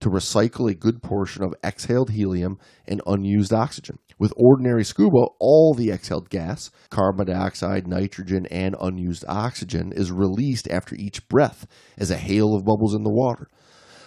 to 0.00 0.10
recycle 0.10 0.70
a 0.70 0.74
good 0.74 1.02
portion 1.02 1.44
of 1.44 1.54
exhaled 1.62 2.10
helium 2.10 2.58
and 2.86 3.00
unused 3.06 3.52
oxygen. 3.52 3.98
With 4.18 4.32
ordinary 4.36 4.84
scuba, 4.84 5.26
all 5.40 5.74
the 5.74 5.90
exhaled 5.90 6.30
gas, 6.30 6.70
carbon 6.90 7.26
dioxide, 7.26 7.86
nitrogen, 7.86 8.46
and 8.46 8.76
unused 8.80 9.24
oxygen, 9.28 9.92
is 9.92 10.12
released 10.12 10.68
after 10.68 10.94
each 10.94 11.28
breath 11.28 11.66
as 11.98 12.10
a 12.10 12.16
hail 12.16 12.54
of 12.54 12.64
bubbles 12.64 12.94
in 12.94 13.02
the 13.02 13.10
water. 13.10 13.48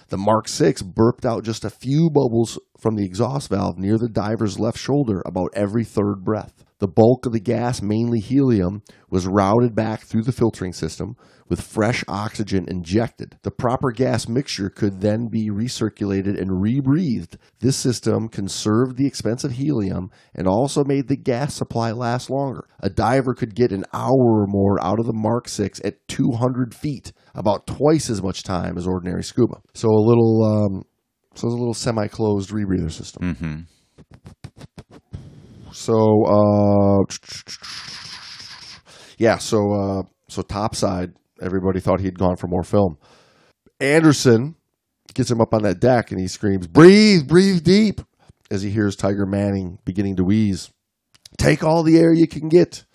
The 0.09 0.17
Mark 0.17 0.47
VI 0.47 0.75
burped 0.85 1.25
out 1.25 1.43
just 1.43 1.65
a 1.65 1.69
few 1.69 2.09
bubbles 2.09 2.57
from 2.79 2.95
the 2.95 3.03
exhaust 3.03 3.49
valve 3.49 3.77
near 3.77 3.97
the 3.97 4.07
diver's 4.07 4.57
left 4.57 4.77
shoulder 4.77 5.21
about 5.25 5.51
every 5.53 5.83
third 5.83 6.23
breath. 6.23 6.63
The 6.79 6.87
bulk 6.87 7.25
of 7.25 7.33
the 7.33 7.39
gas, 7.39 7.81
mainly 7.81 8.19
helium, 8.19 8.83
was 9.09 9.25
routed 9.25 9.75
back 9.75 10.01
through 10.01 10.21
the 10.21 10.31
filtering 10.31 10.73
system 10.73 11.15
with 11.49 11.59
fresh 11.59 12.03
oxygen 12.07 12.67
injected. 12.69 13.37
The 13.41 13.51
proper 13.51 13.91
gas 13.91 14.27
mixture 14.27 14.69
could 14.69 15.01
then 15.01 15.27
be 15.27 15.49
recirculated 15.49 16.39
and 16.39 16.61
rebreathed. 16.61 17.37
This 17.59 17.77
system 17.77 18.29
conserved 18.29 18.95
the 18.95 19.07
expense 19.07 19.43
of 19.43 19.53
helium 19.53 20.11
and 20.35 20.47
also 20.47 20.83
made 20.83 21.07
the 21.07 21.17
gas 21.17 21.55
supply 21.55 21.91
last 21.91 22.29
longer. 22.29 22.67
A 22.79 22.89
diver 22.89 23.33
could 23.33 23.55
get 23.55 23.71
an 23.71 23.85
hour 23.91 24.43
or 24.43 24.47
more 24.47 24.81
out 24.83 24.99
of 24.99 25.07
the 25.07 25.13
Mark 25.13 25.49
VI 25.49 25.71
at 25.83 26.07
200 26.07 26.75
feet, 26.75 27.11
about 27.37 27.67
twice 27.67 28.09
as 28.09 28.21
much 28.21 28.43
time 28.43 28.77
as 28.77 28.85
ordinary 28.87 29.23
scuba. 29.23 29.61
So 29.73 29.87
a 29.87 30.03
little, 30.05 30.43
um, 30.43 30.83
so 31.35 31.47
it's 31.47 31.53
a 31.53 31.57
little 31.57 31.73
semi-closed 31.73 32.49
rebreather 32.49 32.91
system. 32.91 33.35
hmm 33.35 33.59
So, 35.71 36.25
uh, 36.25 37.03
yeah, 39.17 39.37
so 39.37 39.71
uh, 39.73 40.03
so 40.27 40.41
topside, 40.41 41.13
everybody 41.41 41.79
thought 41.79 41.99
he'd 41.99 42.17
gone 42.17 42.35
for 42.35 42.47
more 42.47 42.63
film. 42.63 42.97
Anderson 43.79 44.55
gets 45.13 45.29
him 45.29 45.39
up 45.39 45.53
on 45.53 45.61
that 45.63 45.79
deck 45.79 46.11
and 46.11 46.19
he 46.19 46.27
screams, 46.27 46.67
"Breathe, 46.67 47.27
breathe 47.27 47.63
deep!" 47.63 48.01
as 48.49 48.63
he 48.63 48.71
hears 48.71 48.95
Tiger 48.95 49.25
Manning 49.25 49.77
beginning 49.85 50.15
to 50.15 50.23
wheeze. 50.23 50.71
Take 51.37 51.63
all 51.63 51.83
the 51.83 51.99
air 51.99 52.13
you 52.13 52.27
can 52.27 52.49
get. 52.49 52.85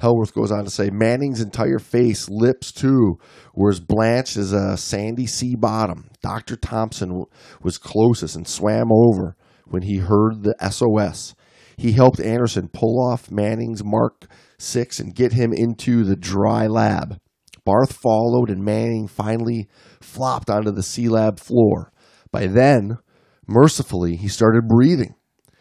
Hellwarth 0.00 0.34
goes 0.34 0.52
on 0.52 0.64
to 0.64 0.70
say 0.70 0.90
Manning's 0.90 1.40
entire 1.40 1.78
face, 1.78 2.28
lips 2.28 2.70
too, 2.70 3.18
were 3.54 3.70
as 3.70 3.80
blanched 3.80 4.36
as 4.36 4.52
a 4.52 4.76
sandy 4.76 5.26
sea 5.26 5.54
bottom. 5.54 6.10
Dr. 6.22 6.56
Thompson 6.56 7.24
was 7.62 7.78
closest 7.78 8.36
and 8.36 8.46
swam 8.46 8.92
over 8.92 9.36
when 9.64 9.82
he 9.82 9.98
heard 9.98 10.42
the 10.42 10.54
SOS. 10.70 11.34
He 11.78 11.92
helped 11.92 12.20
Anderson 12.20 12.68
pull 12.72 13.02
off 13.10 13.30
Manning's 13.30 13.82
Mark 13.82 14.26
6 14.58 15.00
and 15.00 15.14
get 15.14 15.32
him 15.32 15.52
into 15.52 16.04
the 16.04 16.16
dry 16.16 16.66
lab. 16.66 17.18
Barth 17.64 17.94
followed 17.94 18.50
and 18.50 18.64
Manning 18.64 19.08
finally 19.08 19.68
flopped 20.00 20.50
onto 20.50 20.70
the 20.70 20.82
sea 20.82 21.08
lab 21.08 21.40
floor. 21.40 21.90
By 22.30 22.46
then, 22.46 22.98
mercifully, 23.46 24.16
he 24.16 24.28
started 24.28 24.68
breathing. 24.68 25.14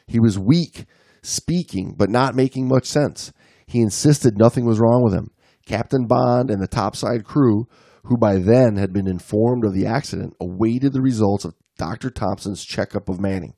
He 0.07 0.19
was 0.19 0.37
weak, 0.37 0.85
speaking 1.23 1.95
but 1.97 2.09
not 2.09 2.35
making 2.35 2.67
much 2.67 2.85
sense. 2.85 3.31
He 3.65 3.81
insisted 3.81 4.37
nothing 4.37 4.65
was 4.65 4.79
wrong 4.79 5.03
with 5.03 5.13
him. 5.13 5.31
Captain 5.65 6.05
Bond 6.05 6.51
and 6.51 6.61
the 6.61 6.67
topside 6.67 7.25
crew, 7.25 7.67
who 8.03 8.17
by 8.17 8.37
then 8.37 8.75
had 8.75 8.93
been 8.93 9.07
informed 9.07 9.65
of 9.65 9.73
the 9.73 9.87
accident, 9.87 10.35
awaited 10.39 10.93
the 10.93 11.01
results 11.01 11.45
of 11.45 11.55
Dr. 11.77 12.09
Thompson's 12.09 12.63
checkup 12.63 13.09
of 13.09 13.19
Manning. 13.19 13.55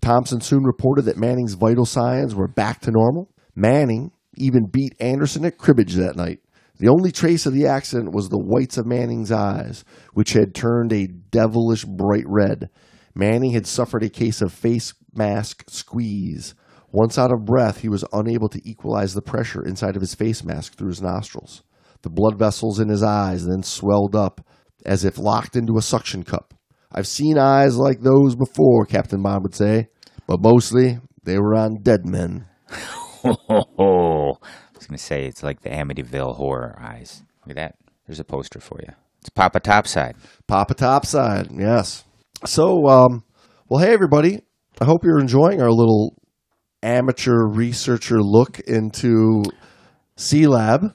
Thompson 0.00 0.40
soon 0.40 0.62
reported 0.62 1.06
that 1.06 1.16
Manning's 1.16 1.54
vital 1.54 1.86
signs 1.86 2.34
were 2.34 2.48
back 2.48 2.80
to 2.82 2.90
normal. 2.90 3.32
Manning 3.54 4.12
even 4.36 4.66
beat 4.66 4.94
Anderson 5.00 5.44
at 5.44 5.58
cribbage 5.58 5.94
that 5.94 6.16
night. 6.16 6.40
The 6.78 6.88
only 6.88 7.10
trace 7.10 7.44
of 7.44 7.52
the 7.52 7.66
accident 7.66 8.14
was 8.14 8.28
the 8.28 8.38
whites 8.38 8.78
of 8.78 8.86
Manning's 8.86 9.32
eyes, 9.32 9.84
which 10.14 10.32
had 10.32 10.54
turned 10.54 10.92
a 10.92 11.08
devilish 11.08 11.84
bright 11.84 12.24
red. 12.26 12.70
Manning 13.14 13.50
had 13.50 13.66
suffered 13.66 14.04
a 14.04 14.08
case 14.08 14.40
of 14.40 14.52
face 14.52 14.94
mask 15.12 15.64
squeeze. 15.68 16.54
Once 16.90 17.18
out 17.18 17.32
of 17.32 17.44
breath, 17.44 17.80
he 17.80 17.88
was 17.88 18.04
unable 18.12 18.48
to 18.48 18.68
equalize 18.68 19.14
the 19.14 19.22
pressure 19.22 19.62
inside 19.62 19.94
of 19.94 20.00
his 20.00 20.14
face 20.14 20.42
mask 20.42 20.74
through 20.74 20.88
his 20.88 21.02
nostrils. 21.02 21.62
The 22.02 22.10
blood 22.10 22.38
vessels 22.38 22.80
in 22.80 22.88
his 22.88 23.02
eyes 23.02 23.46
then 23.46 23.62
swelled 23.62 24.14
up 24.14 24.40
as 24.86 25.04
if 25.04 25.18
locked 25.18 25.56
into 25.56 25.76
a 25.76 25.82
suction 25.82 26.22
cup. 26.22 26.54
I've 26.90 27.06
seen 27.06 27.36
eyes 27.36 27.76
like 27.76 28.00
those 28.00 28.34
before, 28.34 28.86
Captain 28.86 29.22
Bond 29.22 29.42
would 29.42 29.54
say, 29.54 29.88
but 30.26 30.40
mostly 30.40 30.98
they 31.24 31.38
were 31.38 31.54
on 31.54 31.82
dead 31.82 32.06
men. 32.06 32.46
I 33.24 33.34
was 33.76 34.86
going 34.86 34.96
to 34.96 34.98
say 34.98 35.26
it's 35.26 35.42
like 35.42 35.60
the 35.60 35.70
Amityville 35.70 36.36
horror 36.36 36.78
eyes. 36.80 37.22
Look 37.44 37.56
at 37.56 37.56
that. 37.56 37.74
There's 38.06 38.20
a 38.20 38.24
poster 38.24 38.60
for 38.60 38.78
you. 38.80 38.94
It's 39.20 39.28
Papa 39.28 39.60
Topside. 39.60 40.16
Papa 40.46 40.74
Topside, 40.74 41.48
yes. 41.52 42.04
So, 42.46 42.86
um, 42.86 43.24
well, 43.68 43.84
hey, 43.84 43.92
everybody. 43.92 44.40
I 44.80 44.84
hope 44.84 45.04
you're 45.04 45.18
enjoying 45.18 45.60
our 45.60 45.70
little 45.70 46.14
amateur 46.82 47.46
researcher 47.46 48.20
look 48.20 48.60
into 48.60 49.42
Sea 50.16 50.46
Lab. 50.46 50.94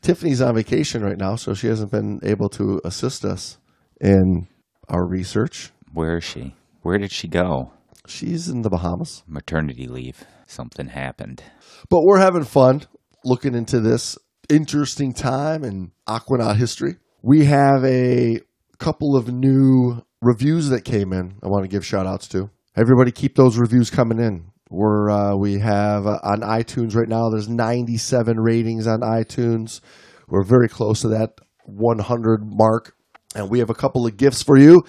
Tiffany's 0.00 0.40
on 0.40 0.54
vacation 0.54 1.02
right 1.02 1.16
now, 1.16 1.36
so 1.36 1.54
she 1.54 1.66
hasn't 1.66 1.90
been 1.90 2.20
able 2.22 2.48
to 2.50 2.80
assist 2.84 3.24
us 3.24 3.58
in 4.00 4.46
our 4.88 5.06
research. 5.06 5.70
Where 5.92 6.18
is 6.18 6.24
she? 6.24 6.54
Where 6.82 6.98
did 6.98 7.12
she 7.12 7.28
go? 7.28 7.72
She's 8.06 8.48
in 8.48 8.62
the 8.62 8.68
Bahamas. 8.68 9.22
Maternity 9.26 9.86
leave. 9.86 10.24
Something 10.46 10.88
happened. 10.88 11.42
But 11.88 12.02
we're 12.04 12.18
having 12.18 12.44
fun 12.44 12.82
looking 13.24 13.54
into 13.54 13.80
this 13.80 14.18
interesting 14.50 15.14
time 15.14 15.64
in 15.64 15.92
Aquanaut 16.06 16.56
history. 16.56 16.96
We 17.22 17.46
have 17.46 17.82
a 17.84 18.40
couple 18.78 19.16
of 19.16 19.32
new 19.32 20.02
reviews 20.20 20.68
that 20.68 20.84
came 20.84 21.14
in. 21.14 21.36
I 21.42 21.48
want 21.48 21.64
to 21.64 21.68
give 21.68 21.86
shout 21.86 22.06
outs 22.06 22.28
to. 22.28 22.50
Everybody 22.76 23.12
keep 23.12 23.36
those 23.36 23.56
reviews 23.56 23.88
coming 23.88 24.18
in. 24.18 24.50
We're 24.74 25.08
uh, 25.08 25.36
we 25.36 25.60
have 25.60 26.06
uh, 26.06 26.18
on 26.24 26.40
iTunes 26.40 26.96
right 26.96 27.08
now. 27.08 27.30
There's 27.30 27.48
97 27.48 28.40
ratings 28.40 28.86
on 28.88 29.00
iTunes. 29.00 29.80
We're 30.28 30.42
very 30.42 30.68
close 30.68 31.02
to 31.02 31.08
that 31.08 31.38
100 31.66 32.40
mark, 32.44 32.96
and 33.36 33.48
we 33.48 33.60
have 33.60 33.70
a 33.70 33.74
couple 33.74 34.04
of 34.04 34.16
gifts 34.16 34.42
for 34.42 34.58
you. 34.58 34.82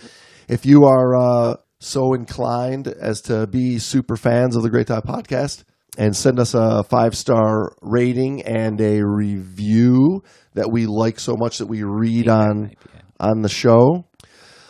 If 0.48 0.66
you 0.66 0.86
are 0.86 1.16
uh, 1.16 1.56
so 1.80 2.14
inclined 2.14 2.88
as 2.88 3.22
to 3.24 3.46
be 3.46 3.78
super 3.78 4.18
fans 4.18 4.56
of 4.56 4.64
the 4.64 4.72
Great 4.72 4.88
Time 4.88 5.02
Podcast, 5.02 5.64
and 5.98 6.16
send 6.16 6.40
us 6.40 6.56
a 6.56 6.84
five 6.84 7.16
star 7.16 7.74
rating 7.82 8.42
and 8.42 8.82
a 8.82 9.02
review 9.04 10.24
that 10.54 10.72
we 10.72 10.88
like 10.88 11.20
so 11.20 11.36
much 11.38 11.60
that 11.60 11.68
we 11.68 11.84
read 11.84 12.28
on 12.28 12.72
on 13.20 13.42
the 13.44 13.50
show. 13.50 14.06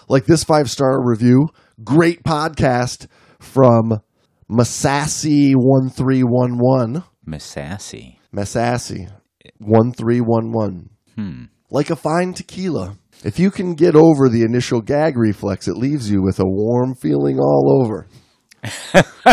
Like 0.09 0.25
this 0.25 0.43
five 0.43 0.69
star 0.69 1.01
review, 1.01 1.47
great 1.83 2.23
podcast 2.23 3.07
from 3.39 4.01
Massassy 4.47 5.53
one 5.53 5.89
three 5.89 6.23
one 6.23 6.57
one. 6.59 7.03
Miss 7.25 7.43
Sassy. 7.43 8.19
Massassy 8.31 9.07
one 9.57 9.91
three 9.91 10.21
one 10.21 10.51
one. 10.51 10.89
Hmm. 11.15 11.45
Like 11.71 11.89
a 11.89 11.95
fine 11.95 12.33
tequila. 12.33 12.97
If 13.23 13.39
you 13.39 13.49
can 13.49 13.73
get 13.73 13.95
over 13.95 14.29
the 14.29 14.43
initial 14.43 14.81
gag 14.81 15.17
reflex, 15.17 15.67
it 15.67 15.77
leaves 15.77 16.11
you 16.11 16.21
with 16.21 16.39
a 16.39 16.45
warm 16.45 16.95
feeling 16.95 17.39
all 17.39 17.81
over. 17.81 18.07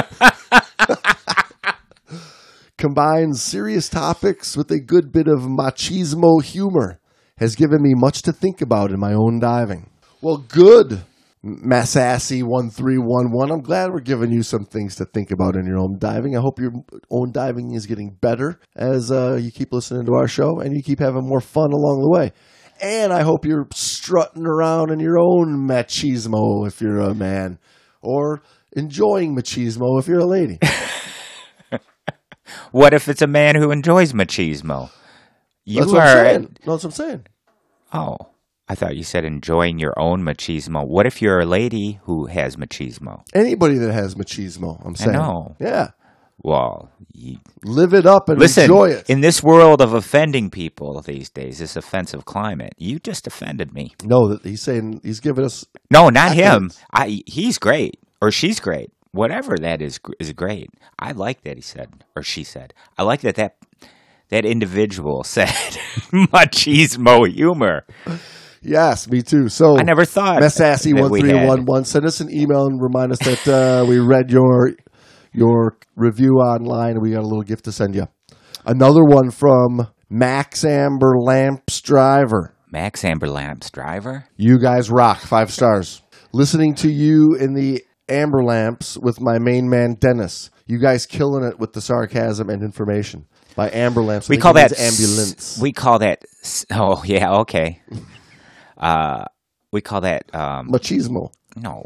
Combines 2.78 3.42
serious 3.42 3.88
topics 3.88 4.56
with 4.56 4.70
a 4.70 4.80
good 4.80 5.12
bit 5.12 5.28
of 5.28 5.40
machismo 5.40 6.42
humor. 6.42 7.00
Has 7.38 7.54
given 7.54 7.82
me 7.82 7.92
much 7.94 8.22
to 8.22 8.32
think 8.32 8.62
about 8.62 8.90
in 8.92 9.00
my 9.00 9.12
own 9.12 9.40
diving. 9.40 9.90
Well, 10.20 10.38
good, 10.38 11.02
Massassy1311. 11.45 13.53
I'm 13.53 13.62
glad 13.62 13.90
we're 13.90 14.01
giving 14.01 14.30
you 14.30 14.43
some 14.43 14.64
things 14.64 14.97
to 14.97 15.05
think 15.05 15.30
about 15.30 15.57
in 15.57 15.66
your 15.66 15.78
own 15.78 15.99
diving. 15.99 16.36
I 16.36 16.40
hope 16.40 16.61
your 16.61 16.72
own 17.11 17.32
diving 17.32 17.74
is 17.74 17.86
getting 17.86 18.16
better 18.20 18.61
as 18.76 19.11
uh, 19.11 19.38
you 19.40 19.51
keep 19.51 19.72
listening 19.72 20.07
to 20.07 20.14
our 20.14 20.28
show 20.28 20.61
and 20.61 20.76
you 20.76 20.82
keep 20.82 21.01
having 21.01 21.26
more 21.26 21.40
fun 21.40 21.72
along 21.72 22.03
the 22.03 22.11
way. 22.11 22.32
And 22.80 23.12
I 23.12 23.22
hope 23.22 23.45
you're 23.45 23.68
strutting 23.74 24.47
around 24.47 24.90
in 24.90 25.01
your 25.01 25.18
own 25.18 25.68
machismo 25.68 26.66
if 26.66 26.80
you're 26.80 27.01
a 27.01 27.14
man, 27.14 27.59
or 28.01 28.43
enjoying 28.72 29.36
machismo 29.36 30.01
if 30.01 30.09
you're 30.09 30.20
a 30.20 30.26
lady. 30.26 30.59
What 32.70 32.95
if 32.95 33.09
it's 33.09 33.22
a 33.22 33.26
man 33.26 33.57
who 33.57 33.70
enjoys 33.70 34.12
machismo? 34.12 34.90
You 35.64 35.80
that's 35.80 35.93
what 35.93 36.03
I'm 36.03 36.09
are. 36.09 36.24
saying. 36.24 36.57
That's 36.64 36.66
what 36.66 36.84
I'm 36.84 36.90
saying. 36.90 37.26
Oh, 37.93 38.16
I 38.68 38.74
thought 38.74 38.96
you 38.96 39.02
said 39.04 39.24
enjoying 39.24 39.78
your 39.78 39.92
own 39.98 40.22
machismo. 40.22 40.86
What 40.86 41.06
if 41.06 41.20
you're 41.20 41.40
a 41.40 41.46
lady 41.46 42.00
who 42.04 42.26
has 42.26 42.56
machismo? 42.56 43.22
Anybody 43.34 43.76
that 43.78 43.92
has 43.92 44.14
machismo, 44.14 44.80
I'm 44.84 44.94
saying. 44.96 45.10
I 45.16 45.18
know. 45.18 45.56
Yeah. 45.58 45.90
Well, 46.44 46.90
you, 47.12 47.38
Live 47.62 47.94
it 47.94 48.04
up 48.06 48.28
and 48.28 48.38
listen. 48.38 48.64
enjoy 48.64 48.90
it. 48.90 49.08
In 49.08 49.20
this 49.20 49.42
world 49.42 49.80
of 49.80 49.92
offending 49.92 50.50
people 50.50 51.00
these 51.02 51.28
days, 51.30 51.58
this 51.58 51.76
offensive 51.76 52.24
climate, 52.24 52.74
you 52.78 52.98
just 52.98 53.26
offended 53.26 53.72
me. 53.72 53.94
no, 54.02 54.38
he's 54.42 54.62
saying 54.62 55.00
he's 55.04 55.20
giving 55.20 55.44
us 55.44 55.64
No, 55.90 56.08
not 56.08 56.34
him. 56.34 56.72
I. 56.92 57.22
He's 57.26 57.58
great, 57.58 58.00
or 58.20 58.30
she's 58.32 58.58
great. 58.58 58.90
Whatever 59.12 59.56
that 59.58 59.82
is 59.82 60.00
is 60.18 60.32
great. 60.32 60.70
I 60.98 61.12
like 61.12 61.42
that 61.42 61.56
he 61.56 61.62
said, 61.62 61.90
or 62.16 62.22
she 62.22 62.42
said. 62.44 62.72
I 62.98 63.02
like 63.02 63.20
that 63.20 63.36
that 63.36 63.56
that 64.30 64.44
individual 64.44 65.22
said 65.36 65.48
machismo 66.10 67.30
humor. 67.32 67.84
Yes, 68.62 69.08
me 69.08 69.22
too. 69.22 69.48
So 69.48 69.76
I 69.78 69.82
never 69.82 70.04
thought 70.04 70.40
Messassy 70.40 70.92
one 70.98 71.10
three 71.20 71.34
one 71.34 71.64
one. 71.64 71.84
Send 71.84 72.04
us 72.06 72.20
an 72.20 72.30
email 72.30 72.66
and 72.66 72.80
remind 72.80 73.12
us 73.12 73.18
that 73.20 73.48
uh, 73.48 73.84
we 73.86 73.98
read 73.98 74.30
your 74.30 74.72
your 75.32 75.76
review 75.96 76.34
online 76.38 76.92
and 76.92 77.02
we 77.02 77.10
got 77.10 77.20
a 77.20 77.26
little 77.26 77.42
gift 77.42 77.64
to 77.64 77.72
send 77.72 77.94
you. 77.94 78.06
Another 78.64 79.04
one 79.04 79.30
from 79.30 79.88
Max 80.08 80.64
Amber 80.64 81.14
Lamps 81.18 81.80
Driver. 81.80 82.54
Max 82.70 83.04
Amber 83.04 83.28
Lamps 83.28 83.70
driver. 83.70 84.24
You 84.36 84.58
guys 84.58 84.90
rock. 84.90 85.18
Five 85.18 85.52
stars. 85.52 86.00
Listening 86.32 86.74
to 86.76 86.90
you 86.90 87.34
in 87.38 87.52
the 87.54 87.82
Amber 88.08 88.42
Lamps 88.42 88.96
with 88.96 89.20
my 89.20 89.38
main 89.38 89.68
man 89.68 89.96
Dennis. 90.00 90.50
You 90.66 90.78
guys 90.78 91.04
killing 91.04 91.44
it 91.44 91.58
with 91.58 91.72
the 91.74 91.80
sarcasm 91.82 92.48
and 92.48 92.62
information. 92.62 93.26
By 93.56 93.70
Amber 93.70 94.02
Lamps. 94.02 94.30
I 94.30 94.34
We 94.34 94.38
call 94.38 94.54
that 94.54 94.72
ambulance. 94.78 95.56
s- 95.56 95.60
We 95.60 95.72
call 95.72 95.98
that. 95.98 96.24
s- 96.42 96.64
Oh 96.70 97.02
yeah, 97.04 97.30
okay. 97.40 97.82
Uh, 98.83 99.24
we 99.70 99.80
call 99.80 100.01
that 100.03 100.24
um, 100.35 100.68
Machismo. 100.68 101.33
no. 101.57 101.85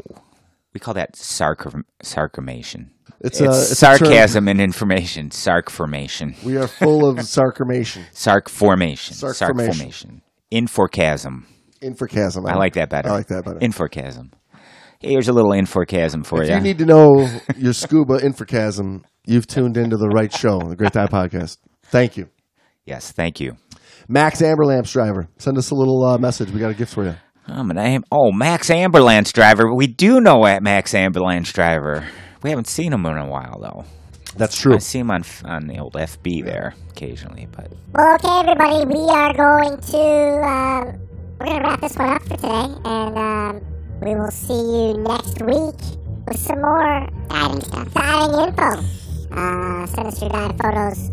We 0.73 0.79
call 0.79 0.93
that 0.93 1.13
sarcamation. 1.13 2.89
It's, 3.19 3.39
It's, 3.39 3.41
a, 3.41 3.45
it's 3.45 3.71
a 3.71 3.75
sarcasm 3.75 4.47
and 4.47 4.61
information. 4.61 5.29
Sarc 5.29 5.69
formation. 5.69 6.35
We 6.43 6.55
are 6.57 6.67
full 6.67 7.09
of 7.09 7.17
sarcamation. 7.17 8.03
Sarc 8.13 8.47
formation. 8.47 9.15
Sarc 9.15 9.33
Sarc 9.39 9.47
formation. 9.47 9.73
formation. 9.73 10.21
Inforchasm. 10.51 11.47
Infracasm. 11.81 12.47
I 12.47 12.55
like 12.55 12.73
that 12.73 12.89
better. 12.89 13.09
I 13.09 13.13
like 13.13 13.27
that 13.27 13.45
better. 13.45 13.57
Inforchasm. 13.59 14.31
Here's 14.99 15.27
a 15.27 15.33
little 15.33 15.51
inforchasm 15.53 16.23
for 16.23 16.43
if 16.43 16.49
you. 16.49 16.55
you 16.55 16.61
need 16.61 16.77
to 16.79 16.85
know 16.85 17.27
your 17.55 17.73
scuba 17.73 18.19
infracasm, 18.19 19.03
you've 19.25 19.47
tuned 19.47 19.77
into 19.77 19.95
the 19.97 20.09
right 20.09 20.33
show, 20.33 20.59
the 20.59 20.75
Great 20.75 20.93
Time 20.93 21.07
Podcast. 21.07 21.57
Thank 21.85 22.17
you. 22.17 22.29
yes, 22.85 23.11
thank 23.11 23.39
you. 23.39 23.57
Max 24.07 24.41
Amberlamps 24.41 24.91
driver. 24.91 25.27
Send 25.37 25.57
us 25.57 25.71
a 25.71 25.75
little 25.75 26.03
uh, 26.03 26.17
message. 26.17 26.51
We 26.51 26.59
got 26.59 26.71
a 26.71 26.73
gift 26.75 26.93
for 26.93 27.03
you. 27.03 27.15
Oh, 27.49 27.63
my 27.63 27.73
name. 27.73 28.03
Oh, 28.11 28.31
Max 28.31 28.69
Ambulance 28.69 29.31
Driver. 29.31 29.73
We 29.73 29.87
do 29.87 30.19
know 30.19 30.45
at 30.45 30.61
Max 30.61 30.93
Ambulance 30.93 31.51
Driver. 31.53 32.05
We 32.43 32.49
haven't 32.49 32.67
seen 32.67 32.93
him 32.93 33.05
in 33.05 33.17
a 33.17 33.27
while 33.27 33.59
though. 33.61 33.85
That's 34.35 34.59
true. 34.59 34.75
I 34.75 34.77
see 34.77 34.99
him 34.99 35.09
on 35.09 35.23
on 35.45 35.67
the 35.67 35.79
old 35.79 35.93
FB 35.93 36.45
there 36.45 36.75
occasionally, 36.91 37.47
but 37.51 37.71
Well, 37.93 38.15
okay, 38.15 38.39
everybody, 38.51 38.85
we 38.85 39.09
are 39.09 39.33
going 39.33 39.77
to 39.77 40.47
um, 40.47 40.99
we're 41.39 41.45
gonna 41.47 41.63
wrap 41.63 41.81
this 41.81 41.95
one 41.95 42.09
up 42.09 42.21
for 42.23 42.35
today, 42.35 42.67
and 42.85 43.17
um, 43.17 43.61
we 44.01 44.13
will 44.15 44.29
see 44.29 44.53
you 44.53 44.93
next 44.99 45.41
week 45.41 45.97
with 46.27 46.37
some 46.39 46.61
more 46.61 47.07
diving 47.29 47.61
stuff, 47.61 47.93
diving 47.93 48.47
info. 48.47 48.83
Uh, 49.31 49.85
send 49.87 50.07
us 50.07 50.21
your 50.21 50.29
dive 50.29 50.55
photos, 50.61 51.09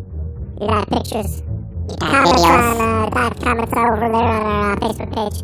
your 0.60 0.68
dive 0.68 0.88
pictures, 0.88 1.42
your 1.88 1.96
dive 1.98 2.10
comments 2.10 2.42
videos. 2.42 2.80
on 2.80 2.80
uh, 2.80 3.10
dive 3.10 3.38
comments 3.40 3.72
over 3.76 3.96
there 3.96 4.10
on 4.14 4.46
our 4.46 4.72
uh, 4.72 4.76
Facebook 4.76 5.10
page. 5.14 5.42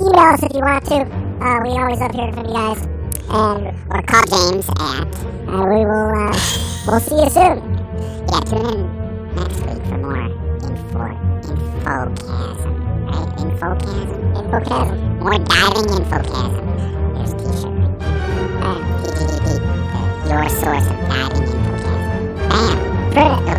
Email 0.00 0.32
us 0.34 0.42
if 0.42 0.52
you 0.54 0.60
want 0.60 0.84
to. 0.86 0.96
Uh, 1.40 1.60
we 1.62 1.70
always 1.70 2.00
love 2.00 2.12
hearing 2.12 2.32
from 2.34 2.46
you 2.46 2.52
guys. 2.54 2.80
and 3.28 3.66
or 3.90 4.02
call 4.02 4.24
James 4.26 4.68
at. 4.68 5.08
Uh, 5.48 5.64
we 5.66 5.84
will. 5.84 6.12
Uh, 6.14 6.32
we'll 6.86 7.00
see 7.00 7.16
you 7.16 7.30
soon. 7.30 7.56
Yeah, 8.28 8.40
tune 8.40 8.66
in 8.66 8.80
next 9.36 9.60
week 9.60 9.82
for 9.86 9.98
more 9.98 10.16
info 10.16 10.98
infocasm. 11.84 12.72
Right? 13.06 13.30
Infocasm. 13.38 14.18
Infocasm. 14.36 14.98
More 15.20 15.38
diving 15.38 15.88
infocasm. 15.96 16.64
Here's 17.16 17.32
a 17.32 17.34
T-shirt. 17.38 17.76
Uh, 18.62 18.78
Your 20.28 20.44
source 20.48 20.86
of 20.86 20.98
diving 21.08 21.46
infocasm. 21.46 22.20
Bam. 22.50 22.76
Print. 23.12 23.55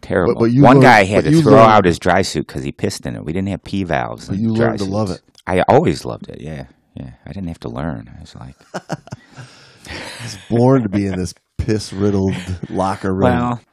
Terrible. 0.00 0.36
but 0.40 0.46
you 0.46 0.62
One 0.62 0.76
learned- 0.76 0.82
guy 0.84 1.04
had 1.04 1.24
to 1.24 1.42
throw 1.42 1.52
learned- 1.52 1.70
out 1.70 1.84
his 1.84 1.98
dry 1.98 2.22
suit 2.22 2.46
because 2.46 2.62
he 2.62 2.72
pissed 2.72 3.04
in 3.04 3.14
it. 3.14 3.24
We 3.24 3.32
didn't 3.32 3.48
have 3.48 3.62
P 3.64 3.84
valves. 3.84 4.28
But 4.28 4.38
you 4.38 4.52
learned 4.54 4.78
to 4.78 4.84
love 4.84 5.10
it. 5.10 5.20
I 5.46 5.62
always 5.68 6.04
loved 6.04 6.28
it. 6.28 6.40
Yeah, 6.40 6.64
yeah. 6.94 7.10
I 7.26 7.32
didn't 7.32 7.48
have 7.48 7.60
to 7.60 7.68
learn. 7.68 8.10
I 8.16 8.20
was 8.20 8.34
like, 8.34 8.54
I 8.74 10.22
was 10.22 10.38
Born 10.48 10.82
to 10.82 10.88
be 10.88 11.06
in 11.06 11.16
this 11.18 11.34
piss 11.58 11.92
riddled 11.92 12.34
locker 12.70 13.12
room. 13.12 13.22
well, 13.22 13.60